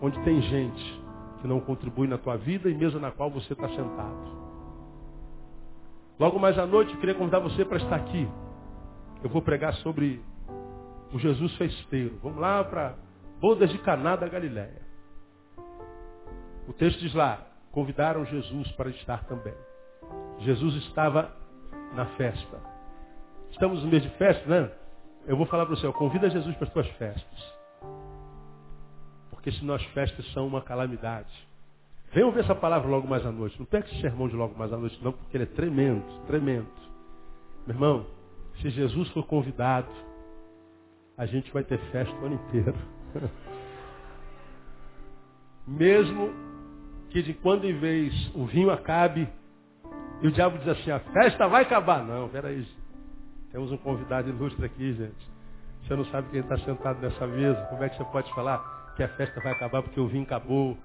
onde 0.00 0.18
tem 0.20 0.40
gente 0.40 0.97
que 1.40 1.46
não 1.46 1.60
contribui 1.60 2.06
na 2.06 2.18
tua 2.18 2.36
vida 2.36 2.68
e 2.68 2.74
mesa 2.74 2.98
na 2.98 3.10
qual 3.10 3.30
você 3.30 3.52
está 3.52 3.68
sentado. 3.68 4.38
Logo 6.18 6.38
mais 6.38 6.58
à 6.58 6.66
noite, 6.66 6.96
queria 6.96 7.14
convidar 7.14 7.38
você 7.38 7.64
para 7.64 7.76
estar 7.76 7.96
aqui. 7.96 8.28
Eu 9.22 9.30
vou 9.30 9.40
pregar 9.40 9.72
sobre 9.74 10.20
o 11.12 11.18
Jesus 11.18 11.54
festeiro. 11.56 12.18
Vamos 12.22 12.38
lá 12.38 12.64
para 12.64 12.96
Bodas 13.40 13.70
de 13.70 13.78
Caná 13.78 14.16
da 14.16 14.28
Galileia. 14.28 14.82
O 16.66 16.72
texto 16.72 16.98
diz 17.00 17.14
lá, 17.14 17.46
convidaram 17.70 18.24
Jesus 18.26 18.70
para 18.72 18.90
estar 18.90 19.24
também. 19.24 19.54
Jesus 20.40 20.74
estava 20.86 21.32
na 21.94 22.06
festa. 22.16 22.58
Estamos 23.50 23.82
no 23.82 23.88
mês 23.88 24.02
de 24.02 24.10
festa, 24.10 24.46
né? 24.48 24.70
Eu 25.26 25.36
vou 25.36 25.46
falar 25.46 25.66
para 25.66 25.76
você, 25.76 25.90
convida 25.92 26.30
Jesus 26.30 26.54
para 26.56 26.66
as 26.66 26.72
tuas 26.72 26.88
festas. 26.90 27.57
Porque 29.48 29.60
senão 29.60 29.76
as 29.76 29.84
festas 29.94 30.30
são 30.32 30.46
uma 30.46 30.60
calamidade. 30.60 31.32
Venham 32.12 32.30
ver 32.30 32.44
essa 32.44 32.54
palavra 32.54 32.86
logo 32.86 33.08
mais 33.08 33.24
à 33.24 33.32
noite. 33.32 33.58
Não 33.58 33.64
pega 33.64 33.86
esse 33.86 33.98
sermão 33.98 34.28
de 34.28 34.36
logo 34.36 34.54
mais 34.58 34.70
à 34.70 34.76
noite, 34.76 35.02
não, 35.02 35.10
porque 35.10 35.38
ele 35.38 35.44
é 35.44 35.46
tremendo, 35.46 36.04
tremendo. 36.26 36.68
Meu 37.66 37.74
irmão, 37.74 38.06
se 38.60 38.68
Jesus 38.68 39.08
for 39.08 39.26
convidado, 39.26 39.88
a 41.16 41.24
gente 41.24 41.50
vai 41.50 41.64
ter 41.64 41.78
festa 41.90 42.14
o 42.16 42.26
ano 42.26 42.34
inteiro. 42.34 42.74
Mesmo 45.66 46.30
que 47.08 47.22
de 47.22 47.32
quando 47.32 47.64
em 47.64 47.78
vez 47.78 48.30
o 48.34 48.44
vinho 48.44 48.70
acabe 48.70 49.26
e 50.20 50.28
o 50.28 50.30
diabo 50.30 50.58
diz 50.58 50.68
assim, 50.68 50.90
a 50.90 51.00
festa 51.00 51.48
vai 51.48 51.62
acabar. 51.62 52.04
Não, 52.04 52.28
peraí. 52.28 52.68
Temos 53.50 53.72
um 53.72 53.78
convidado 53.78 54.28
ilustre 54.28 54.66
aqui, 54.66 54.92
gente. 54.92 55.30
Você 55.86 55.96
não 55.96 56.04
sabe 56.06 56.28
quem 56.32 56.40
está 56.40 56.58
sentado 56.58 57.00
nessa 57.00 57.26
mesa. 57.26 57.64
Como 57.70 57.82
é 57.82 57.88
que 57.88 57.96
você 57.96 58.04
pode 58.04 58.30
falar 58.34 58.77
que 58.98 59.04
a 59.04 59.08
festa 59.10 59.40
vai 59.40 59.52
acabar 59.52 59.80
porque 59.80 60.00
o 60.00 60.08
vinho 60.08 60.24
acabou? 60.24 60.76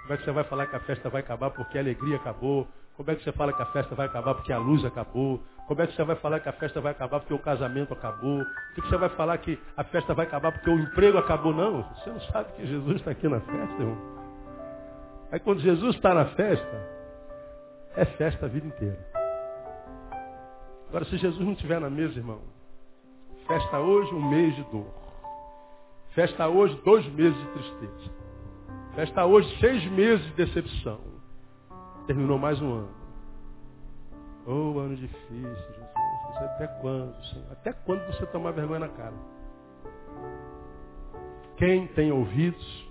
Como 0.00 0.14
é 0.14 0.16
que 0.16 0.24
você 0.24 0.32
vai 0.32 0.44
falar 0.44 0.66
que 0.66 0.76
a 0.76 0.80
festa 0.80 1.10
vai 1.10 1.20
acabar 1.20 1.50
porque 1.50 1.76
a 1.76 1.82
alegria 1.82 2.16
acabou? 2.16 2.66
Como 2.96 3.10
é 3.10 3.14
que 3.14 3.22
você 3.22 3.32
fala 3.32 3.52
que 3.52 3.60
a 3.60 3.66
festa 3.66 3.94
vai 3.94 4.06
acabar 4.06 4.34
porque 4.34 4.50
a 4.50 4.56
luz 4.56 4.82
acabou? 4.82 5.42
Como 5.68 5.82
é 5.82 5.86
que 5.86 5.94
você 5.94 6.02
vai 6.02 6.16
falar 6.16 6.40
que 6.40 6.48
a 6.48 6.52
festa 6.54 6.80
vai 6.80 6.92
acabar 6.92 7.20
porque 7.20 7.34
o 7.34 7.38
casamento 7.38 7.92
acabou? 7.92 8.40
O 8.40 8.74
que 8.74 8.80
você 8.80 8.96
vai 8.96 9.10
falar 9.10 9.36
que 9.36 9.58
a 9.76 9.84
festa 9.84 10.14
vai 10.14 10.24
acabar 10.24 10.52
porque 10.52 10.70
o 10.70 10.80
emprego 10.80 11.18
acabou? 11.18 11.52
Não, 11.52 11.82
você 11.82 12.08
não 12.08 12.20
sabe 12.32 12.50
que 12.54 12.66
Jesus 12.66 12.96
está 12.96 13.10
aqui 13.10 13.28
na 13.28 13.40
festa, 13.40 13.82
irmão. 13.82 13.98
Aí 15.30 15.38
quando 15.38 15.60
Jesus 15.60 15.96
está 15.96 16.14
na 16.14 16.24
festa, 16.30 16.88
é 17.94 18.06
festa 18.06 18.46
a 18.46 18.48
vida 18.48 18.66
inteira. 18.66 19.06
Agora, 20.88 21.04
se 21.04 21.18
Jesus 21.18 21.44
não 21.44 21.52
estiver 21.52 21.78
na 21.78 21.90
mesa, 21.90 22.18
irmão, 22.18 22.40
festa 23.46 23.78
hoje 23.78 24.14
um 24.14 24.30
mês 24.30 24.56
de 24.56 24.62
dor. 24.64 24.99
Festa 26.14 26.48
hoje 26.48 26.74
dois 26.84 27.06
meses 27.12 27.38
de 27.38 27.46
tristeza. 27.52 28.10
Festa 28.96 29.24
hoje 29.24 29.48
seis 29.60 29.84
meses 29.92 30.24
de 30.26 30.32
decepção. 30.44 30.98
Terminou 32.06 32.36
mais 32.36 32.60
um 32.60 32.72
ano. 32.72 32.88
Oh, 34.44 34.78
ano 34.80 34.96
difícil, 34.96 35.40
Jesus. 35.40 35.90
Até 36.36 36.66
quando, 36.80 37.14
Senhor? 37.26 37.52
Até 37.52 37.72
quando 37.72 38.04
você 38.06 38.26
tomar 38.26 38.50
vergonha 38.50 38.80
na 38.80 38.88
cara? 38.88 39.14
Quem 41.56 41.86
tem 41.88 42.10
ouvidos, 42.10 42.88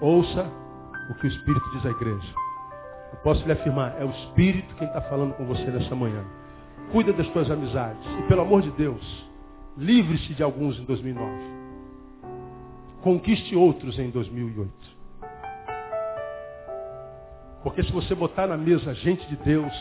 ouça 0.00 0.46
o 1.10 1.14
que 1.16 1.26
o 1.26 1.28
Espírito 1.28 1.70
diz 1.72 1.84
à 1.84 1.90
igreja. 1.90 2.34
Eu 3.12 3.18
posso 3.18 3.44
lhe 3.44 3.52
afirmar, 3.52 4.00
é 4.00 4.04
o 4.04 4.10
Espírito 4.10 4.74
quem 4.76 4.86
está 4.86 5.02
falando 5.02 5.34
com 5.34 5.44
você 5.44 5.64
nessa 5.64 5.94
manhã. 5.94 6.24
Cuida 6.90 7.12
das 7.12 7.26
suas 7.32 7.50
amizades. 7.50 8.06
E 8.18 8.22
pelo 8.28 8.42
amor 8.42 8.62
de 8.62 8.70
Deus, 8.70 9.28
livre-se 9.76 10.32
de 10.32 10.42
alguns 10.42 10.78
em 10.78 10.84
2009. 10.84 11.57
Conquiste 13.02 13.54
outros 13.54 13.98
em 13.98 14.10
2008. 14.10 14.72
Porque 17.62 17.82
se 17.82 17.92
você 17.92 18.14
botar 18.14 18.46
na 18.46 18.56
mesa 18.56 18.94
gente 18.94 19.26
de 19.28 19.36
Deus, 19.36 19.72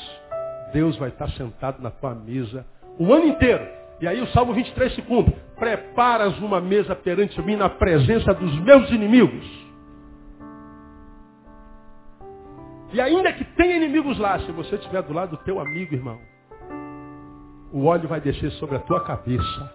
Deus 0.73 0.97
vai 0.97 1.09
estar 1.09 1.29
sentado 1.31 1.81
na 1.81 1.89
tua 1.91 2.13
mesa 2.13 2.65
o 2.97 3.13
ano 3.13 3.27
inteiro. 3.27 3.65
E 3.99 4.07
aí 4.07 4.21
o 4.21 4.27
Salmo 4.27 4.53
23 4.53 4.93
se 4.93 5.01
cumpre. 5.01 5.35
Preparas 5.55 6.37
uma 6.39 6.61
mesa 6.61 6.95
perante 6.95 7.41
mim 7.41 7.55
na 7.55 7.69
presença 7.69 8.33
dos 8.33 8.59
meus 8.59 8.89
inimigos. 8.91 9.67
E 12.93 13.01
ainda 13.01 13.33
que 13.33 13.43
tenha 13.43 13.75
inimigos 13.75 14.17
lá, 14.17 14.39
se 14.39 14.51
você 14.51 14.75
estiver 14.75 15.01
do 15.03 15.13
lado 15.13 15.31
do 15.31 15.43
teu 15.43 15.59
amigo, 15.59 15.93
irmão, 15.93 16.19
o 17.71 17.85
óleo 17.85 18.07
vai 18.07 18.21
descer 18.21 18.51
sobre 18.51 18.77
a 18.77 18.79
tua 18.79 19.03
cabeça. 19.03 19.73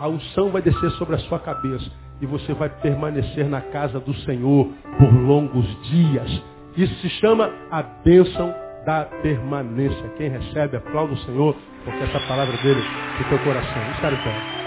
A 0.00 0.08
unção 0.08 0.50
vai 0.50 0.60
descer 0.60 0.90
sobre 0.92 1.16
a 1.16 1.18
sua 1.20 1.38
cabeça. 1.38 1.90
E 2.20 2.26
você 2.26 2.52
vai 2.52 2.68
permanecer 2.68 3.48
na 3.48 3.60
casa 3.60 4.00
do 4.00 4.14
Senhor 4.22 4.68
por 4.98 5.12
longos 5.12 5.66
dias. 5.88 6.42
Isso 6.76 6.94
se 6.96 7.08
chama 7.20 7.50
a 7.70 7.82
bênção 7.82 8.54
da 8.84 9.04
permanência. 9.22 10.08
Quem 10.16 10.30
recebe, 10.30 10.76
aplauda 10.76 11.14
o 11.14 11.18
Senhor, 11.18 11.54
porque 11.84 12.02
essa 12.02 12.20
palavra 12.26 12.56
dele 12.58 12.82
no 13.18 13.28
teu 13.28 13.38
coração. 13.40 13.90
Está 13.92 14.10
em. 14.10 14.57